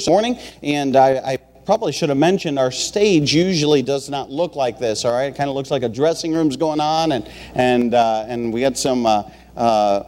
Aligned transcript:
for 0.00 0.10
morning, 0.10 0.38
and 0.62 0.94
I, 0.94 1.32
I 1.32 1.36
probably 1.64 1.90
should 1.90 2.10
have 2.10 2.18
mentioned 2.18 2.58
our 2.58 2.70
stage 2.70 3.34
usually 3.34 3.80
does 3.80 4.10
not 4.10 4.30
look 4.30 4.54
like 4.54 4.78
this. 4.78 5.06
All 5.06 5.12
right, 5.12 5.32
it 5.32 5.36
kind 5.36 5.48
of 5.48 5.56
looks 5.56 5.70
like 5.70 5.82
a 5.82 5.88
dressing 5.88 6.34
room's 6.34 6.56
going 6.56 6.80
on, 6.80 7.12
and 7.12 7.26
and 7.54 7.94
uh, 7.94 8.26
and 8.28 8.52
we 8.52 8.60
had 8.60 8.76
some. 8.76 9.06
Uh, 9.06 9.22
uh, 9.56 10.04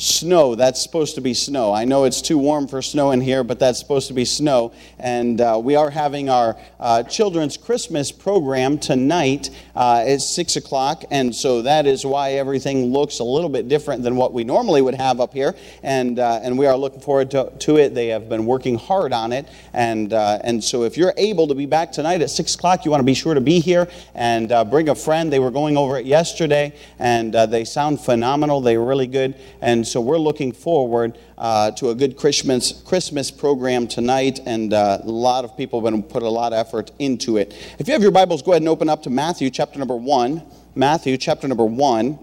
snow. 0.00 0.54
That's 0.54 0.82
supposed 0.82 1.14
to 1.16 1.20
be 1.20 1.34
snow. 1.34 1.74
I 1.74 1.84
know 1.84 2.04
it's 2.04 2.22
too 2.22 2.38
warm 2.38 2.66
for 2.68 2.80
snow 2.80 3.10
in 3.10 3.20
here, 3.20 3.44
but 3.44 3.58
that's 3.58 3.78
supposed 3.78 4.08
to 4.08 4.14
be 4.14 4.24
snow. 4.24 4.72
And 4.98 5.40
uh, 5.40 5.60
we 5.62 5.76
are 5.76 5.90
having 5.90 6.30
our 6.30 6.56
uh, 6.78 7.02
children's 7.02 7.58
Christmas 7.58 8.10
program 8.10 8.78
tonight 8.78 9.50
uh, 9.76 10.02
at 10.06 10.22
6 10.22 10.56
o'clock. 10.56 11.04
And 11.10 11.34
so 11.34 11.62
that 11.62 11.86
is 11.86 12.06
why 12.06 12.32
everything 12.32 12.86
looks 12.86 13.18
a 13.18 13.24
little 13.24 13.50
bit 13.50 13.68
different 13.68 14.02
than 14.02 14.16
what 14.16 14.32
we 14.32 14.42
normally 14.42 14.80
would 14.80 14.94
have 14.94 15.20
up 15.20 15.34
here. 15.34 15.54
And, 15.82 16.18
uh, 16.18 16.40
and 16.42 16.58
we 16.58 16.66
are 16.66 16.76
looking 16.76 17.00
forward 17.00 17.30
to, 17.32 17.52
to, 17.58 17.76
it. 17.76 17.94
They 17.94 18.08
have 18.08 18.28
been 18.28 18.46
working 18.46 18.78
hard 18.78 19.12
on 19.12 19.32
it. 19.32 19.46
And, 19.74 20.14
uh, 20.14 20.38
and 20.42 20.64
so 20.64 20.84
if 20.84 20.96
you're 20.96 21.14
able 21.18 21.46
to 21.48 21.54
be 21.54 21.66
back 21.66 21.92
tonight 21.92 22.22
at 22.22 22.30
6 22.30 22.54
o'clock, 22.54 22.86
you 22.86 22.90
want 22.90 23.00
to 23.00 23.06
be 23.06 23.14
sure 23.14 23.34
to 23.34 23.40
be 23.40 23.60
here 23.60 23.86
and 24.14 24.50
uh, 24.50 24.64
bring 24.64 24.88
a 24.88 24.94
friend. 24.94 25.30
They 25.30 25.40
were 25.40 25.50
going 25.50 25.76
over 25.76 25.98
it 25.98 26.06
yesterday, 26.06 26.74
and 26.98 27.34
they 27.34 27.64
sound 27.64 28.00
phenomenal. 28.00 28.62
They 28.62 28.78
were 28.78 28.86
really 28.86 29.06
good. 29.06 29.34
And 29.60 29.86
so 29.90 30.00
we're 30.00 30.18
looking 30.18 30.52
forward 30.52 31.18
uh, 31.36 31.72
to 31.72 31.90
a 31.90 31.94
good 31.94 32.16
Christmas, 32.16 32.80
Christmas 32.86 33.30
program 33.30 33.88
tonight, 33.88 34.38
and 34.46 34.72
uh, 34.72 34.98
a 35.02 35.10
lot 35.10 35.44
of 35.44 35.56
people 35.56 35.80
have 35.80 35.92
been 35.92 36.02
put 36.02 36.22
a 36.22 36.28
lot 36.28 36.52
of 36.52 36.64
effort 36.64 36.92
into 37.00 37.38
it. 37.38 37.52
If 37.80 37.88
you 37.88 37.92
have 37.92 38.02
your 38.02 38.12
Bibles, 38.12 38.40
go 38.40 38.52
ahead 38.52 38.62
and 38.62 38.68
open 38.68 38.88
up 38.88 39.02
to 39.02 39.10
Matthew 39.10 39.50
chapter 39.50 39.80
number 39.80 39.96
1. 39.96 40.42
Matthew 40.76 41.16
chapter 41.16 41.48
number 41.48 41.64
1 41.64 42.18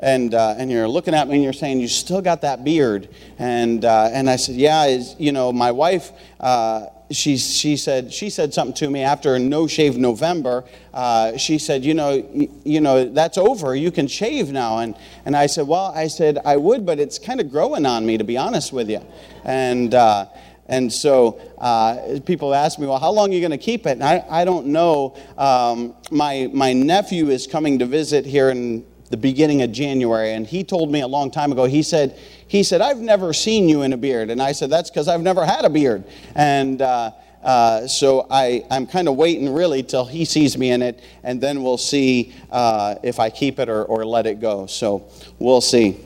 and 0.00 0.34
uh, 0.34 0.54
and 0.58 0.70
you're 0.70 0.86
looking 0.86 1.14
at 1.14 1.26
me 1.26 1.36
and 1.36 1.42
you're 1.42 1.52
saying 1.52 1.80
you 1.80 1.88
still 1.88 2.20
got 2.20 2.42
that 2.42 2.62
beard 2.62 3.08
and 3.38 3.84
uh, 3.84 4.10
and 4.12 4.30
I 4.30 4.36
said 4.36 4.54
yeah 4.54 4.84
is 4.84 5.16
you 5.18 5.32
know 5.32 5.50
my 5.50 5.72
wife 5.72 6.12
uh, 6.38 6.86
she 7.10 7.36
she 7.36 7.76
said 7.76 8.12
she 8.12 8.28
said 8.28 8.52
something 8.52 8.74
to 8.74 8.90
me 8.90 9.02
after 9.02 9.38
no 9.38 9.66
shave 9.66 9.96
November 9.96 10.64
uh, 10.92 11.36
she 11.36 11.58
said 11.58 11.84
you 11.84 11.94
know 11.94 12.12
you, 12.32 12.50
you 12.64 12.80
know 12.80 13.08
that's 13.08 13.38
over 13.38 13.74
you 13.74 13.90
can 13.90 14.06
shave 14.06 14.52
now 14.52 14.78
and 14.78 14.94
and 15.24 15.36
I 15.36 15.46
said 15.46 15.66
well 15.66 15.92
I 15.94 16.08
said 16.08 16.38
I 16.44 16.56
would 16.56 16.84
but 16.84 16.98
it's 16.98 17.18
kind 17.18 17.40
of 17.40 17.50
growing 17.50 17.86
on 17.86 18.04
me 18.04 18.18
to 18.18 18.24
be 18.24 18.36
honest 18.36 18.72
with 18.72 18.90
you 18.90 19.00
and 19.44 19.94
uh, 19.94 20.26
and 20.68 20.92
so 20.92 21.40
uh, 21.56 22.20
people 22.26 22.54
ask 22.54 22.78
me, 22.78 22.86
well, 22.86 22.98
how 22.98 23.10
long 23.10 23.30
are 23.30 23.32
you 23.32 23.40
going 23.40 23.52
to 23.52 23.56
keep 23.56 23.86
it? 23.86 23.92
And 23.92 24.04
I, 24.04 24.22
I 24.28 24.44
don't 24.44 24.66
know. 24.66 25.16
Um, 25.38 25.94
my, 26.10 26.50
my 26.52 26.74
nephew 26.74 27.30
is 27.30 27.46
coming 27.46 27.78
to 27.78 27.86
visit 27.86 28.26
here 28.26 28.50
in 28.50 28.84
the 29.10 29.16
beginning 29.16 29.62
of 29.62 29.72
January, 29.72 30.32
and 30.32 30.46
he 30.46 30.62
told 30.62 30.90
me 30.90 31.00
a 31.00 31.06
long 31.06 31.30
time 31.30 31.52
ago, 31.52 31.64
he 31.64 31.82
said, 31.82 32.18
he 32.46 32.62
said, 32.62 32.80
I've 32.80 32.98
never 32.98 33.32
seen 33.32 33.68
you 33.68 33.82
in 33.82 33.92
a 33.92 33.96
beard. 33.96 34.30
And 34.30 34.40
I 34.42 34.52
said, 34.52 34.70
that's 34.70 34.90
because 34.90 35.08
I've 35.08 35.22
never 35.22 35.44
had 35.44 35.64
a 35.64 35.70
beard. 35.70 36.04
And 36.34 36.82
uh, 36.82 37.12
uh, 37.42 37.86
so 37.86 38.26
I, 38.30 38.64
I'm 38.70 38.86
kind 38.86 39.08
of 39.08 39.16
waiting 39.16 39.52
really 39.52 39.82
till 39.82 40.04
he 40.04 40.24
sees 40.24 40.58
me 40.58 40.70
in 40.70 40.82
it, 40.82 41.00
and 41.22 41.40
then 41.40 41.62
we'll 41.62 41.78
see 41.78 42.34
uh, 42.50 42.96
if 43.02 43.18
I 43.18 43.30
keep 43.30 43.58
it 43.58 43.68
or, 43.68 43.84
or 43.84 44.04
let 44.04 44.26
it 44.26 44.40
go. 44.40 44.66
So 44.66 45.08
we'll 45.38 45.60
see. 45.60 46.04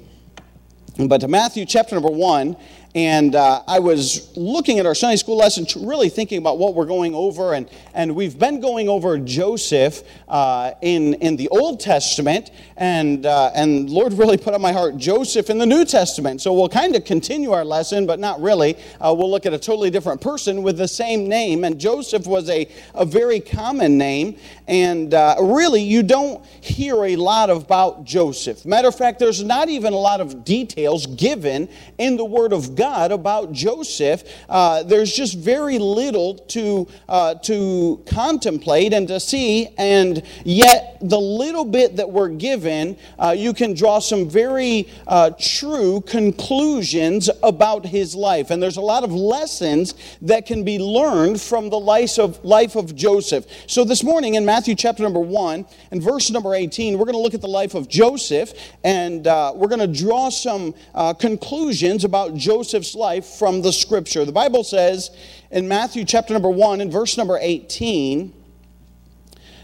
But 0.98 1.22
to 1.22 1.28
Matthew 1.28 1.64
chapter 1.64 1.94
number 1.94 2.10
one, 2.10 2.56
and 2.94 3.34
uh, 3.34 3.62
I 3.66 3.78
was 3.78 4.36
looking 4.36 4.78
at 4.78 4.84
our 4.84 4.94
Sunday 4.94 5.16
school 5.16 5.38
lesson, 5.38 5.66
really 5.86 6.10
thinking 6.10 6.36
about 6.36 6.58
what 6.58 6.74
we're 6.74 6.84
going 6.84 7.14
over. 7.14 7.54
And, 7.54 7.66
and 7.94 8.14
we've 8.14 8.38
been 8.38 8.60
going 8.60 8.90
over 8.90 9.16
Joseph 9.16 10.02
uh, 10.28 10.72
in, 10.82 11.14
in 11.14 11.36
the 11.36 11.48
Old 11.48 11.80
Testament. 11.80 12.50
And, 12.76 13.24
uh, 13.24 13.50
and 13.54 13.88
Lord 13.88 14.12
really 14.12 14.36
put 14.36 14.52
on 14.52 14.60
my 14.60 14.72
heart 14.72 14.98
Joseph 14.98 15.48
in 15.48 15.56
the 15.56 15.64
New 15.64 15.86
Testament. 15.86 16.42
So 16.42 16.52
we'll 16.52 16.68
kind 16.68 16.94
of 16.94 17.06
continue 17.06 17.52
our 17.52 17.64
lesson, 17.64 18.06
but 18.06 18.18
not 18.18 18.42
really. 18.42 18.76
Uh, 19.00 19.14
we'll 19.16 19.30
look 19.30 19.46
at 19.46 19.54
a 19.54 19.58
totally 19.58 19.88
different 19.88 20.20
person 20.20 20.62
with 20.62 20.76
the 20.76 20.88
same 20.88 21.26
name. 21.26 21.64
And 21.64 21.80
Joseph 21.80 22.26
was 22.26 22.50
a, 22.50 22.68
a 22.94 23.06
very 23.06 23.40
common 23.40 23.96
name. 23.96 24.36
And 24.68 25.12
uh, 25.12 25.36
really, 25.40 25.82
you 25.82 26.02
don't 26.02 26.44
hear 26.60 27.04
a 27.04 27.16
lot 27.16 27.50
about 27.50 28.04
Joseph. 28.04 28.64
Matter 28.64 28.88
of 28.88 28.94
fact, 28.94 29.18
there's 29.18 29.42
not 29.42 29.68
even 29.68 29.92
a 29.92 29.98
lot 29.98 30.20
of 30.20 30.44
details 30.44 31.06
given 31.06 31.68
in 31.98 32.16
the 32.16 32.24
Word 32.24 32.52
of 32.52 32.74
God 32.74 33.12
about 33.12 33.52
Joseph, 33.52 34.24
uh, 34.48 34.82
there's 34.82 35.12
just 35.12 35.36
very 35.36 35.78
little 35.78 36.34
to, 36.34 36.86
uh, 37.08 37.34
to 37.34 38.02
contemplate 38.06 38.92
and 38.92 39.08
to 39.08 39.18
see, 39.20 39.68
and 39.78 40.22
yet 40.44 40.98
the 41.00 41.18
little 41.18 41.64
bit 41.64 41.96
that 41.96 42.10
we're 42.10 42.28
given, 42.28 42.96
uh, 43.18 43.34
you 43.36 43.52
can 43.52 43.74
draw 43.74 43.98
some 43.98 44.28
very 44.28 44.88
uh, 45.06 45.30
true 45.38 46.00
conclusions 46.02 47.28
about 47.42 47.86
his 47.86 48.14
life. 48.14 48.50
And 48.50 48.62
there's 48.62 48.76
a 48.76 48.82
lot 48.82 49.04
of 49.04 49.12
lessons 49.12 49.94
that 50.22 50.46
can 50.46 50.64
be 50.64 50.78
learned 50.78 51.40
from 51.40 51.70
the 51.70 51.78
life 51.78 52.18
of, 52.18 52.44
life 52.44 52.76
of 52.76 52.94
Joseph. 52.94 53.46
So 53.66 53.84
this 53.84 54.02
morning 54.02 54.34
in 54.34 54.44
Matthew 54.44 54.61
chapter 54.62 55.02
number 55.02 55.20
1 55.20 55.66
and 55.90 56.02
verse 56.02 56.30
number 56.30 56.54
18, 56.54 56.96
we're 56.96 57.04
going 57.04 57.16
to 57.16 57.20
look 57.20 57.34
at 57.34 57.40
the 57.40 57.48
life 57.48 57.74
of 57.74 57.88
Joseph, 57.88 58.52
and 58.84 59.26
uh, 59.26 59.52
we're 59.54 59.68
going 59.68 59.80
to 59.80 60.00
draw 60.00 60.28
some 60.28 60.74
uh, 60.94 61.12
conclusions 61.14 62.04
about 62.04 62.36
Joseph's 62.36 62.94
life 62.94 63.26
from 63.26 63.62
the 63.62 63.72
scripture. 63.72 64.24
The 64.24 64.32
Bible 64.32 64.64
says 64.64 65.10
in 65.50 65.66
Matthew 65.66 66.04
chapter 66.04 66.32
number 66.32 66.50
1 66.50 66.80
and 66.80 66.92
verse 66.92 67.18
number 67.18 67.38
18 67.40 68.32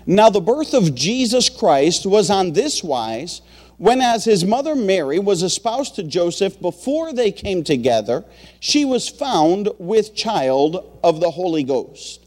Now 0.06 0.30
the 0.30 0.40
birth 0.40 0.74
of 0.74 0.94
Jesus 0.94 1.48
Christ 1.48 2.04
was 2.04 2.30
on 2.30 2.52
this 2.52 2.82
wise 2.82 3.40
when, 3.78 4.00
as 4.00 4.24
his 4.24 4.44
mother 4.44 4.74
Mary 4.74 5.20
was 5.20 5.44
espoused 5.44 5.94
to 5.94 6.02
Joseph 6.02 6.60
before 6.60 7.12
they 7.12 7.30
came 7.30 7.62
together, 7.62 8.24
she 8.58 8.84
was 8.84 9.08
found 9.08 9.68
with 9.78 10.16
child 10.16 10.98
of 11.04 11.20
the 11.20 11.30
Holy 11.30 11.62
Ghost. 11.62 12.26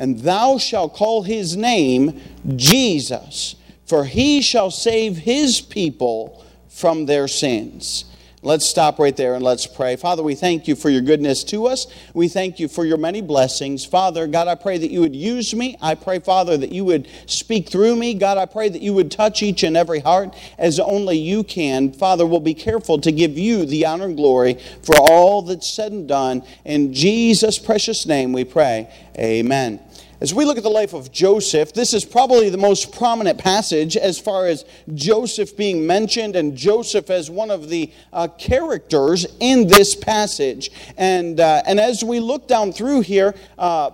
and 0.00 0.20
thou 0.20 0.56
shalt 0.56 0.94
call 0.94 1.24
his 1.24 1.58
name 1.58 2.18
Jesus, 2.56 3.54
for 3.84 4.06
he 4.06 4.40
shall 4.40 4.70
save 4.70 5.18
his 5.18 5.60
people 5.60 6.42
from 6.70 7.04
their 7.04 7.28
sins. 7.28 8.06
Let's 8.42 8.64
stop 8.64 8.98
right 8.98 9.14
there 9.14 9.34
and 9.34 9.44
let's 9.44 9.66
pray. 9.66 9.96
Father, 9.96 10.22
we 10.22 10.34
thank 10.34 10.66
you 10.66 10.74
for 10.74 10.88
your 10.88 11.02
goodness 11.02 11.44
to 11.44 11.66
us. 11.66 11.86
We 12.14 12.26
thank 12.26 12.58
you 12.58 12.68
for 12.68 12.86
your 12.86 12.96
many 12.96 13.20
blessings. 13.20 13.84
Father, 13.84 14.26
God, 14.26 14.48
I 14.48 14.54
pray 14.54 14.78
that 14.78 14.90
you 14.90 15.00
would 15.00 15.14
use 15.14 15.54
me. 15.54 15.76
I 15.82 15.94
pray, 15.94 16.20
Father, 16.20 16.56
that 16.56 16.72
you 16.72 16.86
would 16.86 17.06
speak 17.26 17.68
through 17.68 17.96
me. 17.96 18.14
God, 18.14 18.38
I 18.38 18.46
pray 18.46 18.70
that 18.70 18.80
you 18.80 18.94
would 18.94 19.10
touch 19.10 19.42
each 19.42 19.62
and 19.62 19.76
every 19.76 20.00
heart 20.00 20.34
as 20.56 20.80
only 20.80 21.18
you 21.18 21.44
can. 21.44 21.92
Father, 21.92 22.24
we'll 22.24 22.40
be 22.40 22.54
careful 22.54 22.98
to 23.02 23.12
give 23.12 23.36
you 23.36 23.66
the 23.66 23.84
honor 23.84 24.06
and 24.06 24.16
glory 24.16 24.54
for 24.84 24.94
all 24.98 25.42
that's 25.42 25.68
said 25.68 25.92
and 25.92 26.08
done. 26.08 26.42
In 26.64 26.94
Jesus' 26.94 27.58
precious 27.58 28.06
name 28.06 28.32
we 28.32 28.44
pray. 28.44 28.90
Amen. 29.18 29.80
As 30.20 30.34
we 30.34 30.44
look 30.44 30.58
at 30.58 30.62
the 30.62 30.68
life 30.68 30.92
of 30.92 31.10
Joseph, 31.10 31.72
this 31.72 31.94
is 31.94 32.04
probably 32.04 32.50
the 32.50 32.58
most 32.58 32.92
prominent 32.92 33.38
passage 33.38 33.96
as 33.96 34.18
far 34.18 34.46
as 34.46 34.66
Joseph 34.92 35.56
being 35.56 35.86
mentioned 35.86 36.36
and 36.36 36.54
Joseph 36.54 37.08
as 37.08 37.30
one 37.30 37.50
of 37.50 37.70
the 37.70 37.90
uh, 38.12 38.28
characters 38.28 39.26
in 39.40 39.66
this 39.66 39.94
passage. 39.94 40.72
And, 40.98 41.40
uh, 41.40 41.62
and 41.64 41.80
as 41.80 42.04
we 42.04 42.20
look 42.20 42.46
down 42.46 42.72
through 42.72 43.00
here, 43.00 43.34
uh, 43.56 43.92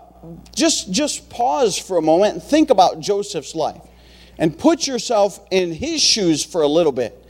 just, 0.53 0.91
just 0.91 1.31
pause 1.31 1.79
for 1.79 1.97
a 1.97 2.03
moment 2.03 2.35
and 2.35 2.43
think 2.43 2.71
about 2.71 2.99
Joseph's 2.99 3.55
life 3.55 3.83
and 4.37 4.59
put 4.59 4.85
yourself 4.89 5.39
in 5.53 5.73
his 5.73 6.03
shoes 6.03 6.45
for 6.45 6.63
a 6.63 6.69
little 6.69 6.91
bit 6.91 7.25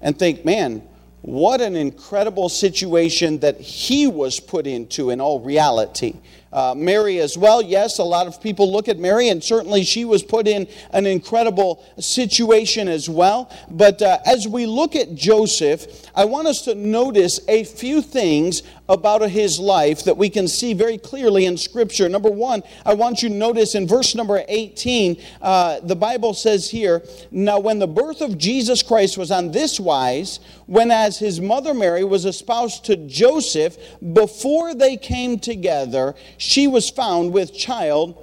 and 0.00 0.18
think, 0.18 0.44
man, 0.44 0.82
what 1.22 1.60
an 1.60 1.76
incredible 1.76 2.48
situation 2.48 3.38
that 3.40 3.60
he 3.60 4.08
was 4.08 4.40
put 4.40 4.66
into 4.66 5.10
in 5.10 5.20
all 5.20 5.38
reality. 5.38 6.14
Uh, 6.52 6.74
Mary 6.76 7.20
as 7.20 7.38
well, 7.38 7.62
yes, 7.62 7.98
a 7.98 8.04
lot 8.04 8.26
of 8.26 8.42
people 8.42 8.72
look 8.72 8.88
at 8.88 8.98
Mary, 8.98 9.28
and 9.28 9.42
certainly 9.42 9.84
she 9.84 10.04
was 10.04 10.22
put 10.22 10.48
in 10.48 10.66
an 10.92 11.06
incredible 11.06 11.84
situation 11.98 12.88
as 12.88 13.08
well. 13.08 13.48
But 13.70 14.02
uh, 14.02 14.18
as 14.26 14.48
we 14.48 14.66
look 14.66 14.96
at 14.96 15.14
Joseph, 15.14 16.10
I 16.14 16.24
want 16.24 16.48
us 16.48 16.62
to 16.62 16.74
notice 16.74 17.40
a 17.46 17.62
few 17.62 18.02
things 18.02 18.64
about 18.88 19.22
his 19.30 19.60
life 19.60 20.02
that 20.04 20.16
we 20.16 20.28
can 20.28 20.48
see 20.48 20.74
very 20.74 20.98
clearly 20.98 21.46
in 21.46 21.56
Scripture. 21.56 22.08
Number 22.08 22.30
one, 22.30 22.62
I 22.84 22.94
want 22.94 23.22
you 23.22 23.28
to 23.28 23.34
notice 23.34 23.76
in 23.76 23.86
verse 23.86 24.16
number 24.16 24.42
18, 24.48 25.16
uh, 25.40 25.78
the 25.80 25.94
Bible 25.94 26.34
says 26.34 26.68
here, 26.68 27.04
Now 27.30 27.60
when 27.60 27.78
the 27.78 27.86
birth 27.86 28.20
of 28.20 28.36
Jesus 28.36 28.82
Christ 28.82 29.16
was 29.16 29.30
on 29.30 29.52
this 29.52 29.78
wise, 29.78 30.40
when 30.66 30.90
as 30.90 31.18
his 31.18 31.40
mother 31.40 31.72
Mary 31.72 32.02
was 32.02 32.24
espoused 32.24 32.84
to 32.86 32.96
Joseph, 32.96 33.76
before 34.12 34.74
they 34.74 34.96
came 34.96 35.38
together, 35.38 36.16
she 36.40 36.66
was 36.66 36.88
found 36.88 37.34
with 37.34 37.54
child 37.54 38.16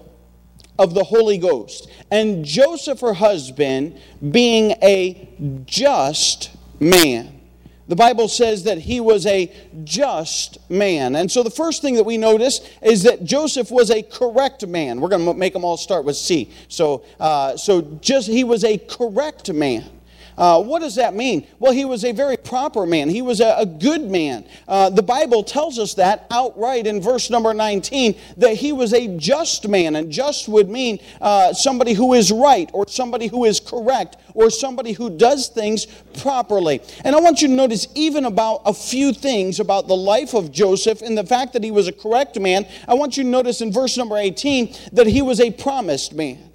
of 0.80 0.96
the 0.96 1.04
Holy 1.04 1.38
Ghost. 1.38 1.88
And 2.10 2.44
Joseph, 2.44 3.00
her 3.02 3.14
husband, 3.14 4.00
being 4.32 4.72
a 4.82 5.30
just 5.66 6.50
man. 6.80 7.40
The 7.88 7.96
Bible 7.96 8.28
says 8.28 8.64
that 8.64 8.80
he 8.80 9.00
was 9.00 9.28
a 9.28 9.54
just 9.84 10.58
man. 10.70 11.16
And 11.16 11.32
so 11.32 11.44
the 11.44 11.52
first 11.52 11.84
thing 11.84 11.94
that 11.94 12.04
we 12.04 12.18
notice 12.18 12.60
is 12.82 13.04
that 13.04 13.24
Joseph 13.24 13.70
was 13.70 13.92
a 13.92 14.02
correct 14.02 14.66
man. 14.66 15.00
We're 15.00 15.10
going 15.10 15.24
to 15.24 15.34
make 15.36 15.54
them 15.54 15.64
all 15.64 15.78
start 15.78 16.04
with 16.04 16.18
C. 16.18 16.52
So, 16.70 17.06
uh, 17.20 17.56
so 17.56 17.82
just 18.02 18.28
he 18.28 18.44
was 18.44 18.64
a 18.64 18.80
correct 18.80 19.54
man. 19.54 19.97
Uh, 20.38 20.62
what 20.62 20.80
does 20.80 20.96
that 20.96 21.16
mean? 21.16 21.48
Well, 21.60 21.72
he 21.72 21.86
was 21.86 22.06
a 22.06 22.12
very 22.12 22.38
proper 22.38 22.86
man. 22.86 23.10
He 23.10 23.22
was 23.22 23.40
a, 23.40 23.56
a 23.58 23.66
good 23.66 24.04
man. 24.04 24.46
Uh, 24.68 24.90
the 24.90 25.02
Bible 25.02 25.44
tells 25.44 25.80
us 25.80 25.96
that 25.96 26.28
outright 26.30 26.86
in 26.86 27.02
verse 27.02 27.30
number 27.30 27.54
19 27.54 28.16
that 28.38 28.56
he 28.56 28.72
was 28.72 28.94
a 28.94 29.08
just 29.18 29.68
man. 29.68 29.96
And 29.96 30.12
just 30.12 30.48
would 30.48 30.70
mean 30.70 31.00
uh, 31.22 31.54
somebody 31.54 31.94
who 31.94 32.14
is 32.14 32.32
right 32.32 32.70
or 32.74 32.88
somebody 32.88 33.28
who 33.28 33.46
is 33.46 33.60
correct 33.60 34.18
or 34.36 34.50
somebody 34.52 34.92
who 34.92 35.10
does 35.10 35.48
things 35.48 35.88
properly. 36.22 36.82
And 37.04 37.16
I 37.16 37.20
want 37.20 37.42
you 37.42 37.48
to 37.48 37.54
notice 37.54 37.88
even 37.96 38.26
about 38.26 38.62
a 38.66 38.74
few 38.74 39.14
things 39.14 39.60
about 39.60 39.88
the 39.88 39.96
life 39.96 40.36
of 40.36 40.52
Joseph 40.52 41.02
and 41.02 41.18
the 41.18 41.26
fact 41.26 41.54
that 41.54 41.64
he 41.64 41.72
was 41.72 41.88
a 41.88 41.92
correct 41.92 42.40
man. 42.40 42.68
I 42.88 42.94
want 42.94 43.18
you 43.18 43.24
to 43.24 43.30
notice 43.30 43.62
in 43.62 43.72
verse 43.72 43.98
number 43.98 44.18
18 44.18 44.76
that 44.94 45.08
he 45.08 45.24
was 45.24 45.40
a 45.40 45.50
promised 45.52 46.14
man. 46.14 46.47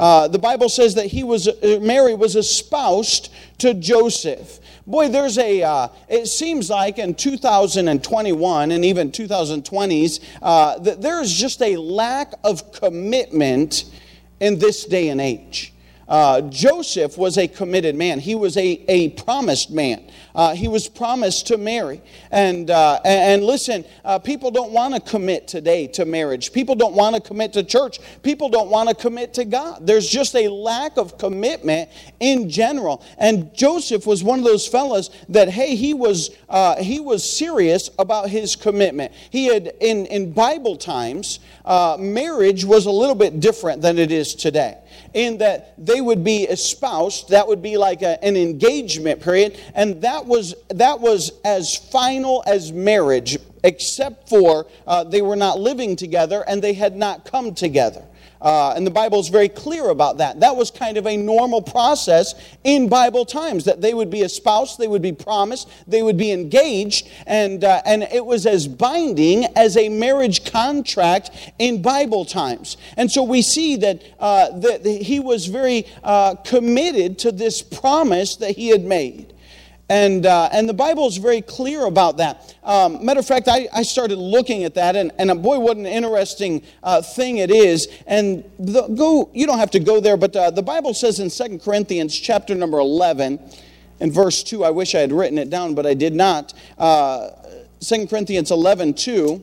Uh, 0.00 0.26
the 0.28 0.38
Bible 0.38 0.70
says 0.70 0.94
that 0.94 1.04
he 1.04 1.22
was 1.22 1.46
uh, 1.46 1.78
Mary 1.82 2.14
was 2.14 2.34
espoused 2.34 3.30
to 3.58 3.74
Joseph. 3.74 4.58
Boy, 4.86 5.08
there's 5.08 5.36
a. 5.36 5.62
Uh, 5.62 5.88
it 6.08 6.26
seems 6.26 6.70
like 6.70 6.98
in 6.98 7.14
2021 7.14 8.70
and 8.70 8.82
even 8.82 9.12
2020s 9.12 10.24
uh, 10.40 10.78
that 10.78 11.02
there 11.02 11.20
is 11.20 11.30
just 11.30 11.60
a 11.60 11.76
lack 11.76 12.32
of 12.44 12.72
commitment 12.72 13.84
in 14.40 14.58
this 14.58 14.86
day 14.86 15.10
and 15.10 15.20
age. 15.20 15.74
Uh, 16.10 16.40
Joseph 16.42 17.16
was 17.16 17.38
a 17.38 17.46
committed 17.46 17.94
man. 17.94 18.18
He 18.18 18.34
was 18.34 18.56
a, 18.56 18.84
a 18.88 19.10
promised 19.10 19.70
man. 19.70 20.10
Uh, 20.34 20.56
he 20.56 20.66
was 20.66 20.88
promised 20.88 21.46
to 21.46 21.56
Mary. 21.56 22.02
And, 22.32 22.68
uh, 22.68 23.00
and 23.04 23.44
listen, 23.44 23.84
uh, 24.04 24.18
people 24.18 24.50
don't 24.50 24.72
want 24.72 24.92
to 24.94 25.00
commit 25.00 25.46
today 25.46 25.86
to 25.88 26.04
marriage. 26.04 26.52
People 26.52 26.74
don't 26.74 26.96
want 26.96 27.14
to 27.14 27.20
commit 27.20 27.52
to 27.52 27.62
church. 27.62 28.00
People 28.24 28.48
don't 28.48 28.70
want 28.70 28.88
to 28.88 28.94
commit 28.94 29.32
to 29.34 29.44
God. 29.44 29.86
There's 29.86 30.08
just 30.08 30.34
a 30.34 30.48
lack 30.48 30.96
of 30.98 31.16
commitment 31.16 31.88
in 32.18 32.50
general. 32.50 33.04
And 33.16 33.54
Joseph 33.54 34.04
was 34.04 34.24
one 34.24 34.40
of 34.40 34.44
those 34.44 34.66
fellas 34.66 35.10
that, 35.28 35.48
hey, 35.48 35.76
he 35.76 35.94
was, 35.94 36.30
uh, 36.48 36.82
he 36.82 36.98
was 36.98 37.22
serious 37.22 37.88
about 38.00 38.28
his 38.28 38.56
commitment. 38.56 39.12
He 39.30 39.46
had, 39.46 39.74
in, 39.80 40.06
in 40.06 40.32
Bible 40.32 40.74
times, 40.74 41.38
uh, 41.64 41.96
marriage 42.00 42.64
was 42.64 42.86
a 42.86 42.90
little 42.90 43.14
bit 43.14 43.38
different 43.38 43.80
than 43.80 43.96
it 43.96 44.10
is 44.10 44.34
today 44.34 44.76
in 45.14 45.38
that 45.38 45.74
they 45.78 46.00
would 46.00 46.22
be 46.24 46.44
espoused 46.44 47.28
that 47.30 47.46
would 47.46 47.62
be 47.62 47.76
like 47.76 48.02
a, 48.02 48.22
an 48.24 48.36
engagement 48.36 49.20
period 49.20 49.58
and 49.74 50.02
that 50.02 50.24
was 50.26 50.54
that 50.68 51.00
was 51.00 51.32
as 51.44 51.76
final 51.76 52.42
as 52.46 52.72
marriage 52.72 53.38
except 53.62 54.28
for 54.28 54.66
uh, 54.86 55.04
they 55.04 55.22
were 55.22 55.36
not 55.36 55.58
living 55.58 55.96
together 55.96 56.44
and 56.46 56.62
they 56.62 56.74
had 56.74 56.96
not 56.96 57.24
come 57.24 57.54
together 57.54 58.04
uh, 58.40 58.72
and 58.74 58.86
the 58.86 58.90
Bible 58.90 59.20
is 59.20 59.28
very 59.28 59.48
clear 59.48 59.90
about 59.90 60.18
that. 60.18 60.40
That 60.40 60.56
was 60.56 60.70
kind 60.70 60.96
of 60.96 61.06
a 61.06 61.16
normal 61.16 61.60
process 61.60 62.34
in 62.64 62.88
Bible 62.88 63.24
times 63.24 63.64
that 63.66 63.80
they 63.80 63.92
would 63.92 64.10
be 64.10 64.20
espoused, 64.20 64.78
they 64.78 64.88
would 64.88 65.02
be 65.02 65.12
promised, 65.12 65.68
they 65.86 66.02
would 66.02 66.16
be 66.16 66.32
engaged, 66.32 67.08
and, 67.26 67.62
uh, 67.62 67.82
and 67.84 68.02
it 68.04 68.24
was 68.24 68.46
as 68.46 68.66
binding 68.66 69.44
as 69.56 69.76
a 69.76 69.88
marriage 69.88 70.50
contract 70.50 71.30
in 71.58 71.82
Bible 71.82 72.24
times. 72.24 72.78
And 72.96 73.10
so 73.10 73.22
we 73.22 73.42
see 73.42 73.76
that, 73.76 74.02
uh, 74.18 74.58
that 74.58 74.86
he 74.86 75.20
was 75.20 75.46
very 75.46 75.86
uh, 76.02 76.36
committed 76.36 77.18
to 77.20 77.32
this 77.32 77.60
promise 77.60 78.36
that 78.36 78.56
he 78.56 78.68
had 78.68 78.84
made. 78.84 79.34
And, 79.90 80.24
uh, 80.24 80.48
and 80.52 80.68
the 80.68 80.72
Bible 80.72 81.08
is 81.08 81.16
very 81.16 81.42
clear 81.42 81.84
about 81.84 82.18
that. 82.18 82.54
Um, 82.62 83.04
matter 83.04 83.18
of 83.18 83.26
fact, 83.26 83.48
I, 83.48 83.66
I 83.74 83.82
started 83.82 84.18
looking 84.18 84.62
at 84.62 84.74
that, 84.74 84.94
and, 84.94 85.10
and 85.18 85.42
boy, 85.42 85.58
what 85.58 85.76
an 85.76 85.84
interesting 85.84 86.62
uh, 86.84 87.02
thing 87.02 87.38
it 87.38 87.50
is. 87.50 87.88
And 88.06 88.44
the, 88.56 88.86
go, 88.86 89.28
you 89.34 89.48
don't 89.48 89.58
have 89.58 89.72
to 89.72 89.80
go 89.80 89.98
there, 89.98 90.16
but 90.16 90.36
uh, 90.36 90.52
the 90.52 90.62
Bible 90.62 90.94
says 90.94 91.18
in 91.18 91.28
Second 91.28 91.62
Corinthians 91.62 92.16
chapter 92.16 92.54
number 92.54 92.78
11, 92.78 93.40
in 93.98 94.12
verse 94.12 94.44
2, 94.44 94.62
I 94.62 94.70
wish 94.70 94.94
I 94.94 95.00
had 95.00 95.10
written 95.10 95.38
it 95.38 95.50
down, 95.50 95.74
but 95.74 95.86
I 95.86 95.94
did 95.94 96.14
not. 96.14 96.54
Uh, 96.78 97.30
2 97.80 98.06
Corinthians 98.06 98.52
11, 98.52 98.94
2. 98.94 99.42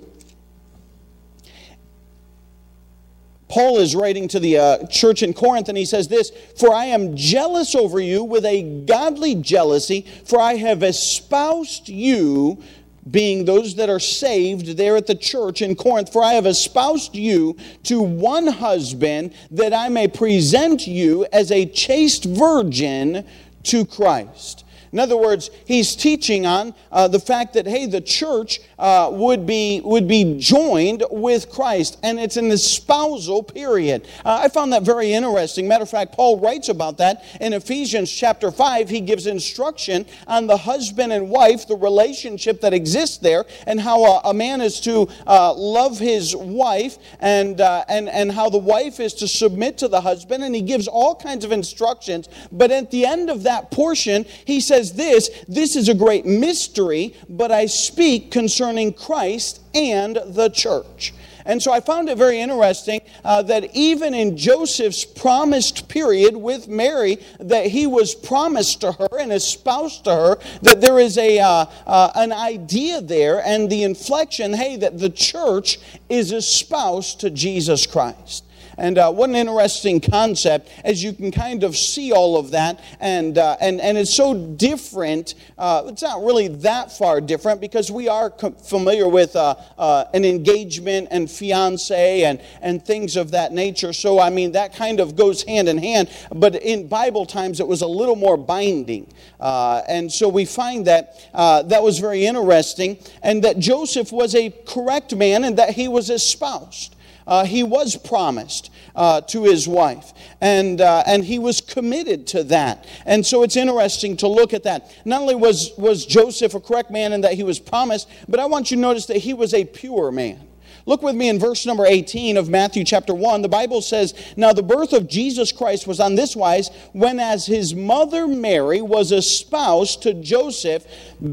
Paul 3.50 3.78
is 3.78 3.96
writing 3.96 4.28
to 4.30 4.40
the 4.40 4.58
uh, 4.58 4.88
church 4.88 5.24
in 5.24 5.34
Corinth, 5.34 5.70
and 5.70 5.78
he 5.78 5.86
says 5.86 6.08
this 6.08 6.32
For 6.58 6.74
I 6.74 6.86
am 6.86 7.16
jealous 7.16 7.76
over 7.76 8.00
you 8.00 8.24
with 8.24 8.46
a 8.46 8.84
godly 8.86 9.36
jealousy, 9.36 10.06
for 10.26 10.40
I 10.40 10.56
have 10.56 10.84
espoused 10.84 11.88
you, 11.88 12.62
being 13.10 13.46
those 13.46 13.76
that 13.76 13.90
are 13.90 14.00
saved 14.00 14.78
there 14.78 14.98
at 14.98 15.08
the 15.08 15.16
church 15.16 15.62
in 15.62 15.76
Corinth, 15.76 16.12
for 16.12 16.22
I 16.22 16.34
have 16.34 16.46
espoused 16.46 17.16
you 17.16 17.56
to 17.84 18.02
one 18.02 18.48
husband, 18.48 19.34
that 19.52 19.74
I 19.74 19.88
may 19.88 20.10
present 20.10 20.86
you 20.88 21.26
as 21.32 21.52
a 21.52 21.66
chaste 21.68 22.26
virgin 22.26 23.26
to 23.64 23.86
Christ. 23.86 24.66
In 24.92 25.00
other 25.00 25.18
words, 25.18 25.50
he's 25.66 25.95
teaching 25.95 26.45
on 26.45 26.74
uh, 26.92 27.07
the 27.07 27.19
fact 27.19 27.54
that, 27.54 27.66
hey, 27.66 27.86
the 27.86 28.01
church 28.01 28.60
uh, 28.80 29.10
would, 29.12 29.45
be, 29.45 29.81
would 29.84 30.07
be 30.07 30.38
joined 30.39 31.04
with 31.10 31.50
Christ, 31.50 31.98
and 32.04 32.19
it's 32.19 32.38
an 32.38 32.51
espousal 32.51 33.44
period. 33.44 34.07
Uh, 34.24 34.42
I 34.44 34.50
found 34.50 34.74
that 34.74 34.84
very 34.84 35.13
interesting. 35.13 35.68
Matter 35.68 35.84
of 35.84 35.89
fact, 35.89 36.13
Paul 36.13 36.39
writes 36.39 36.69
about 36.69 36.98
that 37.00 37.24
in 37.42 37.54
Ephesians 37.54 38.12
chapter 38.12 38.51
5. 38.51 38.89
He 38.89 39.01
gives 39.01 39.28
instruction 39.28 40.06
on 40.28 40.48
the 40.48 40.57
husband 40.57 41.12
and 41.12 41.30
wife, 41.30 41.68
the 41.68 41.75
relationship 41.75 42.62
that 42.62 42.74
exists 42.74 43.18
there, 43.18 43.45
and 43.66 43.80
how 43.80 44.04
a, 44.04 44.22
a 44.25 44.34
man 44.34 44.62
is 44.62 44.80
to 44.81 45.07
uh, 45.25 45.54
love 45.54 46.00
his 46.00 46.36
wife, 46.36 46.98
and, 47.19 47.60
uh, 47.60 47.84
and, 47.89 48.07
and 48.10 48.31
how 48.31 48.50
the 48.50 48.57
wife 48.57 49.00
is 49.00 49.13
to 49.16 49.28
submit 49.28 49.78
to 49.80 49.88
the 49.88 50.01
husband, 50.01 50.44
and 50.44 50.54
he 50.54 50.62
gives 50.62 50.88
all 50.88 51.16
kinds 51.16 51.44
of 51.44 51.51
instructions. 51.51 52.30
But 52.51 52.72
at 52.72 52.92
the 52.92 53.06
end 53.06 53.30
of 53.30 53.44
that 53.44 53.72
portion, 53.72 54.25
he 54.45 54.62
says, 54.62 54.76
says 54.77 54.94
this 54.94 55.29
This 55.47 55.75
is 55.75 55.89
a 55.89 55.94
great 55.94 56.25
mystery, 56.25 57.15
but 57.27 57.51
I 57.51 57.65
speak 57.65 58.31
concerning 58.31 58.94
Christ 58.94 59.62
and 59.74 60.19
the 60.27 60.50
church. 60.50 61.13
And 61.45 61.63
so 61.63 61.71
I 61.71 61.79
found 61.79 62.10
it 62.10 62.17
very 62.17 62.41
interesting 62.41 63.00
uh, 63.24 63.41
that 63.43 63.74
even 63.74 64.13
in 64.13 64.36
Joseph's 64.36 65.05
promised 65.05 65.88
period 65.88 66.36
with 66.36 66.67
Mary, 66.67 67.19
that 67.39 67.67
he 67.67 67.88
was 67.88 68.13
promised 68.13 68.81
to 68.81 68.91
her 68.91 69.07
and 69.17 69.31
espoused 69.31 70.03
to 70.03 70.13
her, 70.13 70.38
that 70.62 70.81
there 70.81 71.00
is 71.00 71.17
a, 71.17 71.39
uh, 71.39 71.65
uh, 71.86 72.12
an 72.15 72.34
idea 72.34 73.00
there 73.00 73.41
and 73.46 73.69
the 73.69 73.84
inflection, 73.84 74.53
hey, 74.53 74.75
that 74.75 75.00
the 75.00 75.10
church 75.10 75.79
is 76.10 76.34
espoused 76.34 77.22
to 77.22 77.29
Jesus 77.29 77.88
Christ. 77.88 78.43
And 78.77 79.00
uh, 79.00 79.12
what 79.12 79.29
an 79.29 79.36
interesting 79.36 80.00
concept 80.00 80.69
as 80.84 81.03
you 81.03 81.12
can 81.12 81.31
kind 81.31 81.63
of 81.63 81.75
see 81.75 82.12
all 82.12 82.38
of 82.38 82.51
that. 82.51 82.79
And, 83.00 83.38
uh, 83.38 83.57
and, 83.60 83.81
and 83.81 83.98
it's 83.98 84.13
so 84.13 84.36
different. 84.36 85.34
Uh, 85.57 85.84
it's 85.88 86.03
not 86.03 86.24
really 86.24 86.48
that 86.48 86.91
far 86.91 87.19
different 87.19 87.60
because 87.60 87.89
we 87.89 88.07
are 88.07 88.29
familiar 88.29 89.07
with 89.07 89.36
uh, 89.36 89.55
uh, 89.79 90.05
an 90.13 90.25
engagement 90.25 91.07
and 91.10 91.29
fiance 91.29 92.24
and, 92.24 92.39
and 92.62 92.86
things 92.86 93.15
of 93.15 93.31
that 93.31 93.51
nature. 93.51 93.93
So, 93.93 94.19
I 94.19 94.29
mean, 94.29 94.51
that 94.51 94.75
kind 94.75 95.00
of 95.00 95.15
goes 95.15 95.41
hand 95.43 95.67
in 95.69 95.79
hand. 95.79 96.10
But 96.34 96.55
in 96.55 96.88
Bible 96.88 97.25
times, 97.25 97.60
it 97.60 97.67
was 97.67 97.81
a 97.81 97.88
little 97.88 98.15
more 98.15 98.38
binding. 98.38 99.12
Uh, 99.39 99.81
and 99.88 100.12
so 100.12 100.29
we 100.29 100.46
find 100.46 100.86
that 100.86 101.15
that 101.34 101.81
was 101.81 101.98
very 101.98 102.25
interesting 102.25 103.00
and 103.24 103.43
that 103.43 103.57
Joseph 103.57 104.12
was 104.12 104.36
a 104.36 104.51
correct 104.67 105.15
man 105.15 105.43
and 105.43 105.57
that 105.57 105.72
he 105.72 105.88
was 105.88 106.12
espoused 106.12 106.96
uh, 107.27 107.46
he 107.46 107.62
was 107.62 107.96
promised 107.96 108.72
uh, 108.96 109.22
to 109.22 109.43
his 109.43 109.67
wife, 109.67 110.13
and, 110.41 110.81
uh, 110.81 111.03
and 111.05 111.24
he 111.24 111.38
was 111.38 111.62
committed 111.62 112.25
to 112.27 112.43
that. 112.46 112.88
And 113.05 113.25
so 113.25 113.43
it's 113.43 113.55
interesting 113.55 114.17
to 114.17 114.27
look 114.27 114.53
at 114.53 114.63
that. 114.63 114.91
Not 115.05 115.22
only 115.22 115.36
was, 115.36 115.72
was 115.77 116.05
Joseph 116.05 116.55
a 116.55 116.60
correct 116.60 116.89
man 116.89 117.13
in 117.13 117.22
that 117.22 117.34
he 117.34 117.43
was 117.43 117.60
promised, 117.60 118.10
but 118.27 118.39
I 118.39 118.46
want 118.46 118.72
you 118.72 118.77
to 118.77 118.81
notice 118.81 119.05
that 119.07 119.17
he 119.17 119.34
was 119.34 119.53
a 119.53 119.65
pure 119.65 120.12
man. 120.12 120.48
Look 120.88 121.03
with 121.03 121.15
me 121.15 121.27
in 121.27 121.38
verse 121.38 121.65
number 121.65 121.86
18 121.86 122.38
of 122.38 122.48
Matthew 122.48 122.86
chapter 122.86 123.13
1. 123.13 123.41
The 123.41 123.50
Bible 123.50 123.81
says, 123.81 124.13
Now 124.38 124.53
the 124.53 124.63
birth 124.63 124.93
of 124.93 125.10
Jesus 125.10 125.51
Christ 125.51 125.86
was 125.86 126.00
on 126.00 126.15
this 126.15 126.34
wise, 126.34 126.69
when 126.93 127.19
as 127.19 127.46
his 127.46 127.75
mother 127.75 128.25
Mary 128.25 128.81
was 128.81 129.12
espoused 129.12 130.03
to 130.03 130.13
Joseph 130.13 130.88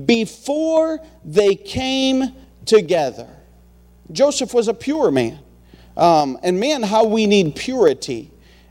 before 0.07 0.99
they 1.25 1.55
came 1.55 2.35
together. 2.67 3.29
Joseph 4.11 4.53
was 4.53 4.67
a 4.67 4.75
pure 4.75 5.13
man. 5.13 5.39
Um, 5.97 6.39
and 6.43 6.59
man, 6.59 6.83
how 6.83 7.05
we 7.05 7.27
need 7.27 7.55
purity 7.55 8.31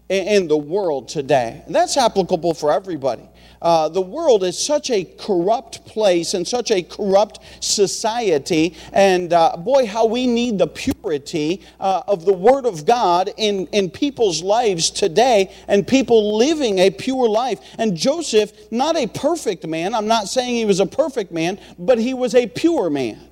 in 0.10 0.48
the 0.48 0.58
world 0.58 1.08
today. 1.08 1.64
And 1.66 1.74
that's 1.74 1.98
applicable 1.98 2.54
for 2.54 2.72
everybody. 2.72 3.28
Uh, 3.62 3.88
the 3.88 4.02
world 4.02 4.44
is 4.44 4.60
such 4.60 4.92
a 4.92 5.06
corrupt 5.06 5.86
place 5.86 6.34
and 6.34 6.46
such 6.46 6.70
a 6.70 6.84
corrupt 6.84 7.40
society. 7.62 8.76
And 8.92 9.32
uh, 9.32 9.56
boy, 9.56 9.86
how 9.86 10.06
we 10.06 10.28
need 10.28 10.58
the 10.58 10.68
purity 10.68 11.62
uh, 11.80 12.04
of 12.06 12.26
the 12.26 12.34
Word 12.34 12.66
of 12.66 12.86
God 12.86 13.32
in, 13.38 13.68
in 13.68 13.90
people's 13.90 14.44
lives 14.44 14.90
today 14.90 15.56
and 15.70 15.88
people 15.88 16.38
living 16.38 16.80
a 16.80 16.90
pure 16.90 17.30
life. 17.30 17.60
And 17.80 17.96
Joseph, 17.96 18.52
not 18.70 18.98
a 18.98 19.08
perfect 19.08 19.66
man, 19.66 19.96
I'm 19.96 20.08
not 20.08 20.28
saying 20.28 20.56
he 20.56 20.66
was 20.66 20.82
a 20.82 20.86
perfect 20.86 21.32
man, 21.32 21.58
but 21.80 21.98
he 21.98 22.14
was 22.14 22.36
a 22.36 22.48
pure 22.48 22.90
man 22.90 23.30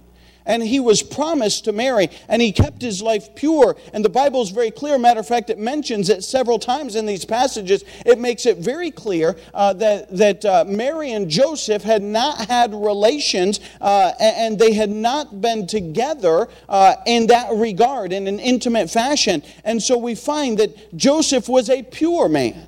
and 0.52 0.62
he 0.62 0.82
was 0.82 1.02
promised 1.02 1.64
to 1.64 1.72
Mary, 1.72 2.10
and 2.28 2.42
he 2.42 2.52
kept 2.52 2.82
his 2.82 3.02
life 3.02 3.34
pure. 3.36 3.78
And 3.94 4.04
the 4.04 4.10
Bible 4.10 4.42
is 4.42 4.50
very 4.50 4.70
clear. 4.70 5.00
Matter 5.00 5.22
of 5.22 5.28
fact, 5.28 5.50
it 5.50 5.58
mentions 5.58 6.10
it 6.10 6.26
several 6.26 6.60
times 6.60 6.98
in 6.98 7.06
these 7.06 7.24
passages. 7.24 7.86
It 8.06 8.20
makes 8.20 8.46
it 8.46 8.58
very 8.58 8.92
clear 8.92 9.38
uh, 9.54 9.72
that, 9.74 10.14
that 10.18 10.44
uh, 10.44 10.66
Mary 10.68 11.14
and 11.14 11.30
Joseph 11.30 11.84
had 11.84 12.04
not 12.04 12.50
had 12.50 12.74
relations, 12.74 13.62
uh, 13.80 14.12
and 14.20 14.60
they 14.60 14.74
had 14.74 14.90
not 14.90 15.40
been 15.40 15.68
together 15.68 16.50
uh, 16.68 16.96
in 17.06 17.28
that 17.28 17.54
regard, 17.54 18.12
in 18.12 18.28
an 18.28 18.40
intimate 18.40 18.90
fashion. 18.90 19.44
And 19.64 19.82
so 19.82 19.98
we 19.98 20.16
find 20.16 20.58
that 20.58 20.98
Joseph 20.98 21.48
was 21.48 21.70
a 21.70 21.82
pure 21.82 22.28
man. 22.28 22.68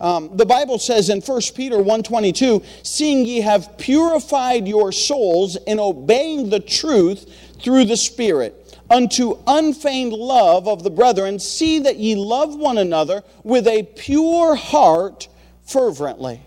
Um, 0.00 0.36
the 0.36 0.46
Bible 0.46 0.78
says 0.78 1.08
in 1.08 1.20
1 1.20 1.40
Peter 1.54 1.76
1.22, 1.76 2.64
Seeing 2.82 3.24
ye 3.24 3.40
have 3.40 3.78
purified 3.78 4.66
your 4.66 4.92
souls 4.92 5.56
in 5.66 5.78
obeying 5.78 6.50
the 6.50 6.60
truth 6.60 7.26
through 7.60 7.84
the 7.84 7.96
Spirit, 7.96 8.78
unto 8.90 9.38
unfeigned 9.46 10.12
love 10.12 10.68
of 10.68 10.82
the 10.82 10.90
brethren, 10.90 11.38
see 11.38 11.78
that 11.80 11.96
ye 11.96 12.14
love 12.16 12.56
one 12.56 12.78
another 12.78 13.22
with 13.42 13.66
a 13.66 13.82
pure 13.82 14.54
heart 14.54 15.28
fervently. 15.62 16.42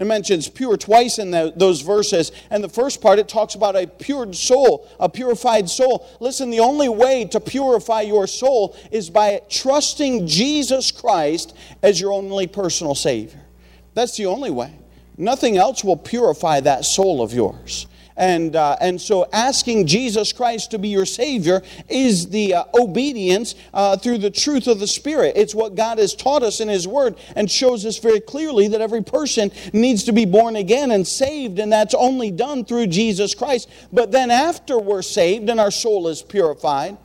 It 0.00 0.06
mentions 0.06 0.48
pure 0.48 0.78
twice 0.78 1.18
in 1.18 1.30
the, 1.30 1.52
those 1.54 1.82
verses. 1.82 2.32
And 2.48 2.64
the 2.64 2.70
first 2.70 3.02
part, 3.02 3.18
it 3.18 3.28
talks 3.28 3.54
about 3.54 3.76
a 3.76 3.86
pure 3.86 4.32
soul, 4.32 4.88
a 4.98 5.10
purified 5.10 5.68
soul. 5.68 6.08
Listen, 6.20 6.48
the 6.48 6.60
only 6.60 6.88
way 6.88 7.26
to 7.26 7.38
purify 7.38 8.00
your 8.00 8.26
soul 8.26 8.74
is 8.90 9.10
by 9.10 9.42
trusting 9.50 10.26
Jesus 10.26 10.90
Christ 10.90 11.54
as 11.82 12.00
your 12.00 12.12
only 12.12 12.46
personal 12.46 12.94
Savior. 12.94 13.42
That's 13.92 14.16
the 14.16 14.24
only 14.24 14.50
way. 14.50 14.72
Nothing 15.18 15.58
else 15.58 15.84
will 15.84 15.98
purify 15.98 16.60
that 16.60 16.86
soul 16.86 17.20
of 17.20 17.34
yours. 17.34 17.86
And, 18.16 18.54
uh, 18.54 18.76
and 18.80 19.00
so 19.00 19.28
asking 19.32 19.86
Jesus 19.86 20.32
Christ 20.32 20.72
to 20.72 20.78
be 20.78 20.88
your 20.88 21.06
Savior 21.06 21.62
is 21.88 22.28
the 22.28 22.54
uh, 22.54 22.64
obedience 22.74 23.54
uh, 23.72 23.96
through 23.96 24.18
the 24.18 24.30
truth 24.30 24.66
of 24.66 24.78
the 24.78 24.86
Spirit. 24.86 25.34
It's 25.36 25.54
what 25.54 25.74
God 25.74 25.98
has 25.98 26.14
taught 26.14 26.42
us 26.42 26.60
in 26.60 26.68
His 26.68 26.86
Word 26.86 27.16
and 27.34 27.50
shows 27.50 27.86
us 27.86 27.98
very 27.98 28.20
clearly 28.20 28.68
that 28.68 28.80
every 28.80 29.02
person 29.02 29.50
needs 29.72 30.04
to 30.04 30.12
be 30.12 30.26
born 30.26 30.56
again 30.56 30.90
and 30.90 31.06
saved, 31.06 31.58
and 31.58 31.72
that's 31.72 31.94
only 31.94 32.30
done 32.30 32.64
through 32.64 32.88
Jesus 32.88 33.34
Christ. 33.34 33.70
But 33.92 34.12
then 34.12 34.30
after 34.30 34.78
we're 34.78 35.02
saved 35.02 35.48
and 35.48 35.58
our 35.58 35.70
soul 35.70 36.08
is 36.08 36.22
purified, 36.22 36.98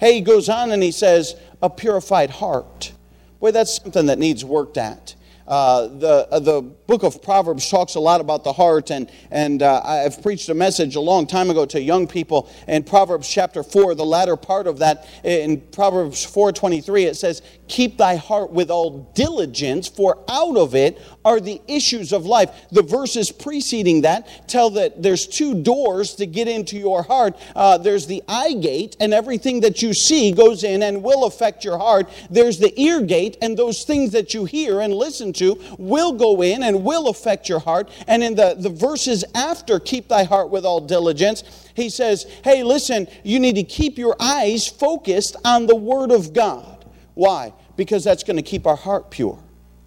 hey, 0.00 0.14
he 0.14 0.20
goes 0.20 0.48
on 0.48 0.70
and 0.70 0.82
he 0.82 0.92
says, 0.92 1.36
a 1.62 1.70
purified 1.70 2.30
heart. 2.30 2.92
Boy, 3.40 3.50
that's 3.50 3.76
something 3.82 4.06
that 4.06 4.18
needs 4.18 4.44
worked 4.44 4.76
at. 4.76 5.14
Uh, 5.46 5.88
the, 5.88 6.28
uh, 6.30 6.38
the 6.38 6.62
book 6.62 7.02
of 7.02 7.22
Proverbs 7.22 7.68
talks 7.68 7.94
a 7.94 8.00
lot 8.00 8.20
about 8.20 8.44
the 8.44 8.52
heart, 8.52 8.90
and, 8.90 9.10
and 9.30 9.62
uh, 9.62 9.82
I've 9.84 10.22
preached 10.22 10.48
a 10.48 10.54
message 10.54 10.96
a 10.96 11.00
long 11.00 11.26
time 11.26 11.50
ago 11.50 11.66
to 11.66 11.80
young 11.80 12.06
people 12.06 12.48
in 12.68 12.84
Proverbs 12.84 13.28
chapter 13.28 13.62
4, 13.62 13.94
the 13.94 14.04
latter 14.04 14.36
part 14.36 14.66
of 14.66 14.78
that, 14.78 15.06
in 15.24 15.60
Proverbs 15.72 16.24
4.23, 16.24 17.06
it 17.06 17.16
says, 17.16 17.42
Keep 17.68 17.98
thy 17.98 18.16
heart 18.16 18.50
with 18.50 18.70
all 18.70 19.10
diligence, 19.14 19.88
for 19.88 20.18
out 20.28 20.56
of 20.56 20.74
it 20.74 21.00
are 21.24 21.40
the 21.40 21.60
issues 21.68 22.12
of 22.12 22.26
life. 22.26 22.50
The 22.70 22.82
verses 22.82 23.30
preceding 23.30 24.02
that 24.02 24.48
tell 24.48 24.70
that 24.70 25.02
there's 25.02 25.26
two 25.26 25.62
doors 25.62 26.14
to 26.16 26.26
get 26.26 26.48
into 26.48 26.76
your 26.76 27.02
heart. 27.02 27.36
Uh, 27.54 27.78
there's 27.78 28.06
the 28.06 28.22
eye 28.28 28.54
gate, 28.54 28.96
and 29.00 29.14
everything 29.14 29.60
that 29.60 29.82
you 29.82 29.94
see 29.94 30.32
goes 30.32 30.64
in 30.64 30.82
and 30.82 31.02
will 31.02 31.24
affect 31.24 31.64
your 31.64 31.78
heart. 31.78 32.08
There's 32.30 32.58
the 32.58 32.78
ear 32.80 33.00
gate, 33.00 33.36
and 33.42 33.56
those 33.56 33.84
things 33.84 34.12
that 34.12 34.34
you 34.34 34.44
hear 34.44 34.80
and 34.80 34.92
listen 34.92 35.32
to 35.34 35.60
will 35.78 36.12
go 36.12 36.42
in 36.42 36.62
and 36.62 36.84
will 36.84 37.08
affect 37.08 37.48
your 37.48 37.60
heart. 37.60 37.90
And 38.06 38.22
in 38.22 38.34
the, 38.34 38.54
the 38.58 38.70
verses 38.70 39.24
after, 39.34 39.78
keep 39.78 40.08
thy 40.08 40.24
heart 40.24 40.50
with 40.50 40.64
all 40.64 40.80
diligence, 40.80 41.44
he 41.74 41.88
says, 41.88 42.26
hey, 42.44 42.62
listen, 42.62 43.08
you 43.22 43.38
need 43.38 43.56
to 43.56 43.62
keep 43.62 43.98
your 43.98 44.16
eyes 44.20 44.68
focused 44.68 45.36
on 45.44 45.66
the 45.66 45.76
Word 45.76 46.10
of 46.10 46.32
God. 46.32 46.84
Why? 47.14 47.52
Because 47.76 48.04
that's 48.04 48.24
going 48.24 48.36
to 48.36 48.42
keep 48.42 48.66
our 48.66 48.76
heart 48.76 49.10
pure. 49.10 49.38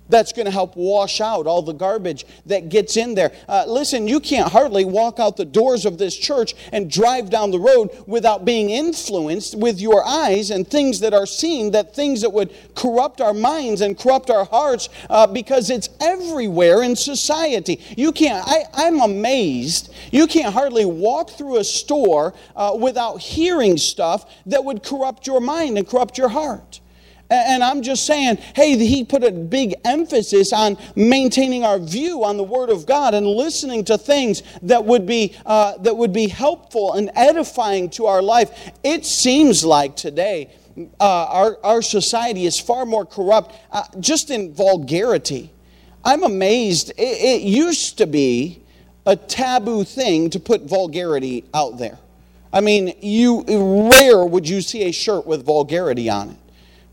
That's 0.07 0.33
going 0.33 0.45
to 0.45 0.51
help 0.51 0.75
wash 0.75 1.19
out 1.19 1.47
all 1.47 1.63
the 1.63 1.73
garbage 1.73 2.25
that 2.45 2.69
gets 2.69 2.95
in 2.95 3.15
there. 3.15 3.31
Uh, 3.47 3.65
listen, 3.67 4.07
you 4.07 4.19
can't 4.19 4.51
hardly 4.51 4.85
walk 4.85 5.19
out 5.19 5.35
the 5.35 5.45
doors 5.45 5.85
of 5.85 5.97
this 5.97 6.15
church 6.15 6.53
and 6.71 6.91
drive 6.91 7.29
down 7.29 7.49
the 7.49 7.59
road 7.59 7.89
without 8.05 8.45
being 8.45 8.69
influenced 8.69 9.57
with 9.57 9.79
your 9.81 10.05
eyes 10.05 10.51
and 10.51 10.67
things 10.67 10.99
that 10.99 11.13
are 11.13 11.25
seen, 11.25 11.71
that 11.71 11.95
things 11.95 12.21
that 12.21 12.31
would 12.31 12.53
corrupt 12.75 13.19
our 13.19 13.33
minds 13.33 13.81
and 13.81 13.97
corrupt 13.97 14.29
our 14.29 14.45
hearts 14.45 14.89
uh, 15.09 15.25
because 15.25 15.71
it's 15.71 15.89
everywhere 15.99 16.83
in 16.83 16.95
society. 16.95 17.81
You 17.97 18.11
can't, 18.11 18.47
I, 18.47 18.65
I'm 18.73 19.01
amazed, 19.01 19.93
you 20.11 20.27
can't 20.27 20.53
hardly 20.53 20.85
walk 20.85 21.31
through 21.31 21.57
a 21.57 21.63
store 21.63 22.35
uh, 22.55 22.77
without 22.79 23.21
hearing 23.21 23.77
stuff 23.77 24.31
that 24.45 24.63
would 24.63 24.83
corrupt 24.83 25.25
your 25.25 25.41
mind 25.41 25.77
and 25.77 25.87
corrupt 25.87 26.17
your 26.17 26.29
heart. 26.29 26.79
And 27.29 27.63
I'm 27.63 27.81
just 27.81 28.05
saying, 28.05 28.37
hey, 28.55 28.77
he 28.77 29.03
put 29.03 29.23
a 29.23 29.31
big 29.31 29.73
emphasis 29.83 30.53
on 30.53 30.77
maintaining 30.95 31.63
our 31.63 31.79
view 31.79 32.23
on 32.23 32.37
the 32.37 32.43
Word 32.43 32.69
of 32.69 32.85
God 32.85 33.15
and 33.15 33.25
listening 33.25 33.83
to 33.85 33.97
things 33.97 34.43
that 34.61 34.85
would 34.85 35.07
be, 35.07 35.35
uh, 35.45 35.77
that 35.79 35.97
would 35.97 36.13
be 36.13 36.27
helpful 36.27 36.93
and 36.93 37.09
edifying 37.15 37.89
to 37.91 38.05
our 38.05 38.21
life. 38.21 38.71
It 38.83 39.05
seems 39.05 39.65
like 39.65 39.95
today 39.95 40.55
uh, 40.99 41.25
our, 41.25 41.57
our 41.63 41.81
society 41.81 42.45
is 42.45 42.59
far 42.59 42.85
more 42.85 43.05
corrupt 43.05 43.55
uh, 43.71 43.83
just 43.99 44.29
in 44.29 44.53
vulgarity. 44.53 45.51
I'm 46.03 46.23
amazed. 46.23 46.91
It, 46.91 47.01
it 47.01 47.41
used 47.41 47.97
to 47.97 48.05
be 48.05 48.61
a 49.07 49.15
taboo 49.15 49.83
thing 49.83 50.29
to 50.31 50.39
put 50.39 50.61
vulgarity 50.61 51.45
out 51.53 51.79
there. 51.79 51.97
I 52.53 52.61
mean, 52.61 52.93
you 53.01 53.43
rare 53.99 54.23
would 54.23 54.47
you 54.47 54.61
see 54.61 54.83
a 54.83 54.91
shirt 54.91 55.25
with 55.25 55.43
vulgarity 55.43 56.09
on 56.09 56.29
it. 56.31 56.37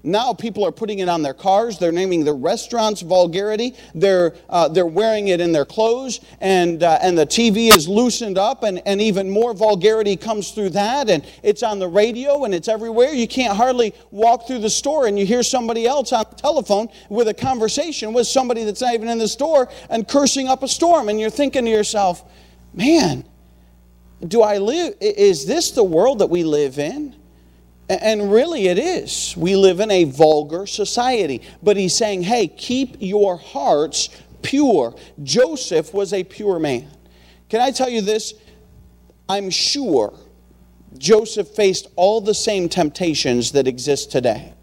Now 0.05 0.33
people 0.33 0.65
are 0.67 0.73
putting 0.73 0.99
it 0.99 1.09
on 1.09 1.23
their 1.23 1.35
cars. 1.35 1.79
They're 1.79 1.93
naming 1.93 2.25
the 2.25 2.33
restaurants 2.33 3.03
vulgarity. 3.03 3.75
They're, 3.95 4.35
uh, 4.49 4.69
they're 4.69 4.85
wearing 4.85 5.29
it 5.29 5.41
in 5.41 5.53
their 5.53 5.65
clothes. 5.65 6.21
And, 6.41 6.83
uh, 6.83 6.99
and 7.01 7.17
the 7.17 7.27
TV 7.27 7.75
is 7.75 7.87
loosened 7.87 8.37
up, 8.37 8.65
and, 8.65 8.83
and 8.85 9.01
even 9.01 9.31
more 9.31 9.55
vulgarity 9.55 10.17
comes 10.17 10.51
through 10.51 10.71
that. 10.71 11.09
And 11.09 11.25
it's 11.43 11.63
on 11.63 11.79
the 11.79 11.87
radio 11.87 12.45
and 12.45 12.55
it's 12.55 12.69
everywhere. 12.69 13.13
You 13.13 13.29
can't 13.29 13.57
hardly 13.57 13.95
walk 14.11 14.47
through 14.47 14.61
the 14.61 14.71
store 14.71 15.07
and 15.07 15.19
you 15.19 15.25
hear 15.25 15.43
somebody 15.43 15.87
else 15.87 16.13
on 16.13 16.25
the 16.29 16.37
telephone 16.37 16.89
with 17.09 17.29
a 17.29 17.35
conversation 17.35 18.13
with 18.13 18.27
somebody 18.27 18.65
that's 18.65 18.81
not 18.81 18.95
even 18.95 19.09
in 19.09 19.19
the 19.19 19.29
store 19.29 19.69
and 19.89 20.09
cursing 20.09 20.49
up 20.49 20.63
a 20.65 20.69
storm. 20.69 21.09
And 21.09 21.21
you're 21.21 21.31
thinking 21.31 21.65
to 21.65 21.71
yourself, 21.71 22.25
man, 22.75 23.25
do 24.27 24.43
I 24.43 24.59
live? 24.59 24.95
Is 25.01 25.47
this 25.47 25.71
the 25.71 25.85
world 25.85 26.19
that 26.21 26.31
we 26.31 26.43
live 26.43 26.79
in? 26.79 27.17
And 28.01 28.33
really, 28.33 28.69
it 28.69 28.79
is. 28.79 29.35
We 29.37 29.57
live 29.57 29.81
in 29.81 29.91
a 29.91 30.05
vulgar 30.05 30.67
society. 30.67 31.43
But 31.63 31.77
he's 31.77 31.97
saying, 31.97 32.23
hey, 32.23 32.49
keep 32.49 32.97
your 33.01 33.37
hearts 33.37 34.09
pure. 34.41 34.95
Joseph 35.23 35.93
was 35.93 36.13
a 36.13 36.25
pure 36.25 36.59
man. 36.59 36.89
Can 37.49 37.61
I 37.61 37.71
tell 37.71 37.89
you 37.89 38.01
this? 38.01 38.35
I'm 39.29 39.51
sure 39.51 40.15
Joseph 40.99 41.49
faced 41.49 41.89
all 41.97 42.21
the 42.21 42.35
same 42.35 42.69
temptations 42.69 43.53
that 43.53 43.67
exist 43.67 44.11
today. 44.11 44.55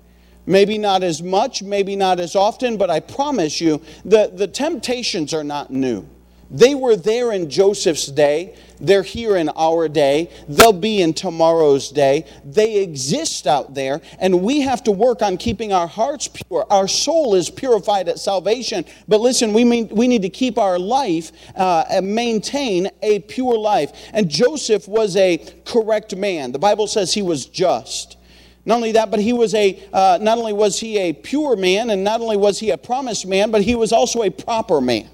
Maybe 0.46 0.78
not 0.78 1.04
as 1.04 1.22
much, 1.22 1.62
maybe 1.62 1.96
not 1.96 2.20
as 2.20 2.36
often, 2.36 2.78
but 2.78 2.90
I 2.90 3.00
promise 3.00 3.62
you 3.62 3.82
that 4.06 4.38
the 4.38 4.48
temptations 4.48 5.34
are 5.34 5.44
not 5.44 5.72
new. 5.72 6.08
They 6.52 6.74
were 6.74 6.96
there 6.96 7.32
in 7.32 7.50
Joseph's 7.50 8.08
day. 8.08 8.56
They're 8.80 9.04
here 9.04 9.36
in 9.36 9.50
our 9.50 9.88
day. 9.88 10.32
They'll 10.48 10.74
be 10.74 11.02
in 11.02 11.14
tomorrow's 11.14 11.90
day. 11.90 12.26
They 12.44 12.78
exist 12.78 13.46
out 13.46 13.76
there, 13.76 14.02
and 14.20 14.42
we 14.42 14.62
have 14.62 14.84
to 14.86 14.92
work 14.92 15.22
on 15.22 15.38
keeping 15.38 15.74
our 15.74 15.88
hearts 15.88 16.28
pure. 16.28 16.66
Our 16.70 16.88
soul 16.88 17.36
is 17.36 17.50
purified 17.50 18.08
at 18.08 18.20
salvation. 18.20 18.86
But 19.08 19.20
listen, 19.20 19.54
we, 19.54 19.64
mean, 19.64 19.90
we 19.90 20.08
need 20.08 20.24
to 20.24 20.30
keep 20.30 20.58
our 20.58 20.80
life 20.80 21.32
uh, 21.56 21.84
and 21.90 22.16
maintain 22.16 22.90
a 23.02 23.20
pure 23.20 23.58
life. 23.58 23.92
And 24.14 24.30
Joseph 24.30 24.88
was 24.88 25.16
a 25.18 25.38
correct 25.66 26.16
man. 26.16 26.52
The 26.52 26.60
Bible 26.60 26.88
says 26.88 27.14
he 27.14 27.22
was 27.22 27.46
just. 27.46 28.18
Not 28.66 28.76
only 28.76 28.92
that, 28.94 29.12
but 29.12 29.20
he 29.20 29.34
was 29.34 29.54
a, 29.54 29.82
uh, 29.94 30.20
not 30.22 30.38
only 30.38 30.54
was 30.54 30.80
he 30.80 30.98
a 30.98 31.14
pure 31.14 31.56
man, 31.56 31.90
and 31.90 32.04
not 32.04 32.22
only 32.22 32.38
was 32.38 32.60
he 32.60 32.72
a 32.72 32.78
promised 32.78 33.26
man, 33.26 33.52
but 33.52 33.62
he 33.62 33.76
was 33.76 33.92
also 33.92 34.24
a 34.24 34.30
proper 34.30 34.82
man. 34.82 35.10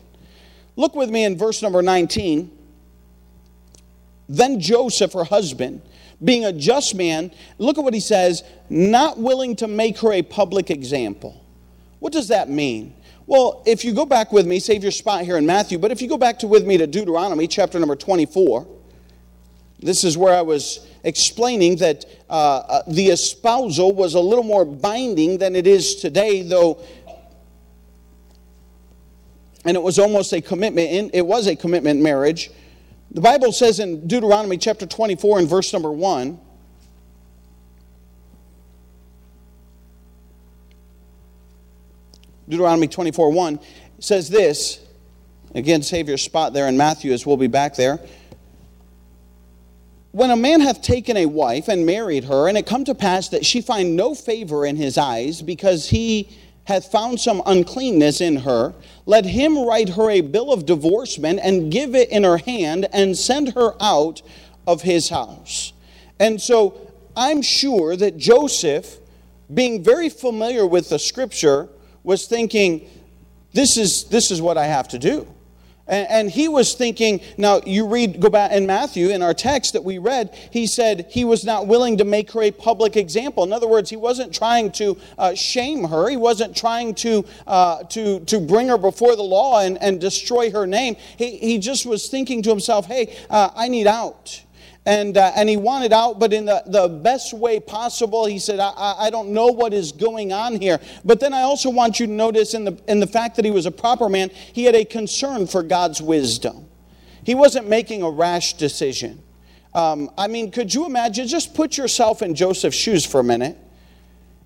Look 0.75 0.95
with 0.95 1.09
me 1.09 1.23
in 1.23 1.37
verse 1.37 1.61
number 1.61 1.81
19. 1.81 2.51
Then 4.27 4.59
Joseph, 4.59 5.13
her 5.13 5.23
husband, 5.23 5.81
being 6.23 6.45
a 6.45 6.51
just 6.51 6.95
man, 6.95 7.31
look 7.57 7.77
at 7.77 7.83
what 7.83 7.93
he 7.93 7.99
says, 7.99 8.43
not 8.69 9.19
willing 9.19 9.55
to 9.57 9.67
make 9.67 9.99
her 9.99 10.13
a 10.13 10.21
public 10.21 10.71
example. 10.71 11.41
What 11.99 12.13
does 12.13 12.29
that 12.29 12.49
mean? 12.49 12.95
Well, 13.27 13.63
if 13.65 13.83
you 13.83 13.93
go 13.93 14.05
back 14.05 14.31
with 14.31 14.45
me, 14.45 14.59
save 14.59 14.83
your 14.83 14.91
spot 14.91 15.23
here 15.23 15.37
in 15.37 15.45
Matthew, 15.45 15.79
but 15.79 15.91
if 15.91 16.01
you 16.01 16.07
go 16.07 16.17
back 16.17 16.39
to 16.39 16.47
with 16.47 16.65
me 16.65 16.77
to 16.77 16.87
Deuteronomy 16.87 17.47
chapter 17.47 17.79
number 17.79 17.95
24, 17.95 18.67
this 19.79 20.03
is 20.03 20.17
where 20.17 20.33
I 20.33 20.41
was 20.41 20.87
explaining 21.03 21.77
that 21.77 22.05
uh, 22.29 22.33
uh, 22.33 22.83
the 22.87 23.07
espousal 23.09 23.91
was 23.91 24.13
a 24.13 24.19
little 24.19 24.43
more 24.43 24.65
binding 24.65 25.37
than 25.37 25.55
it 25.55 25.67
is 25.67 25.95
today, 25.95 26.41
though, 26.41 26.79
and 29.65 29.75
it 29.75 29.81
was 29.81 29.97
almost 29.97 30.31
a 30.31 30.41
commitment, 30.41 31.11
it 31.13 31.25
was 31.25 31.47
a 31.47 31.55
commitment 31.55 32.01
marriage. 32.01 32.51
The 33.11 33.21
Bible 33.21 33.51
says 33.51 33.79
in 33.79 34.07
Deuteronomy 34.07 34.57
chapter 34.57 34.85
24 34.85 35.39
and 35.39 35.49
verse 35.49 35.73
number 35.73 35.91
1, 35.91 36.39
Deuteronomy 42.47 42.87
24 42.87 43.31
1 43.31 43.59
says 43.99 44.29
this. 44.29 44.81
Again, 45.55 45.81
save 45.81 46.09
your 46.09 46.17
spot 46.17 46.53
there 46.53 46.67
in 46.67 46.77
Matthew 46.77 47.11
as 47.13 47.25
we'll 47.25 47.37
be 47.37 47.47
back 47.47 47.75
there. 47.75 47.99
When 50.11 50.29
a 50.29 50.35
man 50.35 50.61
hath 50.61 50.81
taken 50.81 51.17
a 51.17 51.25
wife 51.25 51.67
and 51.69 51.85
married 51.85 52.25
her, 52.25 52.47
and 52.47 52.57
it 52.57 52.65
come 52.65 52.85
to 52.85 52.93
pass 52.93 53.29
that 53.29 53.45
she 53.45 53.61
find 53.61 53.95
no 53.95 54.13
favor 54.13 54.65
in 54.65 54.75
his 54.75 54.97
eyes, 54.97 55.41
because 55.41 55.89
he 55.89 56.29
hath 56.65 56.91
found 56.91 57.19
some 57.19 57.41
uncleanness 57.45 58.21
in 58.21 58.37
her, 58.37 58.73
let 59.05 59.25
him 59.25 59.65
write 59.65 59.89
her 59.89 60.09
a 60.09 60.21
bill 60.21 60.51
of 60.51 60.65
divorcement 60.65 61.39
and 61.43 61.71
give 61.71 61.95
it 61.95 62.09
in 62.09 62.23
her 62.23 62.37
hand 62.37 62.87
and 62.91 63.17
send 63.17 63.53
her 63.53 63.73
out 63.81 64.21
of 64.67 64.81
his 64.81 65.09
house. 65.09 65.73
And 66.19 66.41
so 66.41 66.91
I'm 67.15 67.41
sure 67.41 67.95
that 67.95 68.17
Joseph, 68.17 68.97
being 69.53 69.83
very 69.83 70.09
familiar 70.09 70.65
with 70.65 70.89
the 70.89 70.99
scripture, 70.99 71.69
was 72.03 72.27
thinking, 72.27 72.89
this 73.53 73.77
is, 73.77 74.05
this 74.05 74.31
is 74.31 74.41
what 74.41 74.57
I 74.57 74.65
have 74.65 74.87
to 74.89 74.99
do. 74.99 75.27
And, 75.87 76.31
he 76.31 76.47
was 76.47 76.73
thinking, 76.73 77.21
now 77.37 77.61
you 77.63 77.85
read, 77.87 78.19
go 78.19 78.29
back 78.29 78.51
in 78.51 78.65
Matthew, 78.65 79.09
in 79.09 79.21
our 79.21 79.35
text 79.35 79.73
that 79.73 79.83
we 79.83 79.99
read, 79.99 80.35
he 80.49 80.65
said 80.65 81.05
he 81.09 81.23
was 81.23 81.45
not 81.45 81.67
willing 81.67 81.97
to 81.97 82.03
make 82.03 82.31
her 82.31 82.41
a 82.41 82.51
public 82.51 82.97
example. 82.97 83.43
In 83.43 83.53
other 83.53 83.67
words, 83.67 83.91
he 83.91 83.95
wasn't 83.95 84.33
trying 84.33 84.71
to 84.73 84.97
uh, 85.19 85.35
shame 85.35 85.83
her. 85.83 86.09
He 86.09 86.17
wasn't 86.17 86.57
trying 86.57 86.95
to, 86.95 87.23
uh, 87.45 87.83
to, 87.83 88.19
to 88.21 88.39
bring 88.39 88.67
her 88.69 88.79
before 88.79 89.15
the 89.15 89.23
law 89.23 89.59
and, 89.59 89.77
and 89.81 90.01
destroy 90.01 90.49
her 90.49 90.65
name. 90.65 90.95
He, 91.17 91.37
he 91.37 91.59
just 91.59 91.85
was 91.85 92.07
thinking 92.07 92.41
to 92.43 92.49
himself, 92.49 92.87
hey, 92.87 93.15
uh, 93.29 93.51
I 93.55 93.67
need 93.67 93.85
out 93.85 94.41
and, 94.85 95.17
uh, 95.17 95.31
and 95.35 95.49
he 95.49 95.57
wanted 95.57 95.91
out, 95.91 96.19
but 96.19 96.31
in 96.31 96.45
the, 96.45 96.61
the 96.67 96.87
best 96.87 97.33
way 97.33 97.59
possible. 97.59 98.25
He 98.25 98.37
said, 98.37 98.59
I, 98.59 98.95
I 98.99 99.09
don't 99.09 99.29
know 99.29 99.47
what 99.47 99.73
is 99.73 99.91
going 99.91 100.31
on 100.31 100.59
here. 100.59 100.79
But 101.03 101.19
then 101.19 101.33
I 101.33 101.41
also 101.41 101.71
want 101.71 101.99
you 101.99 102.05
to 102.05 102.11
notice 102.11 102.53
in 102.53 102.65
the, 102.65 102.79
in 102.87 102.99
the 102.99 103.07
fact 103.07 103.35
that 103.37 103.45
he 103.45 103.51
was 103.51 103.65
a 103.65 103.71
proper 103.71 104.09
man, 104.09 104.29
he 104.29 104.63
had 104.63 104.75
a 104.75 104.85
concern 104.85 105.47
for 105.47 105.63
God's 105.63 106.01
wisdom. 106.01 106.67
He 107.23 107.33
wasn't 107.33 107.67
making 107.67 108.03
a 108.03 108.09
rash 108.09 108.53
decision. 108.53 109.23
Um, 109.73 110.11
I 110.17 110.27
mean, 110.27 110.51
could 110.51 110.71
you 110.71 110.85
imagine? 110.85 111.27
Just 111.27 111.55
put 111.55 111.77
yourself 111.77 112.21
in 112.21 112.35
Joseph's 112.35 112.77
shoes 112.77 113.05
for 113.05 113.19
a 113.19 113.23
minute. 113.23 113.57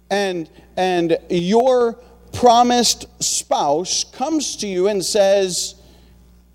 And, 0.09 0.49
and 0.77 1.17
your 1.29 1.99
promised 2.31 3.07
spouse 3.21 4.05
comes 4.05 4.55
to 4.57 4.67
you 4.67 4.87
and 4.87 5.03
says, 5.03 5.75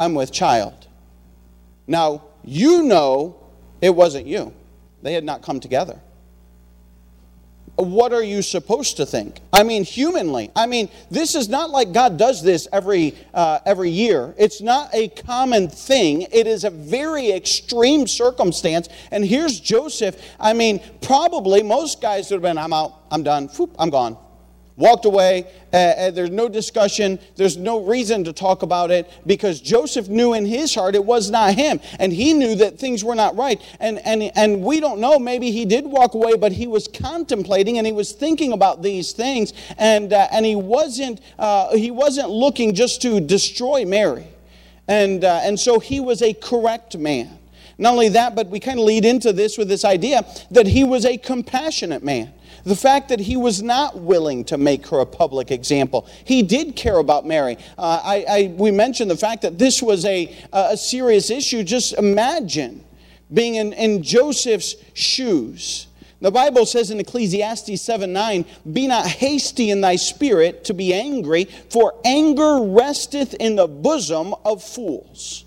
I'm 0.00 0.14
with 0.14 0.32
child. 0.32 0.88
Now, 1.86 2.24
you 2.42 2.82
know 2.82 3.43
it 3.84 3.94
wasn't 3.94 4.26
you. 4.26 4.50
They 5.02 5.12
had 5.12 5.24
not 5.24 5.42
come 5.42 5.60
together. 5.60 6.00
What 7.76 8.14
are 8.14 8.22
you 8.22 8.40
supposed 8.40 8.96
to 8.96 9.04
think? 9.04 9.40
I 9.52 9.62
mean, 9.62 9.84
humanly. 9.84 10.50
I 10.56 10.66
mean, 10.66 10.88
this 11.10 11.34
is 11.34 11.50
not 11.50 11.68
like 11.68 11.92
God 11.92 12.16
does 12.16 12.42
this 12.42 12.66
every, 12.72 13.14
uh, 13.34 13.58
every 13.66 13.90
year. 13.90 14.34
It's 14.38 14.62
not 14.62 14.88
a 14.94 15.08
common 15.08 15.68
thing. 15.68 16.22
It 16.32 16.46
is 16.46 16.64
a 16.64 16.70
very 16.70 17.30
extreme 17.30 18.06
circumstance. 18.06 18.88
And 19.10 19.22
here's 19.22 19.60
Joseph. 19.60 20.16
I 20.40 20.54
mean, 20.54 20.80
probably 21.02 21.62
most 21.62 22.00
guys 22.00 22.30
would 22.30 22.36
have 22.36 22.42
been, 22.42 22.56
I'm 22.56 22.72
out, 22.72 23.02
I'm 23.10 23.22
done, 23.22 23.48
Whoop, 23.48 23.76
I'm 23.78 23.90
gone 23.90 24.16
walked 24.76 25.04
away. 25.04 25.46
Uh, 25.72 25.76
uh, 25.76 26.10
there's 26.10 26.30
no 26.30 26.48
discussion. 26.48 27.18
There's 27.36 27.56
no 27.56 27.84
reason 27.84 28.24
to 28.24 28.32
talk 28.32 28.62
about 28.62 28.90
it 28.90 29.10
because 29.26 29.60
Joseph 29.60 30.08
knew 30.08 30.34
in 30.34 30.44
his 30.44 30.74
heart 30.74 30.94
it 30.94 31.04
was 31.04 31.30
not 31.30 31.54
him. 31.54 31.80
And 31.98 32.12
he 32.12 32.32
knew 32.32 32.56
that 32.56 32.78
things 32.78 33.04
were 33.04 33.14
not 33.14 33.36
right. 33.36 33.60
And, 33.80 33.98
and, 34.00 34.30
and 34.34 34.62
we 34.62 34.80
don't 34.80 35.00
know. 35.00 35.18
Maybe 35.18 35.50
he 35.50 35.64
did 35.64 35.84
walk 35.84 36.14
away, 36.14 36.36
but 36.36 36.52
he 36.52 36.66
was 36.66 36.88
contemplating 36.88 37.78
and 37.78 37.86
he 37.86 37.92
was 37.92 38.12
thinking 38.12 38.52
about 38.52 38.82
these 38.82 39.12
things. 39.12 39.52
And, 39.78 40.12
uh, 40.12 40.28
and 40.32 40.44
he, 40.44 40.56
wasn't, 40.56 41.20
uh, 41.38 41.76
he 41.76 41.90
wasn't 41.90 42.30
looking 42.30 42.74
just 42.74 43.02
to 43.02 43.20
destroy 43.20 43.84
Mary. 43.84 44.26
And, 44.88 45.24
uh, 45.24 45.40
and 45.42 45.58
so 45.58 45.78
he 45.78 46.00
was 46.00 46.20
a 46.20 46.34
correct 46.34 46.96
man. 46.98 47.38
Not 47.78 47.92
only 47.92 48.08
that, 48.10 48.34
but 48.34 48.48
we 48.48 48.60
kind 48.60 48.78
of 48.78 48.84
lead 48.84 49.04
into 49.04 49.32
this 49.32 49.58
with 49.58 49.68
this 49.68 49.84
idea 49.84 50.26
that 50.50 50.66
he 50.66 50.84
was 50.84 51.04
a 51.04 51.16
compassionate 51.16 52.02
man. 52.02 52.32
The 52.64 52.76
fact 52.76 53.08
that 53.08 53.20
he 53.20 53.36
was 53.36 53.62
not 53.62 53.98
willing 53.98 54.44
to 54.44 54.56
make 54.56 54.86
her 54.88 55.00
a 55.00 55.06
public 55.06 55.50
example. 55.50 56.08
He 56.24 56.42
did 56.42 56.76
care 56.76 56.98
about 56.98 57.26
Mary. 57.26 57.58
Uh, 57.76 58.00
I, 58.02 58.24
I, 58.28 58.54
we 58.56 58.70
mentioned 58.70 59.10
the 59.10 59.16
fact 59.16 59.42
that 59.42 59.58
this 59.58 59.82
was 59.82 60.04
a, 60.04 60.34
a 60.52 60.76
serious 60.76 61.30
issue. 61.30 61.62
Just 61.62 61.94
imagine 61.94 62.84
being 63.32 63.56
in, 63.56 63.72
in 63.72 64.02
Joseph's 64.02 64.76
shoes. 64.94 65.88
The 66.20 66.30
Bible 66.30 66.64
says 66.64 66.90
in 66.90 67.00
Ecclesiastes 67.00 67.82
7 67.82 68.10
9, 68.10 68.46
Be 68.72 68.86
not 68.86 69.06
hasty 69.06 69.70
in 69.70 69.82
thy 69.82 69.96
spirit 69.96 70.64
to 70.64 70.74
be 70.74 70.94
angry, 70.94 71.44
for 71.68 71.94
anger 72.04 72.60
resteth 72.62 73.34
in 73.34 73.56
the 73.56 73.66
bosom 73.66 74.34
of 74.44 74.62
fools. 74.62 75.43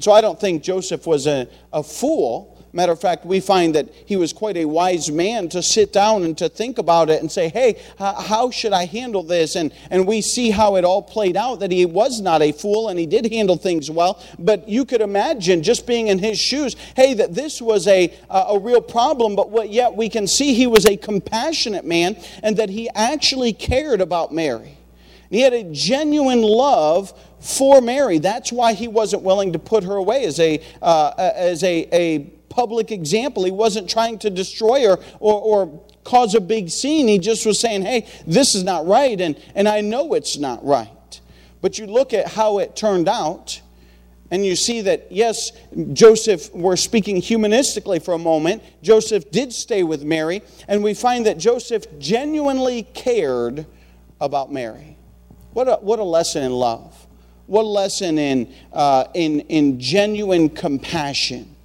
And 0.00 0.04
so 0.04 0.12
I 0.12 0.22
don't 0.22 0.40
think 0.40 0.62
Joseph 0.62 1.06
was 1.06 1.26
a, 1.26 1.46
a 1.74 1.82
fool. 1.82 2.56
Matter 2.72 2.92
of 2.92 2.98
fact, 2.98 3.26
we 3.26 3.38
find 3.38 3.74
that 3.74 3.92
he 4.06 4.16
was 4.16 4.32
quite 4.32 4.56
a 4.56 4.64
wise 4.64 5.10
man 5.10 5.50
to 5.50 5.62
sit 5.62 5.92
down 5.92 6.22
and 6.22 6.38
to 6.38 6.48
think 6.48 6.78
about 6.78 7.10
it 7.10 7.20
and 7.20 7.30
say, 7.30 7.50
hey, 7.50 7.78
how 7.98 8.50
should 8.50 8.72
I 8.72 8.86
handle 8.86 9.22
this? 9.22 9.56
And, 9.56 9.74
and 9.90 10.06
we 10.06 10.22
see 10.22 10.48
how 10.48 10.76
it 10.76 10.86
all 10.86 11.02
played 11.02 11.36
out 11.36 11.60
that 11.60 11.70
he 11.70 11.84
was 11.84 12.22
not 12.22 12.40
a 12.40 12.50
fool 12.50 12.88
and 12.88 12.98
he 12.98 13.04
did 13.04 13.30
handle 13.30 13.58
things 13.58 13.90
well. 13.90 14.18
But 14.38 14.66
you 14.66 14.86
could 14.86 15.02
imagine 15.02 15.62
just 15.62 15.86
being 15.86 16.06
in 16.06 16.18
his 16.18 16.38
shoes, 16.38 16.76
hey, 16.96 17.12
that 17.12 17.34
this 17.34 17.60
was 17.60 17.86
a, 17.86 18.10
a 18.30 18.58
real 18.58 18.80
problem, 18.80 19.36
but 19.36 19.50
what, 19.50 19.68
yet 19.68 19.94
we 19.94 20.08
can 20.08 20.26
see 20.26 20.54
he 20.54 20.66
was 20.66 20.86
a 20.86 20.96
compassionate 20.96 21.84
man 21.84 22.16
and 22.42 22.56
that 22.56 22.70
he 22.70 22.88
actually 22.94 23.52
cared 23.52 24.00
about 24.00 24.32
Mary. 24.32 24.78
He 25.28 25.42
had 25.42 25.52
a 25.52 25.62
genuine 25.64 26.42
love 26.42 27.12
for 27.40 27.80
Mary. 27.80 28.18
That's 28.18 28.52
why 28.52 28.74
he 28.74 28.88
wasn't 28.88 29.22
willing 29.22 29.52
to 29.52 29.58
put 29.58 29.84
her 29.84 29.96
away 29.96 30.24
as 30.24 30.38
a, 30.38 30.62
uh, 30.82 31.12
as 31.16 31.64
a, 31.64 31.88
a 31.92 32.18
public 32.48 32.92
example. 32.92 33.44
He 33.44 33.50
wasn't 33.50 33.88
trying 33.88 34.18
to 34.20 34.30
destroy 34.30 34.82
her 34.82 34.98
or, 35.18 35.40
or 35.40 35.84
cause 36.04 36.34
a 36.34 36.40
big 36.40 36.68
scene. 36.68 37.08
He 37.08 37.18
just 37.18 37.46
was 37.46 37.58
saying, 37.58 37.82
hey, 37.82 38.06
this 38.26 38.54
is 38.54 38.64
not 38.64 38.86
right, 38.86 39.20
and, 39.20 39.40
and 39.54 39.68
I 39.68 39.80
know 39.80 40.14
it's 40.14 40.36
not 40.36 40.64
right. 40.64 41.20
But 41.60 41.78
you 41.78 41.86
look 41.86 42.12
at 42.12 42.26
how 42.26 42.58
it 42.58 42.76
turned 42.76 43.08
out, 43.08 43.60
and 44.30 44.46
you 44.46 44.56
see 44.56 44.80
that, 44.82 45.10
yes, 45.10 45.52
Joseph, 45.92 46.54
we're 46.54 46.76
speaking 46.76 47.16
humanistically 47.20 48.02
for 48.02 48.14
a 48.14 48.18
moment, 48.18 48.62
Joseph 48.82 49.30
did 49.30 49.52
stay 49.52 49.82
with 49.82 50.04
Mary, 50.04 50.42
and 50.68 50.82
we 50.82 50.94
find 50.94 51.26
that 51.26 51.38
Joseph 51.38 51.84
genuinely 51.98 52.84
cared 52.94 53.66
about 54.20 54.52
Mary. 54.52 54.96
What 55.52 55.68
a, 55.68 55.76
what 55.76 55.98
a 55.98 56.04
lesson 56.04 56.44
in 56.44 56.52
love. 56.52 56.99
What 57.50 57.66
lesson 57.66 58.16
in, 58.16 58.54
uh, 58.72 59.06
in, 59.12 59.40
in 59.40 59.80
genuine 59.80 60.50
compassion. 60.50 61.56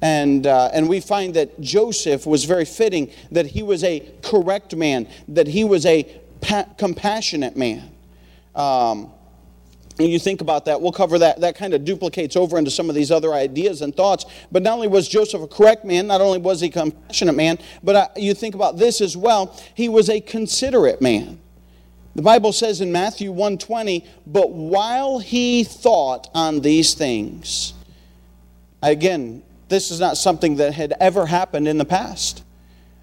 And, 0.00 0.46
uh, 0.46 0.70
and 0.72 0.88
we 0.88 1.00
find 1.00 1.34
that 1.34 1.60
Joseph 1.60 2.26
was 2.26 2.44
very 2.44 2.64
fitting, 2.64 3.10
that 3.32 3.46
he 3.46 3.64
was 3.64 3.82
a 3.82 4.08
correct 4.22 4.76
man, 4.76 5.08
that 5.26 5.48
he 5.48 5.64
was 5.64 5.84
a 5.84 6.04
pa- 6.40 6.66
compassionate 6.78 7.56
man. 7.56 7.90
Um, 8.54 9.10
and 9.98 10.08
you 10.08 10.20
think 10.20 10.42
about 10.42 10.64
that, 10.66 10.80
we'll 10.80 10.92
cover 10.92 11.18
that. 11.18 11.40
That 11.40 11.56
kind 11.56 11.74
of 11.74 11.84
duplicates 11.84 12.36
over 12.36 12.56
into 12.56 12.70
some 12.70 12.88
of 12.88 12.94
these 12.94 13.10
other 13.10 13.34
ideas 13.34 13.82
and 13.82 13.92
thoughts. 13.96 14.26
But 14.52 14.62
not 14.62 14.74
only 14.74 14.86
was 14.86 15.08
Joseph 15.08 15.42
a 15.42 15.48
correct 15.48 15.84
man, 15.84 16.06
not 16.06 16.20
only 16.20 16.38
was 16.38 16.60
he 16.60 16.68
a 16.68 16.70
compassionate 16.70 17.34
man, 17.34 17.58
but 17.82 17.96
uh, 17.96 18.08
you 18.14 18.32
think 18.32 18.54
about 18.54 18.76
this 18.76 19.00
as 19.00 19.16
well. 19.16 19.60
He 19.74 19.88
was 19.88 20.08
a 20.08 20.20
considerate 20.20 21.02
man. 21.02 21.40
The 22.16 22.22
Bible 22.22 22.54
says 22.54 22.80
in 22.80 22.92
Matthew 22.92 23.30
120, 23.30 24.02
but 24.26 24.50
while 24.50 25.18
he 25.18 25.64
thought 25.64 26.30
on 26.32 26.60
these 26.60 26.94
things, 26.94 27.74
again, 28.82 29.42
this 29.68 29.90
is 29.90 30.00
not 30.00 30.16
something 30.16 30.56
that 30.56 30.72
had 30.72 30.94
ever 30.98 31.26
happened 31.26 31.68
in 31.68 31.76
the 31.76 31.84
past. 31.84 32.42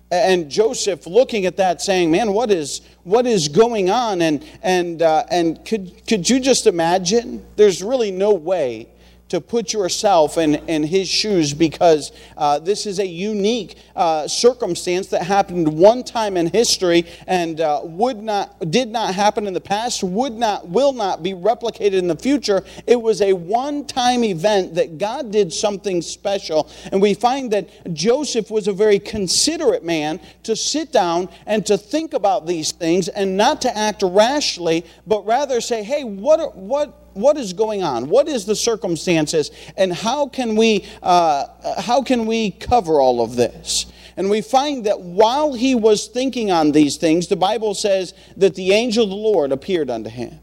and 0.10 0.50
Joseph 0.50 1.06
looking 1.06 1.46
at 1.46 1.58
that 1.58 1.80
saying, 1.80 2.10
man, 2.10 2.34
what 2.34 2.50
is, 2.50 2.82
what 3.04 3.28
is 3.28 3.50
going 3.50 3.92
on? 3.92 4.24
And, 4.24 4.44
and, 4.64 5.04
uh, 5.04 5.26
and 5.30 5.64
could, 5.64 6.08
could 6.08 6.28
you 6.28 6.40
just 6.40 6.66
imagine? 6.66 7.46
There's 7.56 7.84
really 7.84 8.10
no 8.10 8.34
way 8.34 8.88
to 9.34 9.42
put 9.42 9.74
yourself 9.74 10.38
in, 10.38 10.54
in 10.68 10.84
his 10.84 11.10
shoes 11.10 11.56
because 11.56 12.12
uh, 12.38 12.60
this 12.60 12.86
is 12.86 13.00
a 13.00 13.08
unique 13.08 13.76
uh, 13.96 14.28
circumstance 14.28 15.08
that 15.08 15.24
happened 15.24 15.68
one 15.68 16.04
time 16.04 16.38
in 16.38 16.46
history 16.46 17.04
and 17.26 17.60
uh, 17.60 17.82
would 17.84 18.22
not, 18.22 18.70
did 18.70 18.90
not 18.90 19.16
happen 19.16 19.48
in 19.48 19.54
the 19.56 19.60
past, 19.60 20.04
would 20.04 20.34
not, 20.34 20.68
will 20.68 20.94
not 20.94 21.24
be 21.24 21.34
replicated 21.34 21.94
in 21.94 22.08
the 22.08 22.16
future. 22.16 22.64
It 22.86 23.02
was 23.02 23.24
a 23.24 23.34
one 23.34 23.88
time 23.88 24.24
event 24.24 24.76
that 24.76 25.00
God 25.00 25.32
did 25.32 25.52
something 25.52 26.04
special. 26.04 26.70
And 26.92 27.02
we 27.02 27.16
find 27.16 27.50
that 27.54 27.92
Joseph 27.92 28.52
was 28.52 28.68
a 28.68 28.74
very 28.74 29.00
considerate 29.00 29.84
man 29.84 30.20
to 30.44 30.56
sit 30.56 30.92
down 30.92 31.28
and 31.48 31.66
to 31.66 31.76
think 31.76 32.14
about 32.14 32.46
these 32.46 32.72
things 32.72 33.08
and 33.08 33.36
not 33.36 33.64
to 33.64 33.76
act 33.76 34.04
rashly, 34.06 34.86
but 35.08 35.26
rather 35.26 35.60
say, 35.60 35.82
hey, 35.82 36.04
what, 36.04 36.56
what, 36.56 37.03
what 37.14 37.38
is 37.38 37.54
going 37.54 37.84
on? 37.84 38.10
What 38.10 38.28
is 38.28 38.46
the 38.46 38.56
circumstances? 38.56 39.52
And 39.78 39.94
how 39.94 40.28
can 40.28 40.56
we, 40.56 40.86
uh, 41.02 41.46
how 41.82 42.02
can 42.02 42.26
we 42.26 42.52
cover 42.52 43.00
all 43.00 43.22
of 43.22 43.36
this? 43.36 43.86
And 44.16 44.30
we 44.30 44.42
find 44.42 44.86
that 44.86 45.02
while 45.02 45.54
he 45.54 45.74
was 45.76 46.08
thinking 46.08 46.52
on 46.52 46.72
these 46.72 46.98
things, 46.98 47.28
the 47.28 47.36
Bible 47.36 47.74
says 47.74 48.14
that 48.38 48.56
the 48.56 48.72
angel 48.72 49.06
of 49.06 49.10
the 49.10 49.16
Lord 49.16 49.52
appeared 49.52 49.90
unto 49.90 50.10
him. 50.10 50.40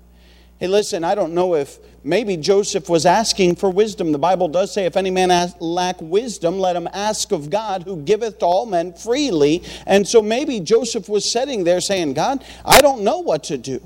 Hey, 0.59 0.67
listen, 0.67 1.05
I 1.05 1.15
don't 1.15 1.33
know 1.33 1.55
if 1.55 1.79
maybe 2.05 2.37
Joseph 2.37 2.89
was 2.89 3.07
asking 3.07 3.57
for 3.57 3.71
wisdom. 3.71 4.13
The 4.13 4.19
Bible 4.19 4.49
does 4.49 4.75
say, 4.75 4.85
if 4.85 4.97
any 4.97 5.11
man 5.11 5.31
lack 5.61 5.97
wisdom, 6.01 6.59
let 6.59 6.77
him 6.77 6.89
ask 6.93 7.33
of 7.33 7.49
God, 7.49 7.85
who 7.85 8.03
giveth 8.03 8.41
to 8.41 8.47
all 8.47 8.67
men 8.67 8.93
freely. 8.93 9.63
And 9.87 10.07
so 10.07 10.21
maybe 10.21 10.61
Joseph 10.61 11.09
was 11.09 11.31
sitting 11.31 11.65
there 11.65 11.81
saying, 11.81 12.15
God, 12.15 12.45
I 12.65 12.81
don't 12.81 13.03
know 13.03 13.21
what 13.21 13.45
to 13.45 13.57
do. 13.57 13.81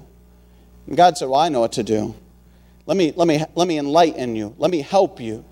And 0.86 0.96
God 0.96 1.16
said, 1.16 1.28
Well, 1.28 1.40
I 1.40 1.48
know 1.48 1.60
what 1.60 1.72
to 1.72 1.82
do. 1.82 2.14
Let 2.86 2.96
me, 2.96 3.12
let 3.16 3.26
me, 3.26 3.42
let 3.54 3.66
me 3.66 3.78
enlighten 3.78 4.36
you. 4.36 4.54
Let 4.58 4.70
me 4.70 4.82
help 4.82 5.20
you. 5.20 5.44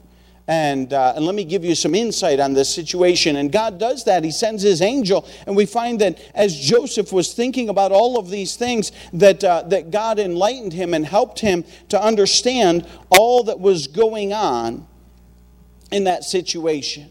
And, 0.49 0.93
uh, 0.93 1.15
and 1.17 1.25
let 1.25 1.35
me 1.35 1.45
give 1.45 1.65
you 1.65 1.75
some 1.75 1.95
insight 1.95 2.41
on 2.41 2.53
this 2.53 2.69
situation. 2.69 3.37
And 3.37 3.51
God 3.51 3.79
does 3.79 4.05
that. 4.05 4.25
He 4.25 4.31
sends 4.31 4.63
his 4.63 4.83
angel. 4.83 5.27
And 5.47 5.57
we 5.57 5.67
find 5.67 6.01
that 6.01 6.19
as 6.35 6.59
Joseph 6.59 7.13
was 7.13 7.33
thinking 7.33 7.69
about 7.69 7.93
all 7.93 8.19
of 8.19 8.29
these 8.29 8.57
things, 8.57 8.93
that, 9.13 9.43
uh, 9.45 9.63
that 9.69 9.91
God 9.91 10.19
enlightened 10.19 10.73
him 10.73 10.95
and 10.95 11.07
helped 11.07 11.41
him 11.41 11.65
to 11.89 12.03
understand 12.03 12.87
all 13.09 13.45
that 13.45 13.61
was 13.61 13.87
going 13.87 14.33
on 14.33 14.87
in 15.91 16.05
that 16.05 16.25
situation. 16.25 17.11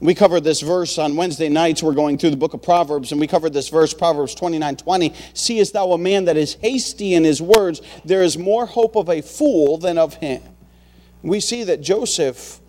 We 0.00 0.14
covered 0.14 0.44
this 0.44 0.62
verse 0.62 0.96
on 0.96 1.14
Wednesday 1.14 1.50
nights. 1.50 1.82
We're 1.82 1.92
going 1.92 2.16
through 2.16 2.30
the 2.30 2.36
book 2.38 2.54
of 2.54 2.62
Proverbs, 2.62 3.12
and 3.12 3.20
we 3.20 3.26
covered 3.26 3.52
this 3.52 3.68
verse, 3.68 3.92
Proverbs 3.92 4.34
29 4.34 4.76
20. 4.76 5.14
Seest 5.34 5.74
thou 5.74 5.92
a 5.92 5.98
man 5.98 6.24
that 6.24 6.38
is 6.38 6.54
hasty 6.54 7.12
in 7.12 7.22
his 7.22 7.42
words? 7.42 7.82
There 8.06 8.22
is 8.22 8.38
more 8.38 8.64
hope 8.64 8.96
of 8.96 9.10
a 9.10 9.20
fool 9.20 9.76
than 9.76 9.98
of 9.98 10.14
him. 10.14 10.42
We 11.22 11.38
see 11.40 11.64
that 11.64 11.82
Joseph 11.82 12.59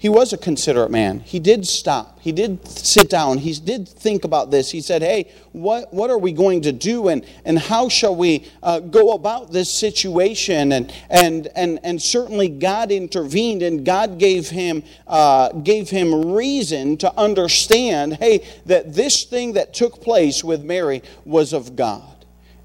he 0.00 0.08
was 0.08 0.32
a 0.32 0.38
considerate 0.38 0.90
man. 0.90 1.20
He 1.20 1.38
did 1.38 1.66
stop. 1.66 2.18
He 2.20 2.32
did 2.32 2.66
sit 2.66 3.10
down. 3.10 3.36
He 3.36 3.52
did 3.52 3.86
think 3.86 4.24
about 4.24 4.50
this. 4.50 4.70
He 4.70 4.80
said, 4.80 5.02
Hey, 5.02 5.30
what, 5.52 5.92
what 5.92 6.08
are 6.08 6.16
we 6.16 6.32
going 6.32 6.62
to 6.62 6.72
do? 6.72 7.08
And, 7.08 7.22
and 7.44 7.58
how 7.58 7.90
shall 7.90 8.16
we 8.16 8.46
uh, 8.62 8.80
go 8.80 9.12
about 9.12 9.52
this 9.52 9.70
situation? 9.70 10.72
And, 10.72 10.90
and, 11.10 11.48
and, 11.54 11.80
and 11.82 12.00
certainly 12.00 12.48
God 12.48 12.90
intervened 12.90 13.60
and 13.60 13.84
God 13.84 14.18
gave 14.18 14.48
him, 14.48 14.84
uh, 15.06 15.52
gave 15.52 15.90
him 15.90 16.32
reason 16.32 16.96
to 16.96 17.14
understand 17.18 18.14
hey, 18.14 18.46
that 18.64 18.94
this 18.94 19.24
thing 19.24 19.52
that 19.52 19.74
took 19.74 20.00
place 20.00 20.42
with 20.42 20.64
Mary 20.64 21.02
was 21.26 21.52
of 21.52 21.76
God. 21.76 22.09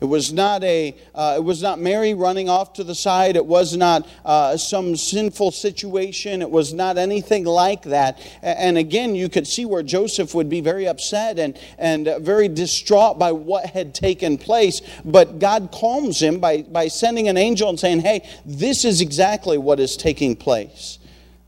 It 0.06 0.10
was 0.10 0.32
not 0.32 0.64
a. 0.64 0.96
Uh, 1.16 1.34
it 1.38 1.44
was 1.44 1.64
not 1.64 1.80
Mary 1.80 2.14
running 2.14 2.48
off 2.48 2.74
to 2.74 2.84
the 2.84 2.94
side. 2.94 3.36
It 3.36 3.46
was 3.48 3.76
not 3.76 4.08
uh, 4.24 4.56
some 4.56 4.96
sinful 4.96 5.50
situation. 5.50 6.44
It 6.44 6.52
was 6.52 6.76
not 6.76 7.00
anything 7.00 7.44
like 7.44 7.82
that. 7.86 8.20
And 8.44 8.78
again, 8.78 9.16
you 9.16 9.30
could 9.30 9.48
see 9.48 9.66
where 9.66 9.82
Joseph 9.82 10.36
would 10.36 10.48
be 10.48 10.62
very 10.62 10.88
upset 10.88 11.40
and 11.40 11.58
and 11.80 12.08
very 12.20 12.48
distraught 12.48 13.18
by 13.18 13.32
what 13.32 13.66
had 13.66 13.96
taken 13.96 14.38
place. 14.38 14.80
But 15.04 15.40
God 15.40 15.70
calms 15.72 16.22
him 16.22 16.40
by 16.40 16.62
by 16.62 16.88
sending 16.88 17.28
an 17.28 17.36
angel 17.36 17.68
and 17.68 17.80
saying, 17.80 18.02
"Hey, 18.02 18.30
this 18.46 18.86
is 18.86 19.02
exactly 19.02 19.58
what 19.58 19.80
is 19.80 19.98
taking 19.98 20.36
place. 20.36 21.00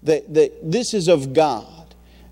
That 0.02 0.34
that 0.34 0.72
this 0.72 0.96
is 0.96 1.08
of 1.08 1.34
God." 1.34 1.77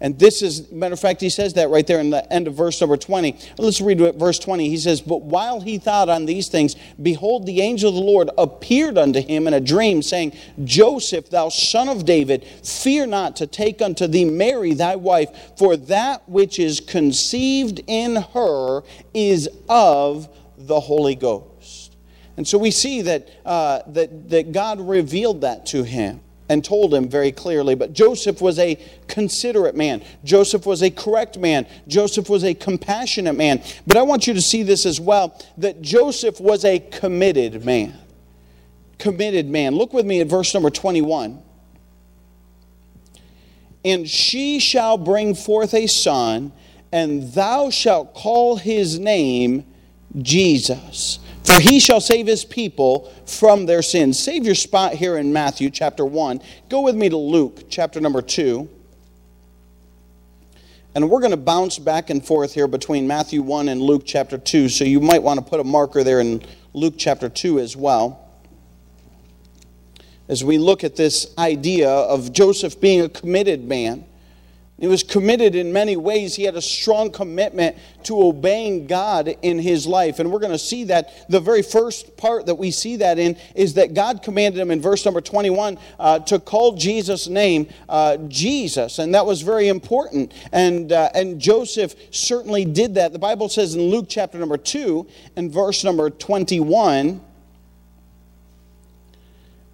And 0.01 0.19
this 0.19 0.41
is, 0.41 0.71
matter 0.71 0.93
of 0.93 0.99
fact, 0.99 1.21
he 1.21 1.29
says 1.29 1.53
that 1.53 1.69
right 1.69 1.85
there 1.87 1.99
in 1.99 2.09
the 2.09 2.31
end 2.31 2.47
of 2.47 2.53
verse 2.53 2.81
number 2.81 2.97
20. 2.97 3.37
Let's 3.57 3.79
read 3.79 3.99
verse 4.15 4.39
20. 4.39 4.69
He 4.69 4.77
says, 4.77 5.01
But 5.01 5.21
while 5.21 5.61
he 5.61 5.77
thought 5.77 6.09
on 6.09 6.25
these 6.25 6.49
things, 6.49 6.75
behold, 7.01 7.45
the 7.45 7.61
angel 7.61 7.89
of 7.89 7.95
the 7.95 8.01
Lord 8.01 8.29
appeared 8.37 8.97
unto 8.97 9.21
him 9.21 9.47
in 9.47 9.53
a 9.53 9.61
dream, 9.61 10.01
saying, 10.01 10.33
Joseph, 10.63 11.29
thou 11.29 11.49
son 11.49 11.87
of 11.87 12.05
David, 12.05 12.43
fear 12.43 13.05
not 13.05 13.37
to 13.37 13.47
take 13.47 13.81
unto 13.81 14.07
thee 14.07 14.25
Mary 14.25 14.73
thy 14.73 14.97
wife, 14.97 15.29
for 15.57 15.77
that 15.77 16.27
which 16.27 16.59
is 16.59 16.81
conceived 16.81 17.81
in 17.87 18.17
her 18.17 18.81
is 19.13 19.47
of 19.69 20.27
the 20.57 20.79
Holy 20.79 21.15
Ghost. 21.15 21.95
And 22.37 22.45
so 22.45 22.57
we 22.57 22.71
see 22.71 23.01
that, 23.03 23.29
uh, 23.45 23.79
that, 23.87 24.29
that 24.29 24.51
God 24.51 24.81
revealed 24.81 25.41
that 25.41 25.65
to 25.67 25.83
him 25.83 26.19
and 26.49 26.63
told 26.63 26.93
him 26.93 27.09
very 27.09 27.31
clearly. 27.31 27.75
But 27.75 27.93
Joseph 27.93 28.41
was 28.41 28.59
a 28.59 28.75
considerate 29.07 29.75
man. 29.75 30.03
Joseph 30.23 30.65
was 30.65 30.83
a 30.83 30.89
correct 30.89 31.37
man. 31.37 31.65
Joseph 31.87 32.29
was 32.29 32.43
a 32.43 32.53
compassionate 32.53 33.35
man. 33.35 33.63
But 33.87 33.97
I 33.97 34.03
want 34.03 34.27
you 34.27 34.33
to 34.33 34.41
see 34.41 34.63
this 34.63 34.85
as 34.85 34.99
well 34.99 35.39
that 35.57 35.81
Joseph 35.81 36.39
was 36.39 36.63
a 36.63 36.79
committed 36.79 37.65
man. 37.65 37.97
Committed 38.97 39.49
man. 39.49 39.75
Look 39.75 39.93
with 39.93 40.05
me 40.05 40.21
at 40.21 40.27
verse 40.27 40.53
number 40.53 40.69
21. 40.69 41.41
And 43.83 44.09
she 44.09 44.59
shall 44.59 44.97
bring 44.97 45.35
forth 45.35 45.73
a 45.75 45.85
son, 45.85 46.51
and 46.91 47.31
thou 47.33 47.69
shalt 47.69 48.15
call 48.15 48.55
his 48.57 48.97
name 48.97 49.65
Jesus 50.21 51.19
for 51.45 51.59
he 51.59 51.79
shall 51.79 52.01
save 52.01 52.27
his 52.27 52.43
people 52.43 53.13
from 53.25 53.65
their 53.65 53.81
sins. 53.81 54.17
Save 54.19 54.45
your 54.45 54.55
spot 54.55 54.93
here 54.93 55.17
in 55.17 55.31
Matthew 55.31 55.69
chapter 55.69 56.03
1. 56.03 56.41
Go 56.69 56.81
with 56.81 56.95
me 56.95 57.07
to 57.09 57.17
Luke 57.17 57.65
chapter 57.69 58.01
number 58.01 58.21
2. 58.21 58.67
And 60.95 61.09
we're 61.09 61.19
going 61.19 61.31
to 61.31 61.37
bounce 61.37 61.77
back 61.77 62.09
and 62.09 62.25
forth 62.25 62.53
here 62.53 62.67
between 62.67 63.05
Matthew 63.05 63.41
1 63.41 63.69
and 63.69 63.81
Luke 63.81 64.03
chapter 64.05 64.37
2. 64.37 64.69
So 64.69 64.85
you 64.85 65.01
might 65.01 65.21
want 65.21 65.39
to 65.39 65.45
put 65.45 65.59
a 65.59 65.63
marker 65.63 66.03
there 66.03 66.19
in 66.21 66.41
Luke 66.73 66.95
chapter 66.97 67.29
2 67.29 67.59
as 67.59 67.75
well. 67.75 68.21
As 70.27 70.43
we 70.43 70.57
look 70.57 70.83
at 70.83 70.95
this 70.95 71.33
idea 71.37 71.89
of 71.89 72.33
Joseph 72.33 72.81
being 72.81 73.01
a 73.01 73.09
committed 73.09 73.65
man 73.65 74.05
he 74.77 74.87
was 74.87 75.03
committed 75.03 75.55
in 75.55 75.71
many 75.71 75.95
ways. 75.95 76.35
He 76.35 76.43
had 76.43 76.55
a 76.55 76.61
strong 76.61 77.09
commitment 77.09 77.77
to 78.03 78.21
obeying 78.21 78.87
God 78.87 79.33
in 79.41 79.57
his 79.57 79.87
life. 79.87 80.19
And 80.19 80.31
we're 80.31 80.39
going 80.39 80.51
to 80.51 80.59
see 80.59 80.83
that 80.85 81.29
the 81.29 81.39
very 81.39 81.61
first 81.61 82.17
part 82.17 82.45
that 82.47 82.55
we 82.55 82.71
see 82.71 82.97
that 82.97 83.17
in 83.17 83.37
is 83.55 83.75
that 83.75 83.93
God 83.93 84.21
commanded 84.21 84.59
him 84.59 84.71
in 84.71 84.81
verse 84.81 85.05
number 85.05 85.21
21 85.21 85.77
uh, 85.97 86.19
to 86.19 86.39
call 86.39 86.75
Jesus' 86.75 87.29
name 87.29 87.69
uh, 87.87 88.17
Jesus. 88.27 88.99
And 88.99 89.15
that 89.15 89.25
was 89.25 89.41
very 89.43 89.69
important. 89.69 90.33
And, 90.51 90.91
uh, 90.91 91.09
and 91.15 91.39
Joseph 91.39 91.95
certainly 92.11 92.65
did 92.65 92.95
that. 92.95 93.13
The 93.13 93.19
Bible 93.19 93.47
says 93.47 93.75
in 93.75 93.81
Luke 93.81 94.07
chapter 94.09 94.37
number 94.37 94.57
2 94.57 95.07
and 95.37 95.51
verse 95.53 95.85
number 95.85 96.09
21 96.09 97.21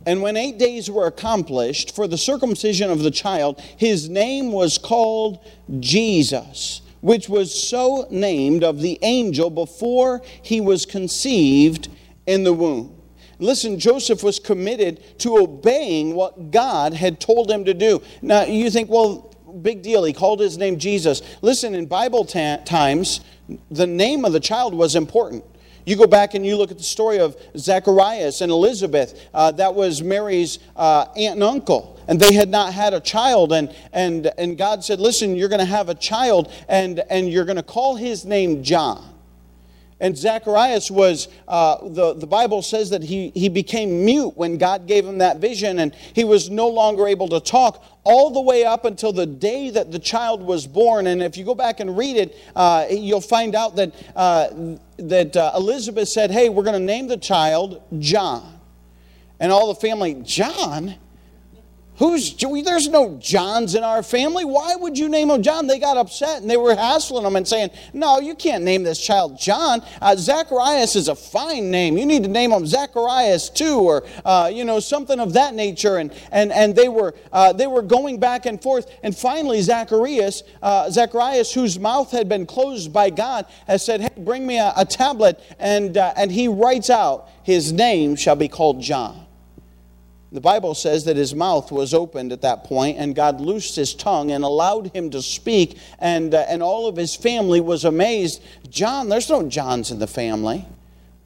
and 0.05 0.21
when 0.21 0.37
eight 0.37 0.57
days 0.57 0.89
were 0.89 1.05
accomplished 1.05 1.95
for 1.95 2.07
the 2.07 2.17
circumcision 2.17 2.89
of 2.89 3.03
the 3.03 3.11
child, 3.11 3.59
his 3.77 4.09
name 4.09 4.51
was 4.51 4.77
called 4.77 5.39
Jesus, 5.79 6.81
which 7.01 7.29
was 7.29 7.53
so 7.53 8.07
named 8.09 8.63
of 8.63 8.81
the 8.81 8.97
angel 9.01 9.49
before 9.49 10.21
he 10.41 10.59
was 10.59 10.85
conceived 10.85 11.89
in 12.25 12.43
the 12.43 12.53
womb. 12.53 12.95
Listen, 13.39 13.79
Joseph 13.79 14.23
was 14.23 14.39
committed 14.39 15.19
to 15.19 15.37
obeying 15.37 16.13
what 16.13 16.51
God 16.51 16.93
had 16.93 17.19
told 17.19 17.49
him 17.49 17.65
to 17.65 17.73
do. 17.73 18.01
Now, 18.21 18.43
you 18.43 18.69
think, 18.69 18.89
well, 18.89 19.35
big 19.61 19.81
deal. 19.81 20.03
He 20.03 20.13
called 20.13 20.39
his 20.39 20.57
name 20.57 20.77
Jesus. 20.77 21.21
Listen, 21.41 21.73
in 21.75 21.87
Bible 21.87 22.23
ta- 22.25 22.57
times, 22.65 23.21
the 23.69 23.87
name 23.87 24.25
of 24.25 24.33
the 24.33 24.39
child 24.39 24.73
was 24.73 24.95
important. 24.95 25.43
You 25.85 25.95
go 25.95 26.07
back 26.07 26.33
and 26.33 26.45
you 26.45 26.57
look 26.57 26.71
at 26.71 26.77
the 26.77 26.83
story 26.83 27.19
of 27.19 27.35
Zacharias 27.57 28.41
and 28.41 28.51
Elizabeth. 28.51 29.19
Uh, 29.33 29.51
that 29.53 29.73
was 29.73 30.01
Mary's 30.01 30.59
uh, 30.75 31.05
aunt 31.15 31.35
and 31.35 31.43
uncle. 31.43 31.99
And 32.07 32.19
they 32.19 32.33
had 32.33 32.49
not 32.49 32.73
had 32.73 32.93
a 32.93 32.99
child. 32.99 33.53
And, 33.53 33.73
and, 33.93 34.31
and 34.37 34.57
God 34.57 34.83
said, 34.83 34.99
Listen, 34.99 35.35
you're 35.35 35.49
going 35.49 35.59
to 35.59 35.65
have 35.65 35.89
a 35.89 35.95
child, 35.95 36.51
and, 36.67 37.03
and 37.09 37.29
you're 37.29 37.45
going 37.45 37.57
to 37.57 37.63
call 37.63 37.95
his 37.95 38.25
name 38.25 38.63
John. 38.63 39.11
And 40.01 40.17
Zacharias 40.17 40.89
was, 40.89 41.27
uh, 41.47 41.77
the, 41.87 42.15
the 42.15 42.25
Bible 42.25 42.63
says 42.63 42.89
that 42.89 43.03
he, 43.03 43.31
he 43.35 43.49
became 43.49 44.03
mute 44.03 44.35
when 44.35 44.57
God 44.57 44.87
gave 44.87 45.05
him 45.05 45.19
that 45.19 45.37
vision, 45.37 45.77
and 45.77 45.93
he 46.13 46.23
was 46.23 46.49
no 46.49 46.67
longer 46.67 47.07
able 47.07 47.29
to 47.29 47.39
talk 47.39 47.85
all 48.03 48.31
the 48.31 48.41
way 48.41 48.65
up 48.65 48.83
until 48.83 49.13
the 49.13 49.27
day 49.27 49.69
that 49.69 49.91
the 49.91 49.99
child 49.99 50.41
was 50.41 50.65
born. 50.65 51.05
And 51.05 51.21
if 51.21 51.37
you 51.37 51.45
go 51.45 51.53
back 51.53 51.79
and 51.79 51.95
read 51.95 52.17
it, 52.17 52.35
uh, 52.55 52.87
you'll 52.89 53.21
find 53.21 53.53
out 53.53 53.75
that, 53.75 53.93
uh, 54.15 54.47
that 54.97 55.37
uh, 55.37 55.51
Elizabeth 55.55 56.09
said, 56.09 56.31
Hey, 56.31 56.49
we're 56.49 56.63
going 56.63 56.73
to 56.73 56.85
name 56.85 57.07
the 57.07 57.17
child 57.17 57.83
John. 57.99 58.59
And 59.39 59.51
all 59.51 59.71
the 59.71 59.79
family, 59.79 60.15
John? 60.23 60.95
Who's 62.01 62.33
there's 62.33 62.87
no 62.87 63.15
Johns 63.19 63.75
in 63.75 63.83
our 63.83 64.01
family. 64.01 64.43
Why 64.43 64.75
would 64.75 64.97
you 64.97 65.07
name 65.07 65.29
him 65.29 65.43
John? 65.43 65.67
They 65.67 65.77
got 65.77 65.97
upset 65.97 66.41
and 66.41 66.49
they 66.49 66.57
were 66.57 66.73
hassling 66.73 67.23
him 67.23 67.35
and 67.35 67.47
saying, 67.47 67.69
"No, 67.93 68.19
you 68.19 68.33
can't 68.33 68.63
name 68.63 68.81
this 68.81 68.99
child 68.99 69.37
John. 69.37 69.83
Uh, 70.01 70.15
Zacharias 70.15 70.95
is 70.95 71.09
a 71.09 71.15
fine 71.15 71.69
name. 71.69 71.99
You 71.99 72.07
need 72.07 72.23
to 72.23 72.29
name 72.29 72.51
him 72.51 72.65
Zacharias 72.65 73.51
too, 73.51 73.81
or 73.81 74.03
uh, 74.25 74.49
you 74.51 74.65
know 74.65 74.79
something 74.79 75.19
of 75.19 75.33
that 75.33 75.53
nature." 75.53 75.97
And 75.97 76.11
and 76.31 76.51
and 76.51 76.75
they 76.75 76.89
were 76.89 77.13
uh, 77.31 77.53
they 77.53 77.67
were 77.67 77.83
going 77.83 78.19
back 78.19 78.47
and 78.47 78.59
forth. 78.59 78.89
And 79.03 79.15
finally, 79.15 79.61
Zacharias, 79.61 80.41
uh, 80.63 80.89
Zacharias, 80.89 81.53
whose 81.53 81.77
mouth 81.77 82.09
had 82.09 82.27
been 82.27 82.47
closed 82.47 82.91
by 82.91 83.11
God, 83.11 83.45
has 83.67 83.85
said, 83.85 84.01
"Hey, 84.01 84.09
bring 84.17 84.47
me 84.47 84.57
a, 84.57 84.73
a 84.75 84.85
tablet." 84.85 85.39
And 85.59 85.95
uh, 85.99 86.15
and 86.17 86.31
he 86.31 86.47
writes 86.47 86.89
out, 86.89 87.29
"His 87.43 87.71
name 87.71 88.15
shall 88.15 88.35
be 88.35 88.47
called 88.47 88.81
John." 88.81 89.27
The 90.33 90.39
Bible 90.39 90.75
says 90.75 91.03
that 91.05 91.17
his 91.17 91.35
mouth 91.35 91.73
was 91.73 91.93
opened 91.93 92.31
at 92.31 92.41
that 92.41 92.63
point, 92.63 92.97
and 92.97 93.13
God 93.13 93.41
loosed 93.41 93.75
his 93.75 93.93
tongue 93.93 94.31
and 94.31 94.45
allowed 94.45 94.95
him 94.95 95.09
to 95.09 95.21
speak, 95.21 95.77
and, 95.99 96.33
uh, 96.33 96.45
and 96.47 96.63
all 96.63 96.87
of 96.87 96.95
his 96.95 97.15
family 97.15 97.59
was 97.59 97.83
amazed. 97.83 98.41
John, 98.69 99.09
there's 99.09 99.29
no 99.29 99.45
Johns 99.49 99.91
in 99.91 99.99
the 99.99 100.07
family. 100.07 100.65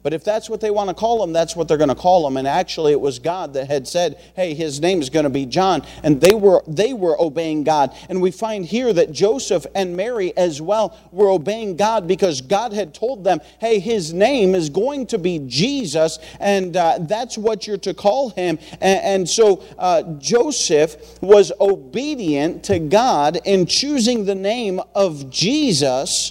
But 0.06 0.14
if 0.14 0.22
that's 0.22 0.48
what 0.48 0.60
they 0.60 0.70
want 0.70 0.88
to 0.88 0.94
call 0.94 1.20
him, 1.24 1.32
that's 1.32 1.56
what 1.56 1.66
they're 1.66 1.76
going 1.76 1.88
to 1.88 1.96
call 1.96 2.28
him. 2.28 2.36
And 2.36 2.46
actually, 2.46 2.92
it 2.92 3.00
was 3.00 3.18
God 3.18 3.54
that 3.54 3.66
had 3.66 3.88
said, 3.88 4.20
"Hey, 4.36 4.54
his 4.54 4.80
name 4.80 5.02
is 5.02 5.10
going 5.10 5.24
to 5.24 5.30
be 5.30 5.46
John," 5.46 5.82
and 6.04 6.20
they 6.20 6.32
were 6.32 6.62
they 6.68 6.92
were 6.92 7.20
obeying 7.20 7.64
God. 7.64 7.92
And 8.08 8.22
we 8.22 8.30
find 8.30 8.64
here 8.64 8.92
that 8.92 9.10
Joseph 9.10 9.66
and 9.74 9.96
Mary 9.96 10.32
as 10.36 10.62
well 10.62 10.96
were 11.10 11.28
obeying 11.28 11.74
God 11.74 12.06
because 12.06 12.40
God 12.40 12.72
had 12.72 12.94
told 12.94 13.24
them, 13.24 13.40
"Hey, 13.58 13.80
his 13.80 14.12
name 14.12 14.54
is 14.54 14.70
going 14.70 15.08
to 15.08 15.18
be 15.18 15.40
Jesus, 15.40 16.20
and 16.38 16.76
uh, 16.76 16.98
that's 17.00 17.36
what 17.36 17.66
you're 17.66 17.76
to 17.78 17.92
call 17.92 18.30
him." 18.30 18.60
And, 18.80 19.00
and 19.00 19.28
so 19.28 19.64
uh, 19.76 20.04
Joseph 20.18 21.20
was 21.20 21.50
obedient 21.58 22.62
to 22.66 22.78
God 22.78 23.40
in 23.44 23.66
choosing 23.66 24.24
the 24.24 24.36
name 24.36 24.80
of 24.94 25.30
Jesus 25.30 26.30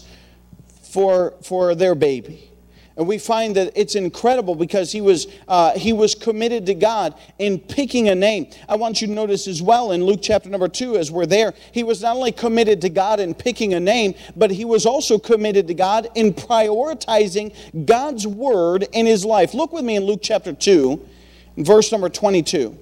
for 0.81 1.33
for 1.41 1.75
their 1.75 1.93
baby. 1.93 2.51
And 2.97 3.07
we 3.07 3.17
find 3.17 3.55
that 3.57 3.73
it's 3.75 3.95
incredible 3.95 4.55
because 4.55 4.91
he 4.91 5.01
was, 5.01 5.27
uh, 5.49 5.77
he 5.77 5.91
was 5.91 6.15
committed 6.15 6.65
to 6.67 6.73
God 6.73 7.13
in 7.39 7.59
picking 7.59 8.07
a 8.07 8.15
name. 8.15 8.47
I 8.69 8.77
want 8.77 9.01
you 9.01 9.07
to 9.07 9.13
notice 9.13 9.47
as 9.47 9.61
well 9.61 9.91
in 9.91 10.05
Luke 10.05 10.21
chapter 10.21 10.49
number 10.49 10.69
two, 10.69 10.95
as 10.95 11.11
we're 11.11 11.25
there, 11.25 11.53
he 11.73 11.83
was 11.83 12.01
not 12.01 12.15
only 12.15 12.31
committed 12.31 12.79
to 12.81 12.89
God 12.89 13.19
in 13.19 13.33
picking 13.33 13.73
a 13.73 13.81
name, 13.81 14.15
but 14.37 14.49
he 14.49 14.63
was 14.63 14.85
also 14.85 15.19
committed 15.19 15.67
to 15.67 15.73
God 15.73 16.07
in 16.15 16.33
prioritizing 16.33 17.53
God's 17.85 18.25
word 18.25 18.87
in 18.93 19.05
his 19.05 19.25
life. 19.25 19.53
Look 19.53 19.73
with 19.73 19.83
me 19.83 19.97
in 19.97 20.03
Luke 20.05 20.21
chapter 20.23 20.53
2, 20.53 21.05
verse 21.57 21.91
number 21.91 22.07
22. 22.07 22.77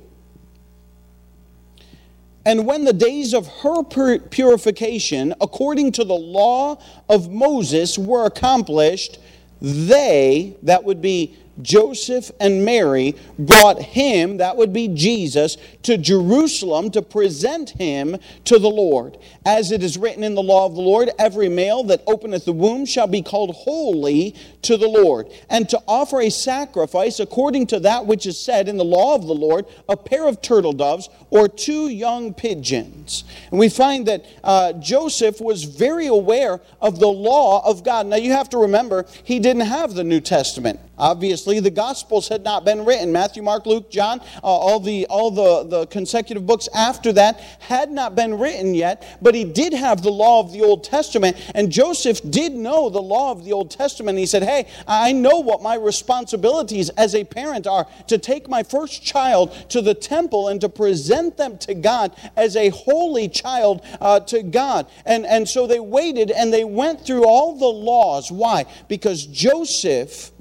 And 2.46 2.68
when 2.68 2.84
the 2.84 2.94
days 2.94 3.34
of 3.34 3.48
her 3.48 3.84
purification, 3.84 5.34
according 5.40 5.94
to 5.94 6.04
the 6.04 6.14
law 6.14 6.78
of 7.10 7.32
Moses, 7.32 7.98
were 7.98 8.26
accomplished, 8.26 9.18
they, 9.64 10.58
that 10.64 10.84
would 10.84 11.02
be 11.02 11.36
Joseph 11.62 12.32
and 12.40 12.66
Mary 12.66 13.16
brought 13.38 13.80
him, 13.82 14.38
that 14.38 14.58
would 14.58 14.74
be 14.74 14.88
Jesus, 14.88 15.58
to 15.84 15.98
Jerusalem 15.98 16.90
to 16.92 17.02
present 17.02 17.72
him 17.72 18.18
to 18.46 18.58
the 18.58 18.70
Lord. 18.70 19.18
As 19.46 19.72
it 19.72 19.84
is 19.84 19.98
written 19.98 20.24
in 20.24 20.36
the 20.36 20.42
law 20.42 20.66
of 20.66 20.76
the 20.76 20.82
Lord, 20.82 21.12
every 21.20 21.50
male 21.50 21.84
that 21.86 22.04
openeth 22.08 22.46
the 22.46 22.54
womb 22.54 22.86
shall 22.86 23.08
be 23.08 23.22
called 23.22 23.52
holy 23.56 24.36
to 24.64 24.78
the 24.78 24.88
Lord. 24.88 25.30
And 25.50 25.70
to 25.70 25.80
offer 25.88 26.22
a 26.22 26.30
sacrifice 26.30 27.20
according 27.20 27.68
to 27.68 27.80
that 27.82 28.06
which 28.06 28.26
is 28.26 28.40
said 28.40 28.68
in 28.68 28.78
the 28.78 28.86
law 28.86 29.16
of 29.16 29.28
the 29.28 29.36
Lord, 29.36 29.66
a 29.88 29.98
pair 29.98 30.28
of 30.28 30.42
turtle 30.42 30.74
doves 30.74 31.10
or 31.30 31.48
two 31.48 31.90
young 31.90 32.34
pigeons. 32.34 33.26
And 33.52 33.60
we 33.60 33.70
find 33.70 34.08
that 34.08 34.26
uh, 34.44 34.74
Joseph 34.74 35.40
was 35.40 35.64
very 35.64 36.08
aware 36.08 36.62
of 36.82 37.00
the 37.00 37.08
law 37.08 37.68
of 37.68 37.84
God. 37.84 38.08
Now 38.08 38.16
you 38.16 38.32
have 38.32 38.50
to 38.50 38.58
remember, 38.58 39.06
he 39.24 39.40
didn't 39.40 39.68
have 39.68 39.94
the 39.94 40.04
New 40.04 40.22
Testament. 40.22 40.80
Obviously, 40.98 41.60
the 41.60 41.72
Gospels 41.72 42.28
had 42.28 42.44
not 42.44 42.66
been 42.66 42.86
written. 42.86 43.12
Matthew, 43.12 43.42
Mark, 43.42 43.66
Luke, 43.66 43.90
John, 43.90 44.20
uh, 44.20 44.42
all, 44.44 44.80
the, 44.80 45.08
all 45.08 45.32
the, 45.32 45.64
the 45.68 45.88
consecutive 45.88 46.46
books 46.46 46.70
after 46.74 47.12
that 47.14 47.40
had 47.60 47.90
not 47.90 48.16
been 48.16 48.38
written 48.38 48.76
yet, 48.76 49.18
but 49.20 49.34
he 49.34 49.44
did 49.44 49.74
have 49.74 50.04
the 50.04 50.12
law 50.12 50.40
of 50.40 50.54
the 50.54 50.62
Old 50.62 50.84
Testament. 50.84 51.36
And 51.56 51.72
Joseph 51.72 52.22
did 52.30 52.54
know 52.54 52.90
the 52.90 53.02
law 53.02 53.32
of 53.32 53.44
the 53.44 53.54
Old 53.54 53.72
Testament. 53.72 54.20
He 54.20 54.28
said, 54.28 54.44
Hey, 54.44 54.68
I 54.88 55.14
know 55.14 55.40
what 55.40 55.64
my 55.64 55.76
responsibilities 55.76 56.90
as 56.90 57.16
a 57.16 57.24
parent 57.24 57.66
are 57.66 57.88
to 58.08 58.20
take 58.20 58.48
my 58.48 58.62
first 58.62 59.04
child 59.04 59.52
to 59.70 59.82
the 59.82 59.96
temple 59.96 60.50
and 60.50 60.62
to 60.62 60.70
present 60.70 61.38
them 61.38 61.58
to 61.60 61.74
God 61.74 62.16
as 62.36 62.56
a 62.56 62.70
holy 62.70 63.28
child 63.30 63.82
uh, 64.00 64.20
to 64.20 64.44
God. 64.44 64.86
And, 65.08 65.26
and 65.26 65.50
so 65.50 65.66
they 65.66 65.80
waited 65.80 66.30
and 66.30 66.54
they 66.54 66.64
went 66.64 67.04
through 67.04 67.26
all 67.26 67.58
the 67.58 67.66
laws. 67.66 68.32
Why? 68.32 68.66
Because 68.88 69.26
Joseph 69.26 70.33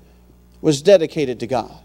was 0.62 0.80
dedicated 0.80 1.40
to 1.40 1.46
God. 1.46 1.78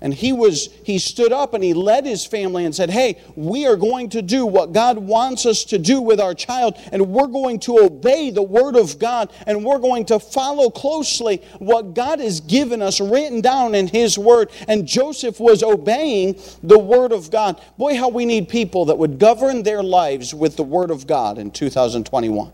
And 0.00 0.12
he 0.12 0.32
was 0.32 0.68
he 0.82 0.98
stood 0.98 1.32
up 1.32 1.54
and 1.54 1.62
he 1.62 1.74
led 1.74 2.04
his 2.04 2.26
family 2.26 2.64
and 2.64 2.74
said, 2.74 2.90
"Hey, 2.90 3.18
we 3.36 3.66
are 3.66 3.76
going 3.76 4.08
to 4.08 4.20
do 4.20 4.44
what 4.44 4.72
God 4.72 4.98
wants 4.98 5.46
us 5.46 5.62
to 5.66 5.78
do 5.78 6.00
with 6.00 6.18
our 6.18 6.34
child 6.34 6.76
and 6.90 7.10
we're 7.10 7.28
going 7.28 7.60
to 7.60 7.78
obey 7.78 8.30
the 8.30 8.42
word 8.42 8.74
of 8.74 8.98
God 8.98 9.32
and 9.46 9.64
we're 9.64 9.78
going 9.78 10.04
to 10.06 10.18
follow 10.18 10.70
closely 10.70 11.40
what 11.60 11.94
God 11.94 12.18
has 12.18 12.40
given 12.40 12.82
us 12.82 13.00
written 13.00 13.40
down 13.40 13.76
in 13.76 13.86
his 13.86 14.18
word." 14.18 14.50
And 14.66 14.88
Joseph 14.88 15.38
was 15.38 15.62
obeying 15.62 16.36
the 16.64 16.80
word 16.80 17.12
of 17.12 17.30
God. 17.30 17.60
Boy, 17.78 17.96
how 17.96 18.08
we 18.08 18.24
need 18.24 18.48
people 18.48 18.86
that 18.86 18.98
would 18.98 19.20
govern 19.20 19.62
their 19.62 19.84
lives 19.84 20.34
with 20.34 20.56
the 20.56 20.64
word 20.64 20.90
of 20.90 21.06
God 21.06 21.38
in 21.38 21.52
2021. 21.52 22.50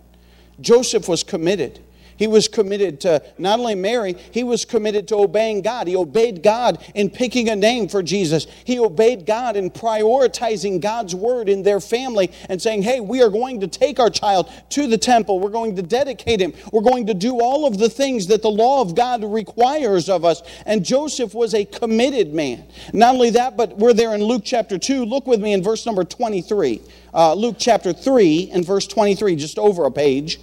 Joseph 0.61 1.09
was 1.09 1.22
committed. 1.22 1.81
He 2.18 2.26
was 2.26 2.48
committed 2.48 3.00
to 3.02 3.22
not 3.38 3.61
only 3.61 3.76
Mary, 3.76 4.16
he 4.33 4.42
was 4.42 4.64
committed 4.64 5.09
to 5.09 5.16
obeying 5.16 5.62
God. 5.62 5.87
He 5.87 5.96
obeyed 5.96 6.42
God 6.42 6.85
in 6.94 7.11
picking 7.11 7.48
a 7.48 7.57
name 7.57 7.88
for 7.88 8.02
Jesus. 8.02 8.46
He 8.64 8.78
obeyed 8.78 9.24
God 9.24 9.57
in 9.57 9.70
prioritizing 9.70 10.81
God's 10.81 11.14
word 11.14 11.48
in 11.48 11.62
their 11.62 11.81
family 11.81 12.33
and 12.48 12.61
saying, 12.61 12.83
hey, 12.83 13.00
we 13.00 13.22
are 13.22 13.31
going 13.31 13.61
to 13.61 13.68
take 13.68 14.00
our 14.00 14.11
child 14.11 14.50
to 14.70 14.87
the 14.88 14.98
temple. 14.98 15.38
We're 15.38 15.50
going 15.50 15.76
to 15.76 15.83
dedicate 15.83 16.40
him. 16.40 16.52
We're 16.72 16.83
going 16.83 17.07
to 17.07 17.14
do 17.14 17.40
all 17.40 17.66
of 17.66 17.78
the 17.78 17.88
things 17.88 18.26
that 18.26 18.42
the 18.42 18.50
law 18.50 18.83
of 18.83 18.96
God 18.96 19.22
requires 19.24 20.09
of 20.09 20.24
us. 20.24 20.42
And 20.66 20.85
Joseph 20.85 21.35
was 21.35 21.54
a 21.54 21.64
committed 21.64 22.35
man. 22.35 22.66
Not 22.92 23.14
only 23.14 23.31
that, 23.31 23.57
but 23.57 23.78
we're 23.78 23.92
there 23.92 24.14
in 24.14 24.22
Luke 24.22 24.42
chapter 24.44 24.76
2. 24.76 25.04
Look 25.04 25.26
with 25.26 25.40
me 25.40 25.52
in 25.52 25.62
verse 25.62 25.87
number 25.87 26.02
23. 26.02 26.81
Uh, 27.14 27.35
Luke 27.35 27.57
chapter 27.59 27.92
3 27.92 28.50
and 28.52 28.64
verse 28.64 28.87
23, 28.87 29.37
just 29.37 29.59
over 29.59 29.87
a 29.87 29.90
page. 29.90 30.40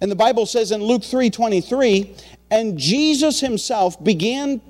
And 0.00 0.10
the 0.10 0.16
Bible 0.16 0.46
says 0.46 0.72
in 0.72 0.82
Luke 0.82 1.02
3:23, 1.02 2.10
and 2.50 2.78
Jesus 2.78 3.40
himself 3.40 4.02
began 4.02 4.60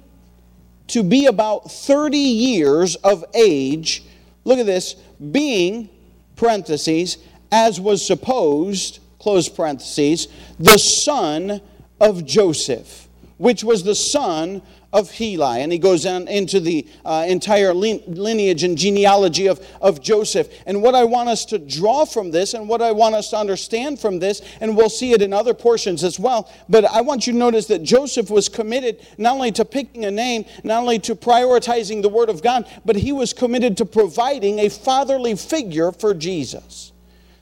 to 0.89 1.03
be 1.03 1.27
about 1.27 1.71
30 1.71 2.19
years 2.19 2.97
of 2.97 3.25
age. 3.35 4.05
Look 4.45 4.59
at 4.59 4.67
this, 4.67 4.95
being 5.33 5.89
parentheses 6.37 7.19
as 7.51 7.81
was 7.81 8.07
supposed, 8.07 9.01
close 9.19 9.49
parentheses, 9.49 10.29
the 10.59 10.79
son 10.79 11.61
of 12.01 12.25
Joseph, 12.25 13.09
which 13.39 13.65
was 13.65 13.83
the 13.83 13.95
son 13.95 14.63
of 14.97 15.11
Heli. 15.11 15.61
And 15.61 15.71
he 15.71 15.79
goes 15.79 16.07
into 16.07 16.59
the 16.59 16.87
uh, 17.05 17.27
entire 17.29 17.75
lineage 17.75 18.63
and 18.65 18.79
genealogy 18.79 19.47
of, 19.47 19.65
of 19.83 20.01
Joseph. 20.01 20.49
And 20.65 20.83
what 20.83 20.95
I 20.95 21.05
want 21.05 21.29
us 21.29 21.45
to 21.47 21.59
draw 21.59 22.07
from 22.07 22.31
this 22.31 22.55
and 22.55 22.67
what 22.67 22.81
I 22.81 22.93
want 22.93 23.15
us 23.15 23.29
to 23.31 23.37
understand 23.37 24.01
from 24.01 24.19
this, 24.19 24.41
and 24.59 24.75
we'll 24.75 24.89
see 24.89 25.13
it 25.13 25.21
in 25.21 25.35
other 25.35 25.53
portions 25.53 26.03
as 26.03 26.19
well, 26.19 26.51
but 26.71 26.87
I 26.87 27.03
want 27.03 27.27
you 27.27 27.35
to 27.35 27.39
notice 27.39 27.67
that 27.67 27.83
Joseph 27.83 28.31
was 28.31 28.49
committed 28.49 29.07
not 29.19 29.35
only 29.35 29.53
to 29.53 29.67
picking 29.67 30.07
a 30.07 30.11
name, 30.11 30.47
not 30.65 30.81
only 30.81 30.99
to 31.01 31.15
prioritizing 31.15 32.01
the 32.01 32.09
Word 32.09 32.31
of 32.31 32.43
God, 32.43 32.67
but 32.87 32.97
he 32.97 33.13
was 33.13 33.35
committed 33.35 33.77
to 33.77 33.85
providing 33.85 34.61
a 34.61 34.71
fatherly 34.71 35.37
figure 35.37 35.93
for 35.93 36.15
Jesus. 36.15 36.93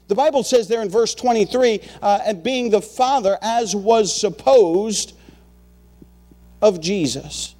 The 0.09 0.17
Bible 0.17 0.43
says 0.43 0.67
there 0.67 0.83
in 0.83 0.91
verse 0.91 1.15
23, 1.15 1.81
uh, 2.03 2.19
and 2.27 2.43
being 2.43 2.71
the 2.71 2.83
father 2.83 3.39
as 3.41 3.77
was 3.77 4.15
supposed 4.15 5.15
of 6.65 6.81
Jesus. 6.81 7.55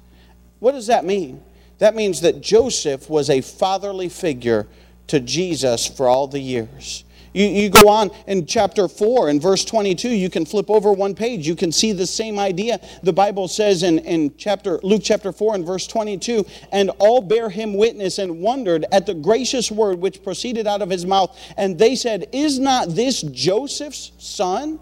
What 0.59 0.71
does 0.71 0.87
that 0.87 1.05
mean? 1.05 1.43
That 1.77 1.95
means 1.95 2.21
that 2.21 2.41
Joseph 2.41 3.07
was 3.07 3.29
a 3.29 3.39
fatherly 3.41 4.09
figure 4.09 4.67
to 5.07 5.19
Jesus 5.19 5.85
for 5.85 6.07
all 6.07 6.27
the 6.27 6.39
years. 6.39 7.03
You, 7.31 7.45
you 7.45 7.69
go 7.69 7.87
on 7.87 8.09
in 8.25 8.47
chapter 8.47 8.87
4 8.87 9.29
in 9.29 9.39
verse 9.39 9.63
22, 9.63 10.09
you 10.09 10.29
can 10.31 10.43
flip 10.45 10.71
over 10.71 10.91
one 10.91 11.13
page. 11.13 11.45
You 11.45 11.55
can 11.55 11.71
see 11.71 11.91
the 11.91 12.07
same 12.07 12.39
idea. 12.39 12.79
The 13.03 13.13
Bible 13.13 13.47
says 13.47 13.83
in, 13.83 13.99
in 13.99 14.35
chapter, 14.37 14.79
Luke 14.81 15.01
chapter 15.03 15.31
4 15.31 15.55
and 15.55 15.65
verse 15.65 15.85
22, 15.85 16.43
and 16.71 16.89
all 16.97 17.21
bear 17.21 17.49
him 17.49 17.75
witness 17.75 18.17
and 18.17 18.39
wondered 18.39 18.85
at 18.91 19.05
the 19.05 19.13
gracious 19.13 19.69
word 19.69 19.99
which 19.99 20.23
proceeded 20.23 20.65
out 20.65 20.81
of 20.81 20.89
his 20.89 21.05
mouth. 21.05 21.37
And 21.57 21.77
they 21.77 21.95
said, 21.95 22.27
Is 22.31 22.57
not 22.57 22.89
this 22.89 23.21
Joseph's 23.21 24.13
son? 24.17 24.79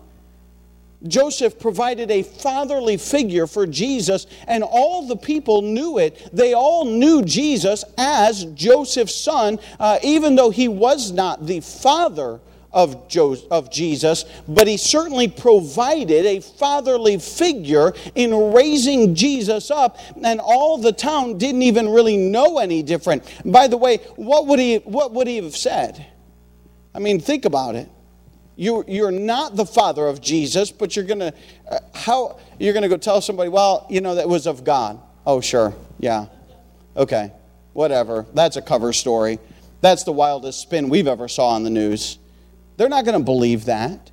Joseph 1.08 1.60
provided 1.60 2.12
a 2.12 2.24
fatherly 2.24 2.98
figure 2.98 3.48
for 3.48 3.68
Jesus, 3.68 4.28
and 4.48 4.64
all 4.64 5.08
the 5.08 5.18
people 5.18 5.62
knew 5.62 5.98
it. 5.98 6.30
They 6.34 6.54
all 6.54 6.86
knew 6.86 7.24
Jesus 7.24 7.84
as 7.98 8.46
Joseph's 8.46 9.16
son, 9.16 9.60
uh, 9.80 10.00
even 10.04 10.36
though 10.36 10.50
he 10.50 10.68
was 10.68 11.12
not 11.12 11.46
the 11.46 11.60
father 11.60 12.40
of, 12.74 13.08
of 13.52 13.72
Jesus, 13.72 14.26
but 14.48 14.68
he 14.68 14.78
certainly 14.78 15.28
provided 15.28 16.26
a 16.26 16.40
fatherly 16.40 17.20
figure 17.20 17.94
in 18.16 18.54
raising 18.54 19.14
Jesus 19.14 19.70
up, 19.70 20.00
and 20.24 20.42
all 20.42 20.78
the 20.80 20.92
town 20.92 21.38
didn't 21.38 21.62
even 21.62 21.88
really 21.90 22.18
know 22.18 22.58
any 22.58 22.82
different. 22.82 23.24
By 23.46 23.68
the 23.68 23.78
way, 23.78 23.98
what 24.16 24.48
would 24.48 24.60
he, 24.60 24.78
what 24.78 25.14
would 25.14 25.28
he 25.28 25.38
have 25.38 25.56
said? 25.56 26.06
I 26.96 27.00
mean, 27.00 27.20
think 27.20 27.46
about 27.46 27.76
it. 27.76 27.90
You, 28.56 28.84
you're 28.88 29.12
not 29.12 29.56
the 29.56 29.66
father 29.66 30.08
of 30.08 30.22
Jesus, 30.22 30.72
but 30.72 30.96
you're 30.96 31.06
to, 31.20 31.34
uh, 31.70 31.80
how, 31.96 32.40
you're 32.60 32.74
to 32.84 32.90
go 32.90 32.98
tell 32.98 33.20
somebody, 33.20 33.50
well, 33.50 33.88
you 33.90 34.00
know, 34.02 34.16
that 34.16 34.30
was 34.30 34.46
of 34.46 34.64
God. 34.64 35.00
Oh, 35.26 35.42
sure. 35.42 35.74
Yeah. 36.00 36.28
Okay. 36.96 37.32
Whatever. 37.74 38.26
That's 38.34 38.56
a 38.56 38.62
cover 38.62 38.94
story. 38.94 39.40
That's 39.82 40.04
the 40.04 40.12
wildest 40.12 40.62
spin 40.62 40.90
we've 40.90 41.08
ever 41.08 41.28
saw 41.28 41.50
on 41.50 41.64
the 41.64 41.70
news. 41.70 42.20
They're 42.78 42.90
not 42.90 43.06
to 43.18 43.26
believe 43.26 43.66
that. 43.66 44.12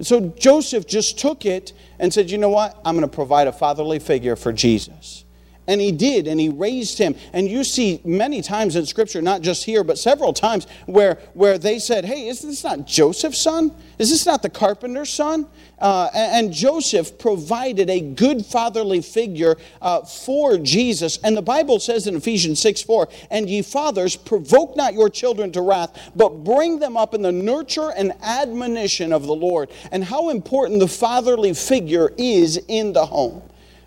So 0.00 0.20
Joseph 0.20 0.86
just 0.86 1.18
took 1.18 1.44
it 1.44 1.72
and 1.98 2.12
said, 2.12 2.30
you 2.30 2.38
know 2.38 2.48
what? 2.48 2.80
I'm 2.84 2.96
to 3.08 3.14
provide 3.14 3.46
a 3.46 3.52
fatherly 3.52 3.98
figure 3.98 4.36
for 4.36 4.52
Jesus. 4.52 5.21
And 5.68 5.80
he 5.80 5.92
did, 5.92 6.26
and 6.26 6.40
he 6.40 6.48
raised 6.48 6.98
him. 6.98 7.14
And 7.32 7.48
you 7.48 7.62
see 7.62 8.00
many 8.04 8.42
times 8.42 8.74
in 8.74 8.84
Scripture, 8.84 9.22
not 9.22 9.42
just 9.42 9.64
here, 9.64 9.84
but 9.84 9.96
several 9.96 10.32
times, 10.32 10.66
where, 10.86 11.18
where 11.34 11.56
they 11.56 11.78
said, 11.78 12.04
Hey, 12.04 12.26
is 12.26 12.42
this 12.42 12.64
not 12.64 12.84
Joseph's 12.84 13.38
son? 13.38 13.72
Is 13.98 14.10
this 14.10 14.26
not 14.26 14.42
the 14.42 14.50
carpenter's 14.50 15.10
son? 15.10 15.46
Uh, 15.78 16.08
and, 16.14 16.52
Joseph 16.52 17.18
provided 17.18 17.90
a 17.90 18.00
good 18.00 18.44
fatherly 18.44 19.00
figure 19.02 19.56
uh, 19.80 20.02
for 20.02 20.58
Jesus. 20.58 21.18
And 21.24 21.36
the 21.36 21.42
Bible 21.42 21.80
says 21.80 22.06
in 22.06 22.16
Ephesians 22.16 22.60
6 22.60 22.82
4, 22.82 23.08
And 23.30 23.48
ye 23.48 23.62
fathers, 23.62 24.14
provoke 24.16 24.76
not 24.76 24.94
your 24.94 25.08
children 25.08 25.50
to 25.52 25.60
wrath, 25.60 26.12
but 26.14 26.44
bring 26.44 26.78
them 26.78 26.96
up 26.96 27.14
in 27.14 27.22
the 27.22 27.32
nurture 27.32 27.90
and 27.96 28.12
admonition 28.22 29.12
of 29.12 29.26
the 29.26 29.34
Lord. 29.34 29.70
And 29.90 30.04
how 30.04 30.30
important 30.30 30.80
the 30.80 30.88
fatherly 30.88 31.54
figure 31.54 32.12
is 32.16 32.58
in 32.68 32.92
the 32.92 33.06
home. 33.06 33.42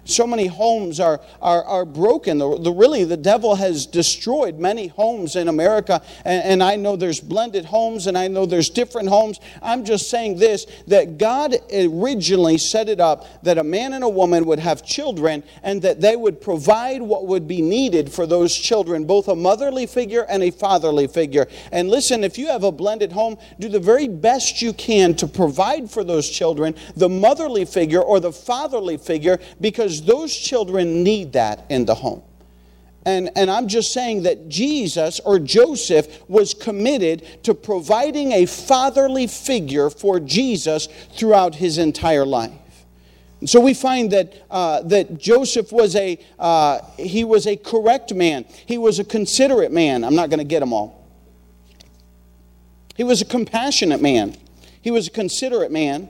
So 0.06 0.28
many 0.28 0.46
homes 0.46 1.00
are, 1.00 1.20
are, 1.42 1.64
are 1.64 1.86
broken. 1.86 2.38
The, 2.38 2.60
the, 2.60 2.72
really, 2.72 3.04
the 3.04 3.18
devil 3.18 3.56
has 3.56 3.88
destroyed 3.88 4.60
many 4.60 4.88
homes 4.88 5.36
in 5.36 5.48
America. 5.48 6.02
And, 6.24 6.44
and 6.44 6.64
I 6.64 6.76
know 6.76 6.96
there's 6.96 7.20
blended 7.20 7.66
homes 7.66 8.06
and 8.06 8.16
I 8.18 8.28
know 8.28 8.46
there's 8.46 8.70
different 8.70 9.10
homes. 9.10 9.40
I'm 9.64 9.84
just 9.84 10.10
saying 10.10 10.38
this 10.38 10.68
that 10.88 11.18
God 11.18 11.56
originally 11.74 12.60
set 12.60 12.88
it 12.88 13.00
up 13.00 13.26
that 13.44 13.58
a 13.58 13.64
man 13.64 13.94
and 13.94 14.04
a 14.04 14.10
woman 14.10 14.46
would 14.46 14.60
have 14.60 14.86
children 14.86 15.44
and 15.64 15.82
that 15.82 16.02
they 16.02 16.16
would 16.16 16.40
provide 16.40 17.02
what 17.02 17.26
would 17.26 17.48
be 17.48 17.62
needed 17.62 18.12
for 18.12 18.28
those 18.28 18.56
children, 18.56 19.06
both 19.06 19.28
a 19.28 19.36
motherly 19.36 19.88
figure 19.88 20.26
and 20.30 20.44
a 20.44 20.52
fatherly 20.52 21.08
figure. 21.08 21.48
And 21.72 21.90
listen, 21.90 22.24
if 22.24 22.38
you 22.38 22.48
have 22.48 22.64
a 22.64 22.72
blended 22.72 23.12
home, 23.12 23.38
do 23.60 23.70
the 23.70 23.80
very 23.80 24.08
best 24.08 24.62
you 24.62 24.72
can 24.72 25.16
to 25.16 25.28
provide 25.28 25.90
for 25.90 26.04
those 26.04 26.30
children 26.30 26.76
the 26.96 27.10
motherly 27.10 27.66
figure 27.66 28.02
or 28.02 28.20
the 28.20 28.32
fatherly 28.32 28.98
figure 28.98 29.40
because 29.60 29.95
because 29.96 30.08
those 30.08 30.36
children 30.36 31.04
need 31.04 31.34
that 31.34 31.66
in 31.70 31.86
the 31.86 31.96
home. 31.96 32.22
And, 33.06 33.30
and 33.36 33.52
I'm 33.52 33.68
just 33.68 33.94
saying 33.94 34.24
that 34.24 34.50
Jesus 34.50 35.20
or 35.20 35.38
Joseph 35.38 36.28
was 36.28 36.54
committed 36.56 37.44
to 37.44 37.54
providing 37.54 38.32
a 38.32 38.48
fatherly 38.48 39.28
figure 39.28 39.92
for 39.92 40.20
Jesus 40.20 40.88
throughout 41.14 41.56
his 41.56 41.78
entire 41.78 42.26
life. 42.26 42.52
And 43.42 43.50
so 43.50 43.60
we 43.60 43.76
find 43.76 44.12
that, 44.12 44.34
uh, 44.50 44.82
that 44.84 45.20
Joseph 45.20 45.72
was 45.72 45.96
a, 45.96 46.18
uh, 46.40 46.80
he 46.98 47.24
was 47.24 47.46
a 47.46 47.56
correct 47.56 48.14
man. 48.14 48.46
He 48.66 48.80
was 48.80 48.98
a 48.98 49.04
considerate 49.04 49.72
man. 49.72 50.04
I'm 50.04 50.16
not 50.16 50.30
going 50.30 50.40
to 50.40 50.46
get 50.46 50.62
them 50.62 50.74
all. 50.74 51.06
He 52.96 53.04
was 53.04 53.22
a 53.22 53.26
compassionate 53.26 54.02
man. 54.02 54.36
He 54.82 54.90
was 54.90 55.08
a 55.08 55.12
considerate 55.12 55.72
man. 55.72 56.10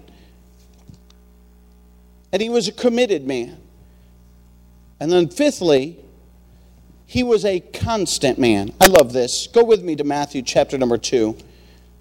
And 2.31 2.41
he 2.41 2.49
was 2.49 2.69
a 2.69 2.71
committed 2.71 3.27
man. 3.27 3.57
And 4.99 5.11
then, 5.11 5.27
fifthly, 5.27 5.99
he 7.05 7.23
was 7.23 7.45
a 7.45 7.59
constant 7.59 8.39
man. 8.39 8.73
I 8.81 8.87
love 8.87 9.13
this. 9.13 9.47
Go 9.47 9.63
with 9.63 9.83
me 9.83 9.95
to 9.97 10.03
Matthew 10.03 10.41
chapter 10.41 10.77
number 10.77 10.97
2. 10.97 11.37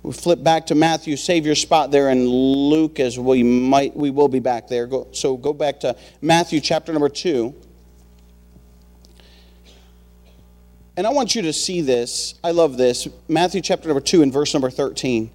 We 0.03 0.13
flip 0.13 0.43
back 0.43 0.67
to 0.67 0.75
Matthew. 0.75 1.17
Save 1.17 1.47
your 1.47 1.55
spot 1.55 1.91
there 1.91 2.11
in 2.11 2.27
Luke 2.27 3.01
as 3.01 3.19
we 3.19 3.43
might 3.43 3.97
we 3.97 4.11
will 4.11 4.29
be 4.29 4.39
back 4.39 4.69
there. 4.69 4.87
Go, 4.87 5.09
so 5.13 5.37
go 5.37 5.53
back 5.53 5.81
to 5.81 5.97
Matthew 6.21 6.61
chapter 6.61 6.93
number 6.93 7.09
2. 7.09 7.55
And 10.97 11.07
I 11.07 11.11
want 11.11 11.35
you 11.35 11.43
to 11.43 11.53
see 11.53 11.81
this. 11.81 12.35
I 12.45 12.53
love 12.53 12.77
this. 12.77 13.09
Matthew 13.29 13.61
chapter 13.61 13.89
number 13.89 14.01
2 14.01 14.23
and 14.23 14.33
verse 14.33 14.55
number 14.55 14.71
13. 14.71 15.31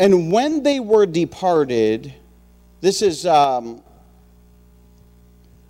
And 0.00 0.32
when 0.32 0.62
they 0.62 0.80
were 0.80 1.06
departed, 1.06 2.14
this 2.80 3.02
is 3.02 3.26
um, 3.26 3.82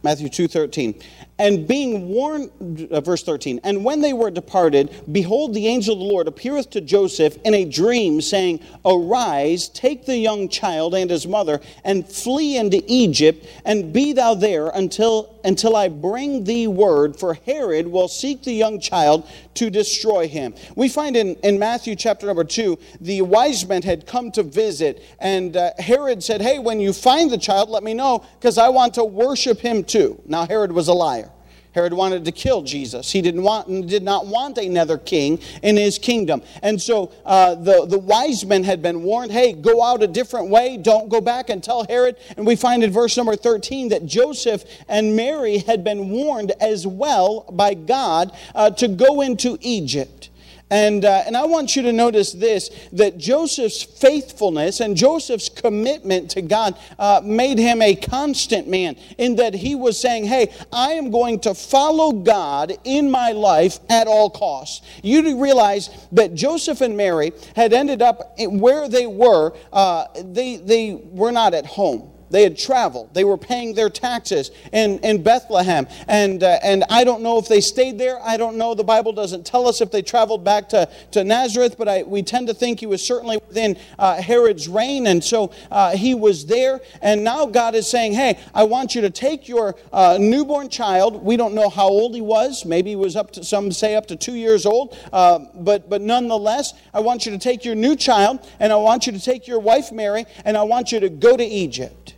Matthew 0.02 0.28
2:13. 0.28 1.02
And 1.40 1.68
being 1.68 2.08
warned, 2.08 2.88
uh, 2.90 3.00
verse 3.00 3.22
13, 3.22 3.60
and 3.62 3.84
when 3.84 4.00
they 4.00 4.12
were 4.12 4.30
departed, 4.30 4.90
behold, 5.12 5.54
the 5.54 5.68
angel 5.68 5.94
of 5.94 6.00
the 6.00 6.04
Lord 6.04 6.26
appeareth 6.26 6.70
to 6.70 6.80
Joseph 6.80 7.38
in 7.44 7.54
a 7.54 7.64
dream, 7.64 8.20
saying, 8.20 8.58
Arise, 8.84 9.68
take 9.68 10.04
the 10.04 10.16
young 10.16 10.48
child 10.48 10.96
and 10.96 11.08
his 11.08 11.28
mother, 11.28 11.60
and 11.84 12.08
flee 12.08 12.56
into 12.56 12.82
Egypt, 12.88 13.46
and 13.64 13.92
be 13.92 14.12
thou 14.12 14.34
there 14.34 14.70
until, 14.70 15.38
until 15.44 15.76
I 15.76 15.88
bring 15.88 16.42
thee 16.42 16.66
word, 16.66 17.16
for 17.16 17.34
Herod 17.34 17.86
will 17.86 18.08
seek 18.08 18.42
the 18.42 18.52
young 18.52 18.80
child 18.80 19.28
to 19.58 19.70
destroy 19.70 20.28
him. 20.28 20.54
We 20.76 20.88
find 20.88 21.16
in, 21.16 21.34
in 21.36 21.58
Matthew 21.58 21.96
chapter 21.96 22.26
number 22.26 22.44
2, 22.44 22.78
the 23.00 23.22
wise 23.22 23.66
men 23.66 23.82
had 23.82 24.06
come 24.06 24.30
to 24.32 24.42
visit, 24.42 25.02
and 25.18 25.56
uh, 25.56 25.72
Herod 25.78 26.22
said, 26.22 26.40
Hey, 26.40 26.58
when 26.58 26.80
you 26.80 26.92
find 26.92 27.30
the 27.30 27.38
child, 27.38 27.68
let 27.68 27.82
me 27.82 27.92
know, 27.92 28.24
because 28.38 28.56
I 28.56 28.68
want 28.68 28.94
to 28.94 29.04
worship 29.04 29.58
him 29.58 29.82
too. 29.82 30.20
Now, 30.26 30.46
Herod 30.46 30.72
was 30.72 30.88
a 30.88 30.94
liar. 30.94 31.30
Herod 31.78 31.92
wanted 31.92 32.24
to 32.24 32.32
kill 32.32 32.62
Jesus. 32.62 33.12
He 33.12 33.22
didn't 33.22 33.44
want, 33.44 33.86
did 33.86 34.02
not 34.02 34.26
want 34.26 34.58
another 34.58 34.98
king 34.98 35.38
in 35.62 35.76
his 35.76 35.96
kingdom. 35.96 36.42
And 36.60 36.82
so 36.82 37.12
uh, 37.24 37.54
the, 37.54 37.86
the 37.86 38.00
wise 38.00 38.44
men 38.44 38.64
had 38.64 38.82
been 38.82 39.04
warned 39.04 39.30
hey, 39.30 39.52
go 39.52 39.80
out 39.80 40.02
a 40.02 40.08
different 40.08 40.50
way. 40.50 40.76
Don't 40.76 41.08
go 41.08 41.20
back 41.20 41.50
and 41.50 41.62
tell 41.62 41.84
Herod. 41.84 42.16
And 42.36 42.44
we 42.44 42.56
find 42.56 42.82
in 42.82 42.90
verse 42.90 43.16
number 43.16 43.36
13 43.36 43.90
that 43.90 44.06
Joseph 44.06 44.64
and 44.88 45.14
Mary 45.14 45.58
had 45.58 45.84
been 45.84 46.10
warned 46.10 46.50
as 46.60 46.84
well 46.84 47.46
by 47.52 47.74
God 47.74 48.36
uh, 48.56 48.70
to 48.70 48.88
go 48.88 49.20
into 49.20 49.56
Egypt. 49.60 50.27
And, 50.70 51.04
uh, 51.04 51.22
and 51.26 51.37
I 51.37 51.46
want 51.46 51.76
you 51.76 51.83
to 51.83 51.92
notice 51.92 52.33
this 52.33 52.70
that 52.92 53.16
Joseph's 53.16 53.83
faithfulness 53.83 54.81
and 54.81 54.96
Joseph's 54.96 55.48
commitment 55.48 56.31
to 56.33 56.42
God 56.42 56.76
uh, 56.98 57.22
made 57.24 57.59
him 57.59 57.81
a 57.81 57.94
constant 57.94 58.68
man, 58.68 58.96
in 59.16 59.37
that 59.37 59.54
he 59.54 59.74
was 59.74 59.98
saying, 59.98 60.24
Hey, 60.24 60.52
I 60.72 60.92
am 60.92 61.11
going 61.11 61.40
to 61.40 61.54
follow 61.54 62.12
God 62.12 62.76
in 62.85 63.11
my 63.11 63.33
life 63.33 63.78
at 63.88 64.07
all 64.07 64.28
costs. 64.28 64.87
You 65.02 65.40
realize 65.40 65.90
that 66.12 66.35
Joseph 66.35 66.81
and 66.81 66.96
Mary 66.96 67.33
had 67.57 67.72
ended 67.72 68.02
up 68.02 68.35
where 68.38 68.88
they 68.88 69.07
were, 69.07 69.57
uh, 69.72 70.07
they, 70.22 70.57
they 70.57 70.94
were 70.94 71.33
not 71.33 71.54
at 71.54 71.66
home. 71.66 72.11
They 72.30 72.42
had 72.42 72.58
traveled. 72.58 73.14
They 73.14 73.24
were 73.24 73.38
paying 73.38 73.74
their 73.74 73.90
taxes 73.90 74.50
in, 74.72 74.98
in 75.00 75.22
Bethlehem. 75.22 75.86
And, 76.06 76.42
uh, 76.42 76.58
and 76.62 76.84
I 76.90 77.04
don't 77.04 77.22
know 77.22 77.38
if 77.38 77.48
they 77.48 77.60
stayed 77.60 77.98
there. 77.98 78.20
I 78.22 78.36
don't 78.36 78.56
know. 78.56 78.74
The 78.74 78.84
Bible 78.84 79.12
doesn't 79.12 79.46
tell 79.46 79.66
us 79.66 79.80
if 79.80 79.90
they 79.90 80.02
traveled 80.02 80.44
back 80.44 80.68
to, 80.70 80.88
to 81.12 81.24
Nazareth, 81.24 81.76
but 81.78 81.88
I, 81.88 82.02
we 82.02 82.22
tend 82.22 82.48
to 82.48 82.54
think 82.54 82.80
he 82.80 82.86
was 82.86 83.02
certainly 83.04 83.38
within 83.48 83.78
uh, 83.98 84.20
Herod's 84.20 84.68
reign. 84.68 85.06
And 85.06 85.22
so 85.22 85.52
uh, 85.70 85.96
he 85.96 86.14
was 86.14 86.46
there. 86.46 86.80
And 87.00 87.24
now 87.24 87.46
God 87.46 87.74
is 87.74 87.88
saying, 87.88 88.12
hey, 88.12 88.38
I 88.54 88.64
want 88.64 88.94
you 88.94 89.00
to 89.02 89.10
take 89.10 89.48
your 89.48 89.74
uh, 89.92 90.18
newborn 90.20 90.68
child. 90.68 91.22
We 91.22 91.36
don't 91.36 91.54
know 91.54 91.68
how 91.68 91.88
old 91.88 92.14
he 92.14 92.20
was. 92.20 92.64
Maybe 92.64 92.90
he 92.90 92.96
was 92.96 93.16
up 93.16 93.32
to, 93.32 93.44
some 93.44 93.72
say, 93.72 93.94
up 93.94 94.06
to 94.06 94.16
two 94.16 94.34
years 94.34 94.66
old. 94.66 94.96
Uh, 95.12 95.40
but, 95.54 95.88
but 95.88 96.02
nonetheless, 96.02 96.74
I 96.92 97.00
want 97.00 97.26
you 97.26 97.32
to 97.32 97.38
take 97.38 97.64
your 97.64 97.74
new 97.74 97.96
child, 97.96 98.46
and 98.60 98.72
I 98.72 98.76
want 98.76 99.06
you 99.06 99.12
to 99.12 99.20
take 99.20 99.46
your 99.46 99.60
wife, 99.60 99.92
Mary, 99.92 100.26
and 100.44 100.56
I 100.56 100.62
want 100.64 100.92
you 100.92 101.00
to 101.00 101.08
go 101.08 101.36
to 101.36 101.44
Egypt. 101.44 102.14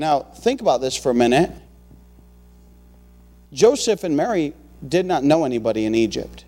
Now, 0.00 0.20
think 0.20 0.62
about 0.62 0.80
this 0.80 0.96
for 0.96 1.10
a 1.10 1.14
minute. 1.14 1.50
Joseph 3.52 4.02
and 4.02 4.16
Mary 4.16 4.54
did 4.88 5.04
not 5.04 5.22
know 5.24 5.44
anybody 5.44 5.84
in 5.84 5.94
Egypt. 5.94 6.46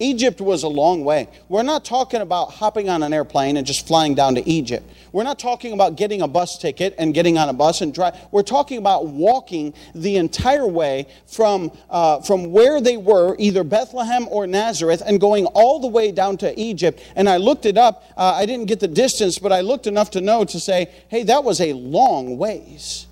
Egypt 0.00 0.40
was 0.40 0.62
a 0.62 0.68
long 0.68 1.04
way. 1.04 1.28
We're 1.48 1.62
not 1.62 1.84
talking 1.84 2.22
about 2.22 2.46
hopping 2.46 2.88
on 2.88 3.02
an 3.02 3.12
airplane 3.12 3.58
and 3.58 3.66
just 3.66 3.86
flying 3.86 4.14
down 4.14 4.34
to 4.36 4.48
Egypt. 4.48 4.90
We're 5.12 5.24
not 5.24 5.38
talking 5.38 5.72
about 5.74 5.96
getting 5.96 6.22
a 6.22 6.28
bus 6.28 6.56
ticket 6.56 6.94
and 6.98 7.12
getting 7.12 7.36
on 7.36 7.50
a 7.50 7.52
bus 7.52 7.82
and 7.82 7.92
drive. 7.92 8.16
We're 8.32 8.42
talking 8.42 8.78
about 8.78 9.08
walking 9.08 9.74
the 9.94 10.16
entire 10.16 10.66
way 10.66 11.06
from, 11.26 11.70
uh, 11.90 12.22
from 12.22 12.50
where 12.50 12.80
they 12.80 12.96
were, 12.96 13.36
either 13.38 13.62
Bethlehem 13.62 14.26
or 14.30 14.46
Nazareth, 14.46 15.02
and 15.04 15.20
going 15.20 15.44
all 15.46 15.80
the 15.80 15.88
way 15.88 16.12
down 16.12 16.38
to 16.38 16.58
Egypt. 16.58 17.02
And 17.14 17.28
I 17.28 17.36
looked 17.36 17.66
it 17.66 17.76
up. 17.76 18.04
Uh, 18.16 18.32
I 18.34 18.46
didn't 18.46 18.66
get 18.66 18.80
the 18.80 18.88
distance, 18.88 19.38
but 19.38 19.52
I 19.52 19.60
looked 19.60 19.86
enough 19.86 20.12
to 20.12 20.22
know 20.22 20.44
to 20.44 20.58
say, 20.58 20.90
hey, 21.08 21.24
that 21.24 21.44
was 21.44 21.60
a 21.60 21.74
long 21.74 22.38
ways 22.38 23.06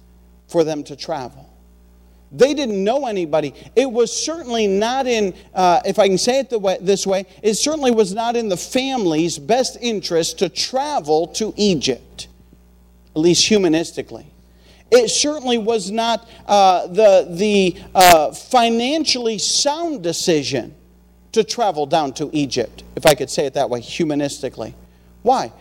for 0.46 0.64
them 0.64 0.82
to 0.84 0.96
travel. 0.96 1.47
They 2.30 2.52
didn't 2.52 2.82
know 2.82 3.06
anybody. 3.06 3.54
It 3.74 3.90
was 3.90 4.14
certainly 4.14 4.66
not 4.66 5.06
in, 5.06 5.34
uh, 5.54 5.80
if 5.86 5.98
I 5.98 6.08
can 6.08 6.18
say 6.18 6.40
it 6.40 6.60
way, 6.60 6.76
this 6.80 7.06
way, 7.06 7.26
it 7.42 7.54
certainly 7.54 7.90
was 7.90 8.12
not 8.12 8.36
in 8.36 8.48
the 8.48 8.56
family's 8.56 9.38
best 9.38 9.78
interest 9.80 10.38
to 10.40 10.48
travel 10.48 11.28
to 11.28 11.54
Egypt, 11.56 12.28
at 13.14 13.20
least 13.20 13.50
humanistically. 13.50 14.26
It 14.90 15.08
certainly 15.08 15.58
was 15.58 15.90
not 15.90 16.28
uh, 16.46 16.86
the, 16.86 17.26
the 17.30 17.76
uh, 17.94 18.32
financially 18.32 19.38
sound 19.38 20.02
decision 20.02 20.74
to 21.32 21.44
travel 21.44 21.86
down 21.86 22.12
to 22.14 22.30
Egypt, 22.32 22.84
if 22.96 23.06
I 23.06 23.14
could 23.14 23.30
say 23.30 23.46
it 23.46 23.54
that 23.54 23.68
way, 23.68 23.80
humanistically. 23.80 24.74
Why? 25.22 25.52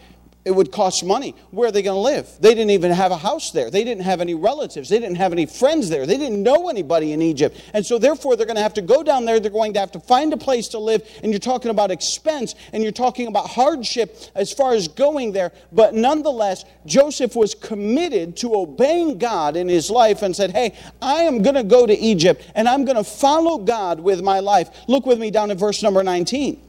It 0.48 0.56
would 0.56 0.72
cost 0.72 1.04
money. 1.04 1.36
Where 1.52 1.68
are 1.68 1.72
they 1.74 1.82
going 1.82 1.98
to 1.98 2.00
live? 2.00 2.30
They 2.40 2.54
didn't 2.54 2.70
even 2.70 2.90
have 2.92 3.12
a 3.12 3.18
house 3.18 3.52
there. 3.52 3.70
They 3.70 3.84
didn't 3.84 4.04
have 4.04 4.22
any 4.22 4.34
relatives. 4.34 4.88
They 4.88 4.98
didn't 4.98 5.18
have 5.18 5.34
any 5.34 5.46
friends 5.46 5.90
there. 5.90 6.06
They 6.06 6.18
didn't 6.18 6.42
know 6.42 6.70
anybody 6.70 7.12
in 7.12 7.22
Egypt. 7.22 7.62
And 7.74 7.86
so, 7.86 7.98
therefore, 7.98 8.38
they're 8.38 8.46
going 8.46 8.56
to 8.56 8.62
have 8.62 8.76
to 8.76 8.82
go 8.82 9.04
down 9.04 9.26
there. 9.26 9.42
They're 9.42 9.52
going 9.52 9.74
to 9.74 9.82
have 9.82 9.92
to 9.92 10.00
find 10.00 10.32
a 10.32 10.38
place 10.38 10.70
to 10.70 10.80
live. 10.80 11.06
And 11.22 11.34
you're 11.34 11.40
talking 11.40 11.70
about 11.70 11.92
expense 11.92 12.56
and 12.72 12.82
you're 12.82 12.94
talking 12.94 13.28
about 13.28 13.50
hardship 13.50 14.18
as 14.36 14.54
far 14.54 14.74
as 14.74 14.88
going 14.88 15.34
there. 15.34 15.52
But 15.74 15.94
nonetheless, 15.94 16.64
Joseph 16.86 17.36
was 17.36 17.54
committed 17.54 18.38
to 18.38 18.56
obeying 18.56 19.18
God 19.18 19.58
in 19.58 19.68
his 19.68 19.90
life 19.90 20.22
and 20.22 20.34
said, 20.34 20.52
Hey, 20.52 20.78
I 21.02 21.24
am 21.24 21.42
going 21.42 21.56
to 21.56 21.64
go 21.64 21.86
to 21.86 21.94
Egypt 21.94 22.42
and 22.56 22.70
I'm 22.70 22.86
going 22.86 22.96
to 22.96 23.04
follow 23.04 23.58
God 23.58 24.00
with 24.00 24.22
my 24.22 24.40
life. 24.40 24.70
Look 24.88 25.06
with 25.06 25.20
me 25.20 25.30
down 25.30 25.52
at 25.52 25.58
verse 25.58 25.84
number 25.84 26.04
19. 26.04 26.67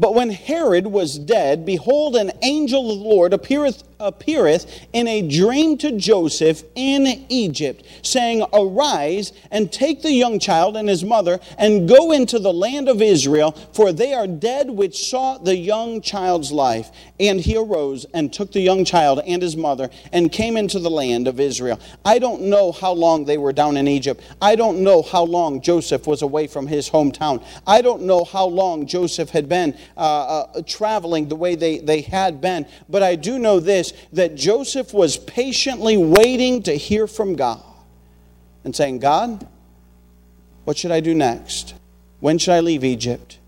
But 0.00 0.14
when 0.14 0.30
Herod 0.30 0.86
was 0.86 1.18
dead, 1.18 1.66
behold, 1.66 2.16
an 2.16 2.32
angel 2.40 2.90
of 2.90 2.98
the 2.98 3.04
Lord 3.04 3.34
appeareth 3.34 3.84
appeareth 4.00 4.86
in 4.92 5.06
a 5.06 5.22
dream 5.22 5.78
to 5.78 5.92
Joseph 5.92 6.64
in 6.74 7.26
Egypt, 7.28 7.84
saying, 8.02 8.44
Arise 8.52 9.32
and 9.50 9.70
take 9.70 10.02
the 10.02 10.12
young 10.12 10.38
child 10.38 10.76
and 10.76 10.88
his 10.88 11.04
mother 11.04 11.38
and 11.58 11.88
go 11.88 12.12
into 12.12 12.38
the 12.38 12.52
land 12.52 12.88
of 12.88 13.02
Israel, 13.02 13.52
for 13.72 13.92
they 13.92 14.14
are 14.14 14.26
dead 14.26 14.70
which 14.70 15.08
sought 15.08 15.44
the 15.44 15.56
young 15.56 16.00
child's 16.00 16.50
life. 16.50 16.90
And 17.18 17.40
he 17.40 17.56
arose 17.56 18.06
and 18.14 18.32
took 18.32 18.52
the 18.52 18.60
young 18.60 18.84
child 18.84 19.20
and 19.26 19.42
his 19.42 19.56
mother 19.56 19.90
and 20.12 20.32
came 20.32 20.56
into 20.56 20.78
the 20.78 20.90
land 20.90 21.28
of 21.28 21.38
Israel. 21.38 21.78
I 22.04 22.18
don't 22.18 22.42
know 22.42 22.72
how 22.72 22.92
long 22.92 23.24
they 23.24 23.38
were 23.38 23.52
down 23.52 23.76
in 23.76 23.86
Egypt. 23.86 24.22
I 24.40 24.56
don't 24.56 24.82
know 24.82 25.02
how 25.02 25.24
long 25.24 25.60
Joseph 25.60 26.06
was 26.06 26.22
away 26.22 26.46
from 26.46 26.66
his 26.66 26.88
hometown. 26.88 27.44
I 27.66 27.82
don't 27.82 28.02
know 28.02 28.24
how 28.24 28.46
long 28.46 28.86
Joseph 28.86 29.30
had 29.30 29.48
been 29.48 29.76
uh, 29.96 30.00
uh, 30.00 30.62
traveling 30.66 31.28
the 31.28 31.36
way 31.36 31.54
they, 31.54 31.78
they 31.78 32.00
had 32.00 32.40
been. 32.40 32.66
But 32.88 33.02
I 33.02 33.16
do 33.16 33.38
know 33.38 33.60
this 33.60 33.89
that 34.12 34.34
Joseph 34.34 34.92
was 34.92 35.16
patiently 35.16 35.96
waiting 35.96 36.62
to 36.64 36.72
hear 36.72 37.06
from 37.06 37.36
God 37.36 37.62
and 38.64 38.74
saying, 38.74 38.98
God, 38.98 39.46
what 40.64 40.76
should 40.76 40.90
I 40.90 41.00
do 41.00 41.14
next? 41.14 41.74
When 42.20 42.38
should 42.38 42.52
I 42.52 42.60
leave 42.60 42.84
Egypt? 42.84 43.38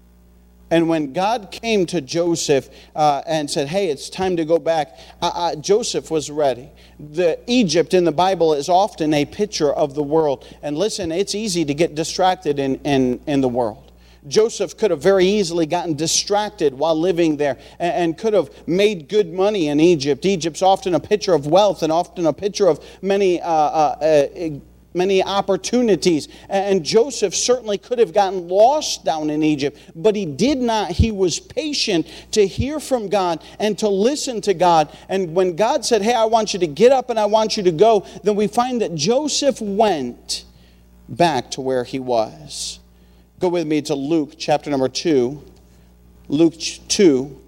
And 0.72 0.88
when 0.88 1.12
God 1.12 1.50
came 1.50 1.84
to 1.86 2.00
Joseph 2.00 2.70
uh, 2.96 3.20
and 3.26 3.50
said, 3.50 3.68
Hey, 3.68 3.90
it's 3.90 4.08
time 4.08 4.38
to 4.38 4.46
go 4.46 4.58
back, 4.58 4.98
uh, 5.20 5.30
uh, 5.34 5.56
Joseph 5.56 6.10
was 6.10 6.30
ready. 6.30 6.70
The 6.98 7.38
Egypt 7.46 7.92
in 7.92 8.04
the 8.04 8.12
Bible 8.12 8.54
is 8.54 8.70
often 8.70 9.12
a 9.12 9.26
picture 9.26 9.70
of 9.70 9.94
the 9.94 10.02
world. 10.02 10.46
And 10.62 10.78
listen, 10.78 11.12
it's 11.12 11.34
easy 11.34 11.66
to 11.66 11.74
get 11.74 11.94
distracted 11.94 12.58
in, 12.58 12.76
in, 12.76 13.20
in 13.26 13.42
the 13.42 13.50
world. 13.50 13.81
Joseph 14.28 14.76
could 14.76 14.90
have 14.90 15.02
very 15.02 15.26
easily 15.26 15.66
gotten 15.66 15.94
distracted 15.94 16.74
while 16.74 16.98
living 16.98 17.36
there 17.36 17.58
and, 17.78 18.16
could 18.16 18.34
have 18.34 18.50
made 18.68 19.08
good 19.08 19.32
money 19.32 19.68
in 19.68 19.80
Egypt. 19.80 20.24
Egypt's 20.24 20.62
often 20.62 20.94
a 20.94 21.00
picture 21.00 21.34
of 21.34 21.46
wealth 21.46 21.82
and 21.82 21.92
often 21.92 22.26
a 22.26 22.32
picture 22.32 22.68
of 22.68 22.84
many. 23.02 23.40
Uh, 23.40 23.48
uh, 23.48 23.96
uh, 24.02 24.58
many 24.94 25.22
opportunities. 25.22 26.28
And 26.50 26.84
Joseph 26.84 27.34
certainly 27.34 27.78
could 27.78 27.98
have 27.98 28.12
gotten 28.12 28.48
lost 28.48 29.06
down 29.06 29.30
in 29.30 29.42
Egypt, 29.42 29.78
but 29.94 30.14
he 30.14 30.26
did 30.26 30.58
not. 30.58 30.90
He 30.90 31.10
was 31.10 31.40
patient 31.40 32.06
to 32.32 32.46
hear 32.46 32.78
from 32.78 33.08
God 33.08 33.42
and 33.58 33.78
to 33.78 33.88
listen 33.88 34.42
to 34.42 34.52
God. 34.52 34.94
And 35.08 35.34
when 35.34 35.56
God 35.56 35.86
said, 35.86 36.02
Hey, 36.02 36.12
I 36.14 36.26
want 36.26 36.52
you 36.52 36.60
to 36.60 36.66
get 36.66 36.92
up 36.92 37.10
and 37.10 37.18
I 37.18 37.24
want 37.24 37.56
you 37.56 37.62
to 37.62 37.72
go, 37.72 38.06
then 38.22 38.36
we 38.36 38.46
find 38.46 38.82
that 38.82 38.94
Joseph 38.94 39.62
went 39.62 40.44
back 41.08 41.50
to 41.52 41.62
where 41.62 41.84
he 41.84 41.98
was. 41.98 42.80
Go 43.42 43.48
with 43.48 43.66
me 43.66 43.82
to 43.82 43.96
Luke 43.96 44.34
chapter 44.38 44.70
number 44.70 44.88
2. 44.88 45.42
Luke 46.28 46.54
2, 46.60 47.41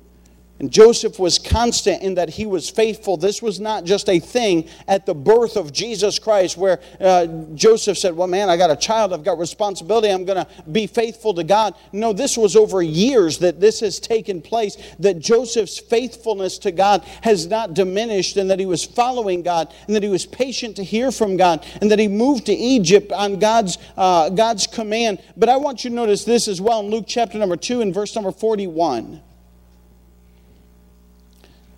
and 0.61 0.71
Joseph 0.71 1.19
was 1.19 1.37
constant 1.37 2.01
in 2.03 2.15
that 2.15 2.31
he 2.31 2.47
was 2.47 2.71
faithful. 2.71 3.17
This 3.17 3.43
was 3.43 3.59
not 3.59 3.83
just 3.85 4.09
a 4.09 4.21
thing 4.21 4.69
at 4.87 5.05
the 5.05 5.15
birth 5.15 5.57
of 5.57 5.73
Jesus 5.73 6.21
Christ 6.21 6.57
where 6.57 6.79
uh, 7.01 7.27
Joseph 7.55 7.99
said, 7.99 8.17
Well, 8.17 8.29
man, 8.29 8.49
I 8.49 8.57
got 8.57 8.71
a 8.71 8.77
child, 8.77 9.13
I've 9.13 9.25
got 9.25 9.37
responsibility, 9.39 10.11
I'm 10.11 10.25
going 10.25 10.45
to 10.45 10.47
be 10.71 10.87
faithful 10.87 11.35
to 11.35 11.43
God. 11.43 11.75
No, 11.93 12.13
this 12.13 12.37
was 12.37 12.55
over 12.55 12.83
years 12.83 13.39
that 13.39 13.59
this 13.59 13.81
has 13.81 13.99
taken 13.99 14.41
place, 14.41 14.77
that 15.01 15.19
Joseph's 15.19 15.81
faithfulness 15.81 16.59
to 16.59 16.71
God 16.71 17.03
has 17.23 17.49
not 17.49 17.75
diminished, 17.75 18.37
and 18.37 18.49
that 18.49 18.61
he 18.61 18.67
was 18.67 18.85
following 18.85 19.43
God, 19.43 19.75
and 19.89 19.97
that 19.97 20.05
he 20.05 20.09
was 20.09 20.25
patient 20.25 20.77
to 20.77 20.85
hear 20.85 21.11
from 21.11 21.37
God, 21.37 21.67
and 21.81 21.91
that 21.91 21.99
he 21.99 22.07
moved 22.07 22.47
to 22.47 22.55
Egypt 22.55 23.11
on 23.11 23.41
God's, 23.41 23.77
uh, 23.97 24.31
God's 24.31 24.69
command. 24.69 25.21
But 25.37 25.49
I 25.49 25.57
want 25.57 25.83
you 25.83 25.91
to 25.91 25.97
notice 25.97 26.25
this 26.25 26.47
as 26.47 26.61
well 26.61 26.79
in 26.79 26.91
Luke 26.91 27.07
chapter 27.09 27.39
number 27.39 27.57
2 27.57 27.81
and 27.81 27.93
verse 27.93 28.15
number 28.15 28.31
41. 28.31 29.21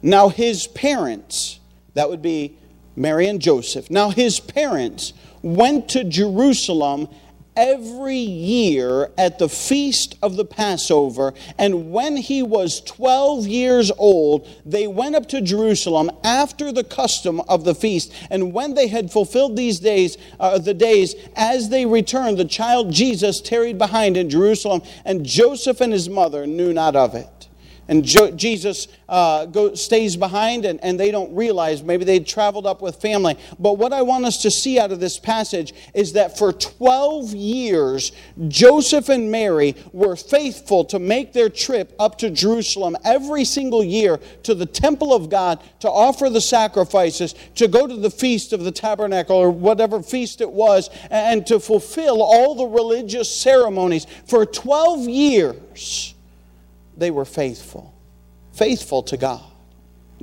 Now, 0.06 0.28
his 0.28 0.68
parents, 0.68 1.58
that 1.94 2.08
would 2.08 2.22
be 2.22 2.56
Mary 2.94 3.26
and 3.26 3.42
Joseph, 3.42 3.90
now 3.90 4.10
his 4.10 4.38
parents 4.38 5.12
went 5.42 5.88
to 5.88 6.04
Jerusalem 6.04 7.08
every 7.56 8.14
year 8.14 9.10
at 9.18 9.40
the 9.40 9.48
feast 9.48 10.16
of 10.22 10.36
the 10.36 10.44
Passover. 10.44 11.34
And 11.58 11.90
when 11.90 12.16
he 12.16 12.40
was 12.40 12.82
12 12.82 13.48
years 13.48 13.90
old, 13.98 14.46
they 14.64 14.86
went 14.86 15.16
up 15.16 15.26
to 15.30 15.40
Jerusalem 15.40 16.12
after 16.22 16.70
the 16.70 16.84
custom 16.84 17.40
of 17.48 17.64
the 17.64 17.74
feast. 17.74 18.12
And 18.30 18.52
when 18.52 18.74
they 18.74 18.86
had 18.86 19.10
fulfilled 19.10 19.56
these 19.56 19.80
days, 19.80 20.18
uh, 20.38 20.58
the 20.58 20.74
days, 20.74 21.16
as 21.34 21.68
they 21.68 21.84
returned, 21.84 22.38
the 22.38 22.44
child 22.44 22.92
Jesus 22.92 23.40
tarried 23.40 23.76
behind 23.76 24.16
in 24.16 24.30
Jerusalem, 24.30 24.82
and 25.04 25.26
Joseph 25.26 25.80
and 25.80 25.92
his 25.92 26.08
mother 26.08 26.46
knew 26.46 26.72
not 26.72 26.94
of 26.94 27.16
it. 27.16 27.35
And 27.88 28.04
jo- 28.04 28.32
Jesus 28.32 28.88
uh, 29.08 29.46
go, 29.46 29.74
stays 29.74 30.16
behind, 30.16 30.64
and, 30.64 30.82
and 30.82 30.98
they 30.98 31.10
don't 31.12 31.34
realize 31.34 31.82
maybe 31.82 32.04
they 32.04 32.18
traveled 32.18 32.66
up 32.66 32.82
with 32.82 32.96
family. 32.96 33.38
But 33.58 33.74
what 33.74 33.92
I 33.92 34.02
want 34.02 34.24
us 34.24 34.42
to 34.42 34.50
see 34.50 34.78
out 34.78 34.90
of 34.90 34.98
this 34.98 35.18
passage 35.18 35.72
is 35.94 36.14
that 36.14 36.36
for 36.36 36.52
12 36.52 37.32
years, 37.34 38.12
Joseph 38.48 39.08
and 39.08 39.30
Mary 39.30 39.76
were 39.92 40.16
faithful 40.16 40.84
to 40.86 40.98
make 40.98 41.32
their 41.32 41.48
trip 41.48 41.94
up 41.98 42.18
to 42.18 42.30
Jerusalem 42.30 42.96
every 43.04 43.44
single 43.44 43.84
year 43.84 44.18
to 44.42 44.54
the 44.54 44.66
temple 44.66 45.14
of 45.14 45.30
God 45.30 45.62
to 45.80 45.90
offer 45.90 46.28
the 46.28 46.40
sacrifices, 46.40 47.34
to 47.54 47.68
go 47.68 47.86
to 47.86 47.96
the 47.96 48.10
feast 48.10 48.52
of 48.52 48.64
the 48.64 48.72
tabernacle 48.72 49.36
or 49.36 49.50
whatever 49.50 50.02
feast 50.02 50.40
it 50.40 50.50
was, 50.50 50.90
and 51.10 51.46
to 51.46 51.60
fulfill 51.60 52.20
all 52.20 52.56
the 52.56 52.66
religious 52.66 53.30
ceremonies. 53.30 54.06
For 54.26 54.44
12 54.44 55.08
years, 55.08 56.15
they 56.96 57.10
were 57.10 57.24
faithful, 57.24 57.94
faithful 58.52 59.02
to 59.04 59.16
God. 59.16 59.55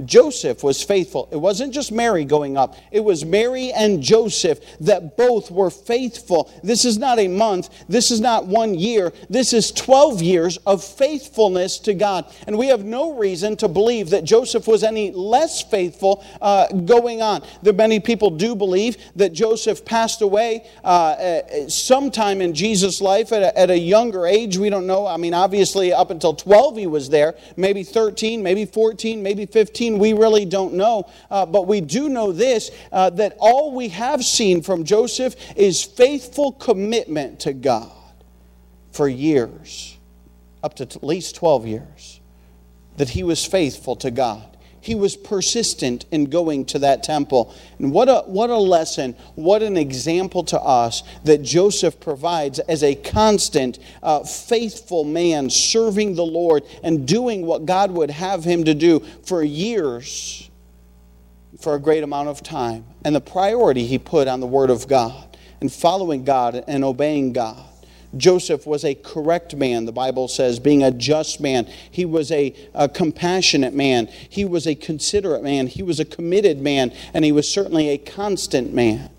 Joseph 0.05 0.63
was 0.63 0.81
faithful. 0.81 1.29
It 1.31 1.37
wasn't 1.37 1.73
just 1.73 1.91
Mary 1.91 2.25
going 2.25 2.57
up, 2.57 2.75
it 2.91 3.01
was 3.03 3.25
Mary 3.25 3.71
and 3.71 4.01
Joseph 4.01 4.59
that 4.79 5.17
both 5.17 5.51
were 5.51 5.69
faithful. 5.69 6.51
This 6.63 6.85
is 6.85 6.97
not 6.97 7.19
a 7.19 7.27
month, 7.27 7.69
this 7.87 8.11
is 8.11 8.19
not 8.19 8.47
one 8.47 8.75
year, 8.75 9.13
this 9.29 9.53
is 9.53 9.71
12 9.71 10.21
years 10.21 10.57
of 10.65 10.83
faithfulness 10.83 11.79
to 11.79 11.93
God. 11.93 12.25
And 12.47 12.57
we 12.57 12.67
have 12.67 12.83
no 12.83 13.17
reason 13.17 13.55
to 13.57 13.67
believe 13.67 14.09
that 14.11 14.23
Joseph 14.23 14.67
was 14.67 14.83
any 14.83 15.11
less 15.11 15.61
faithful 15.61 16.23
uh, 16.41 16.67
going 16.67 17.21
on. 17.21 17.43
There 17.61 17.73
many 17.73 17.99
people 17.99 18.29
do 18.29 18.55
believe 18.55 18.97
that 19.15 19.33
Joseph 19.33 19.83
passed 19.85 20.21
away 20.21 20.65
uh, 20.83 20.87
uh, 20.87 21.69
sometime 21.69 22.41
in 22.41 22.53
Jesus' 22.53 23.01
life 23.01 23.31
at 23.31 23.43
a, 23.43 23.59
at 23.59 23.69
a 23.69 23.77
younger 23.77 24.25
age. 24.25 24.57
We 24.57 24.69
don't 24.69 24.87
know. 24.87 25.05
I 25.05 25.17
mean, 25.17 25.33
obviously, 25.33 25.91
up 25.91 26.09
until 26.09 26.33
12 26.33 26.77
he 26.77 26.87
was 26.87 27.09
there, 27.09 27.35
maybe 27.57 27.83
13, 27.83 28.41
maybe 28.41 28.65
14, 28.65 29.21
maybe 29.21 29.45
15 29.45 29.82
we 29.91 30.13
really 30.13 30.45
don't 30.45 30.73
know. 30.73 31.09
Uh, 31.29 31.45
but 31.45 31.67
we 31.67 31.81
do 31.81 32.09
know 32.09 32.31
this 32.31 32.71
uh, 32.91 33.09
that 33.11 33.35
all 33.39 33.73
we 33.73 33.89
have 33.89 34.23
seen 34.23 34.61
from 34.61 34.83
Joseph 34.83 35.35
is 35.55 35.83
faithful 35.83 36.51
commitment 36.53 37.41
to 37.41 37.53
God. 37.53 37.91
for 38.91 39.07
years, 39.07 39.97
up 40.61 40.75
to 40.75 40.83
at 40.83 41.03
least 41.03 41.35
12 41.35 41.65
years, 41.65 42.21
that 42.97 43.09
he 43.09 43.23
was 43.23 43.43
faithful 43.43 43.95
to 43.97 44.11
God. 44.11 44.52
He 44.83 44.95
was 44.95 45.15
persistent 45.15 46.05
in 46.11 46.25
going 46.25 46.65
to 46.65 46.79
that 46.79 47.03
temple. 47.03 47.55
And 47.79 47.93
what 47.93 48.09
a, 48.09 48.23
what 48.25 48.49
a 48.49 48.57
lesson, 48.57 49.13
what 49.35 49.63
an 49.63 49.77
example 49.77 50.43
to 50.43 50.59
us 50.59 51.03
that 51.23 51.41
Joseph 51.41 52.01
provides 52.01 52.59
as 52.59 52.83
a 52.83 52.93
constant, 52.93 53.79
uh, 54.03 54.25
faithful 54.25 55.05
man 55.05 55.49
serving 55.49 56.15
the 56.15 56.25
Lord 56.25 56.63
and 56.83 57.07
doing 57.07 57.45
what 57.45 57.65
God 57.65 57.91
would 57.91 58.11
have 58.11 58.43
him 58.43 58.65
to 58.65 58.73
do 58.73 58.99
for 59.23 59.41
years, 59.41 60.49
for 61.61 61.75
a 61.75 61.79
great 61.79 62.03
amount 62.03 62.27
of 62.27 62.43
time. 62.43 62.85
And 63.05 63.15
the 63.15 63.21
priority 63.21 63.87
he 63.87 63.97
put 63.97 64.27
on 64.27 64.41
the 64.41 64.47
Word 64.47 64.69
of 64.69 64.89
God 64.89 65.37
and 65.61 65.71
following 65.71 66.25
God 66.25 66.61
and 66.67 66.83
obeying 66.83 67.31
God. 67.31 67.63
Joseph 68.15 68.67
was 68.67 68.85
a 68.85 68.93
correct 68.93 69.55
man, 69.55 69.85
the 69.85 69.91
Bible 69.91 70.27
says, 70.27 70.59
being 70.59 70.83
a 70.83 70.91
just 70.91 71.39
man. 71.39 71.67
He 71.89 72.05
was 72.05 72.31
a, 72.31 72.53
a, 72.73 72.87
compassionate 72.87 73.73
man. 73.73 74.07
He 74.29 74.45
was 74.45 74.67
a 74.67 74.75
considerate 74.75 75.43
man. 75.43 75.67
He 75.67 75.81
was 75.81 75.99
a 75.99 76.05
committed 76.05 76.59
man. 76.59 76.93
And 77.13 77.25
he 77.25 77.31
was 77.31 77.49
certainly 77.49 77.89
a 77.89 77.97
constant 77.97 78.73
man. 78.73 79.09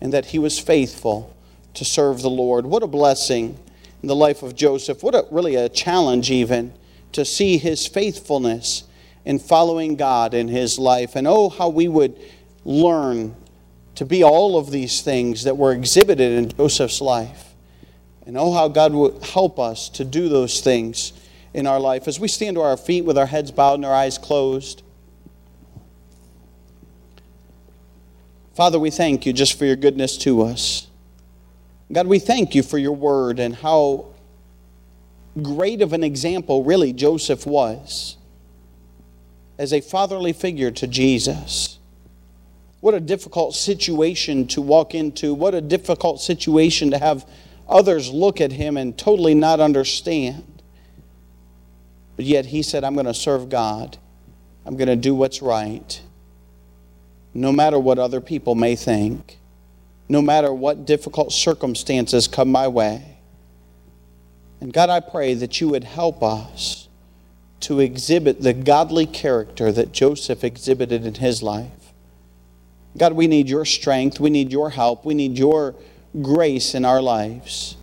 And 0.00 0.12
that 0.12 0.26
he 0.26 0.38
was 0.38 0.58
faithful 0.58 1.36
to 1.74 1.84
serve 1.84 2.22
the 2.22 2.30
Lord. 2.30 2.66
What 2.66 2.82
a 2.82 2.86
blessing 2.86 3.58
in 4.02 4.08
the 4.08 4.16
life 4.16 4.42
of 4.42 4.54
Joseph. 4.54 5.02
What 5.02 5.14
a, 5.14 5.26
really 5.30 5.56
a 5.56 5.68
challenge, 5.68 6.30
even, 6.30 6.72
to 7.12 7.24
see 7.24 7.58
his 7.58 7.86
faithfulness 7.86 8.84
in 9.24 9.38
following 9.38 9.96
God 9.96 10.34
in 10.34 10.48
his 10.48 10.78
life. 10.78 11.16
And 11.16 11.26
oh, 11.26 11.48
how 11.48 11.68
we 11.68 11.88
would 11.88 12.16
learn 12.64 13.34
to 13.96 14.04
be 14.04 14.22
all 14.22 14.56
of 14.56 14.70
these 14.70 15.02
things 15.02 15.44
that 15.44 15.56
were 15.56 15.72
exhibited 15.72 16.32
in 16.32 16.48
Joseph's 16.56 17.00
life. 17.00 17.49
And 18.30 18.38
oh, 18.38 18.52
how 18.52 18.68
God 18.68 18.92
will 18.92 19.20
help 19.22 19.58
us 19.58 19.88
to 19.88 20.04
do 20.04 20.28
those 20.28 20.60
things 20.60 21.12
in 21.52 21.66
our 21.66 21.80
life. 21.80 22.06
As 22.06 22.20
we 22.20 22.28
stand 22.28 22.54
to 22.54 22.60
our 22.60 22.76
feet 22.76 23.04
with 23.04 23.18
our 23.18 23.26
heads 23.26 23.50
bowed 23.50 23.74
and 23.74 23.84
our 23.84 23.92
eyes 23.92 24.18
closed, 24.18 24.84
Father, 28.54 28.78
we 28.78 28.88
thank 28.88 29.26
you 29.26 29.32
just 29.32 29.58
for 29.58 29.64
your 29.64 29.74
goodness 29.74 30.16
to 30.18 30.42
us. 30.42 30.86
God, 31.90 32.06
we 32.06 32.20
thank 32.20 32.54
you 32.54 32.62
for 32.62 32.78
your 32.78 32.94
word 32.94 33.40
and 33.40 33.52
how 33.52 34.06
great 35.42 35.82
of 35.82 35.92
an 35.92 36.04
example, 36.04 36.62
really, 36.62 36.92
Joseph 36.92 37.44
was 37.44 38.16
as 39.58 39.72
a 39.72 39.80
fatherly 39.80 40.32
figure 40.32 40.70
to 40.70 40.86
Jesus. 40.86 41.80
What 42.80 42.94
a 42.94 43.00
difficult 43.00 43.56
situation 43.56 44.46
to 44.46 44.62
walk 44.62 44.94
into. 44.94 45.34
What 45.34 45.52
a 45.52 45.60
difficult 45.60 46.20
situation 46.20 46.92
to 46.92 46.98
have 46.98 47.26
others 47.70 48.10
look 48.10 48.40
at 48.40 48.52
him 48.52 48.76
and 48.76 48.98
totally 48.98 49.34
not 49.34 49.60
understand. 49.60 50.62
But 52.16 52.24
yet 52.26 52.46
he 52.46 52.62
said, 52.62 52.84
I'm 52.84 52.94
going 52.94 53.06
to 53.06 53.14
serve 53.14 53.48
God. 53.48 53.96
I'm 54.66 54.76
going 54.76 54.88
to 54.88 54.96
do 54.96 55.14
what's 55.14 55.40
right. 55.40 56.02
No 57.32 57.52
matter 57.52 57.78
what 57.78 57.98
other 57.98 58.20
people 58.20 58.54
may 58.54 58.76
think, 58.76 59.38
no 60.08 60.20
matter 60.20 60.52
what 60.52 60.84
difficult 60.84 61.32
circumstances 61.32 62.26
come 62.26 62.50
my 62.50 62.66
way. 62.68 63.18
And 64.60 64.72
God, 64.72 64.90
I 64.90 65.00
pray 65.00 65.34
that 65.34 65.60
you 65.60 65.68
would 65.68 65.84
help 65.84 66.22
us 66.22 66.88
to 67.60 67.80
exhibit 67.80 68.42
the 68.42 68.52
godly 68.52 69.06
character 69.06 69.70
that 69.70 69.92
Joseph 69.92 70.42
exhibited 70.42 71.06
in 71.06 71.14
his 71.14 71.42
life. 71.42 71.92
God, 72.98 73.12
we 73.12 73.28
need 73.28 73.48
your 73.48 73.64
strength. 73.64 74.18
We 74.18 74.30
need 74.30 74.50
your 74.50 74.70
help. 74.70 75.04
We 75.04 75.14
need 75.14 75.38
your 75.38 75.74
grace 76.20 76.74
in 76.74 76.84
our 76.84 77.00
lives 77.00 77.76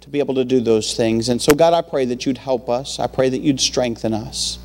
to 0.00 0.08
be 0.08 0.18
able 0.18 0.34
to 0.34 0.44
do 0.44 0.60
those 0.60 0.94
things. 0.94 1.28
And 1.28 1.40
so, 1.40 1.54
God, 1.54 1.72
I 1.72 1.82
pray 1.82 2.04
that 2.06 2.26
you'd 2.26 2.38
help 2.38 2.68
us. 2.68 2.98
I 2.98 3.06
pray 3.06 3.28
that 3.28 3.40
you'd 3.40 3.60
strengthen 3.60 4.14
us 4.14 4.58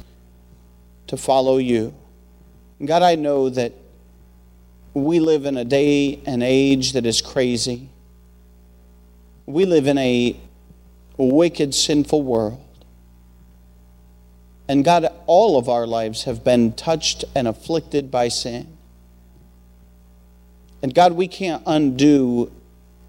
to 1.07 1.17
follow 1.17 1.57
you. 1.57 1.93
And 2.79 2.87
God, 2.87 3.03
I 3.03 3.15
know 3.15 3.49
that 3.49 3.73
we 4.93 5.19
live 5.19 5.45
in 5.45 5.57
a 5.57 5.65
day 5.65 6.21
and 6.25 6.41
age 6.41 6.93
that 6.93 7.05
is 7.05 7.21
crazy. 7.21 7.89
We 9.45 9.65
live 9.65 9.87
in 9.87 9.97
a 9.97 10.35
wicked, 11.17 11.75
sinful 11.75 12.23
world. 12.23 12.63
And 14.67 14.83
God, 14.83 15.07
all 15.27 15.57
of 15.57 15.69
our 15.69 15.87
lives 15.87 16.23
have 16.23 16.43
been 16.43 16.73
touched 16.73 17.23
and 17.35 17.47
afflicted 17.47 18.11
by 18.11 18.27
sin. 18.27 18.75
And 20.81 20.93
God, 20.93 21.13
we 21.13 21.27
can't 21.27 21.63
undo 21.65 22.51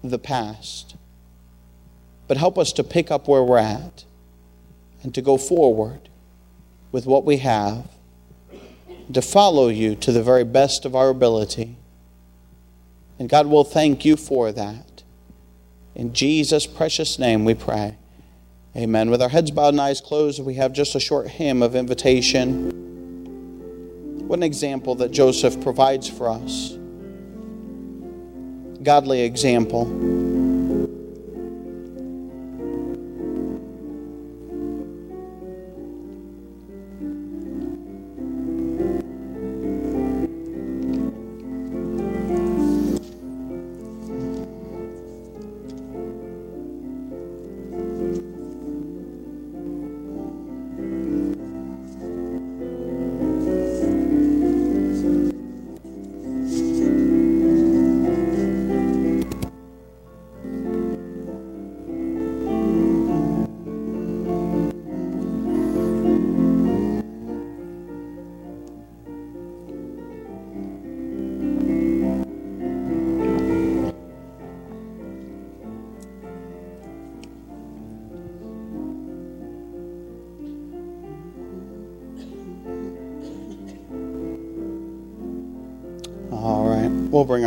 the 0.03 0.19
past, 0.19 0.95
but 2.27 2.37
help 2.37 2.57
us 2.57 2.71
to 2.73 2.83
pick 2.83 3.11
up 3.11 3.27
where 3.27 3.43
we're 3.43 3.57
at 3.57 4.05
and 5.03 5.13
to 5.13 5.21
go 5.21 5.37
forward 5.37 6.09
with 6.91 7.05
what 7.05 7.25
we 7.25 7.37
have, 7.37 7.87
to 9.13 9.21
follow 9.21 9.67
you 9.67 9.95
to 9.95 10.11
the 10.11 10.23
very 10.23 10.43
best 10.43 10.85
of 10.85 10.95
our 10.95 11.09
ability. 11.09 11.75
And 13.17 13.27
God 13.27 13.47
will 13.47 13.63
thank 13.63 14.05
you 14.05 14.15
for 14.15 14.51
that. 14.51 15.03
In 15.95 16.13
Jesus' 16.13 16.65
precious 16.65 17.19
name 17.19 17.43
we 17.43 17.53
pray. 17.53 17.97
Amen. 18.75 19.09
With 19.09 19.21
our 19.21 19.29
heads 19.29 19.51
bowed 19.51 19.73
and 19.73 19.81
eyes 19.81 19.99
closed, 19.99 20.41
we 20.43 20.53
have 20.53 20.71
just 20.71 20.95
a 20.95 20.99
short 20.99 21.27
hymn 21.27 21.61
of 21.61 21.75
invitation. 21.75 22.69
What 24.27 24.39
an 24.39 24.43
example 24.43 24.95
that 24.95 25.11
Joseph 25.11 25.59
provides 25.61 26.07
for 26.07 26.29
us 26.29 26.78
godly 28.81 29.21
example. 29.21 29.85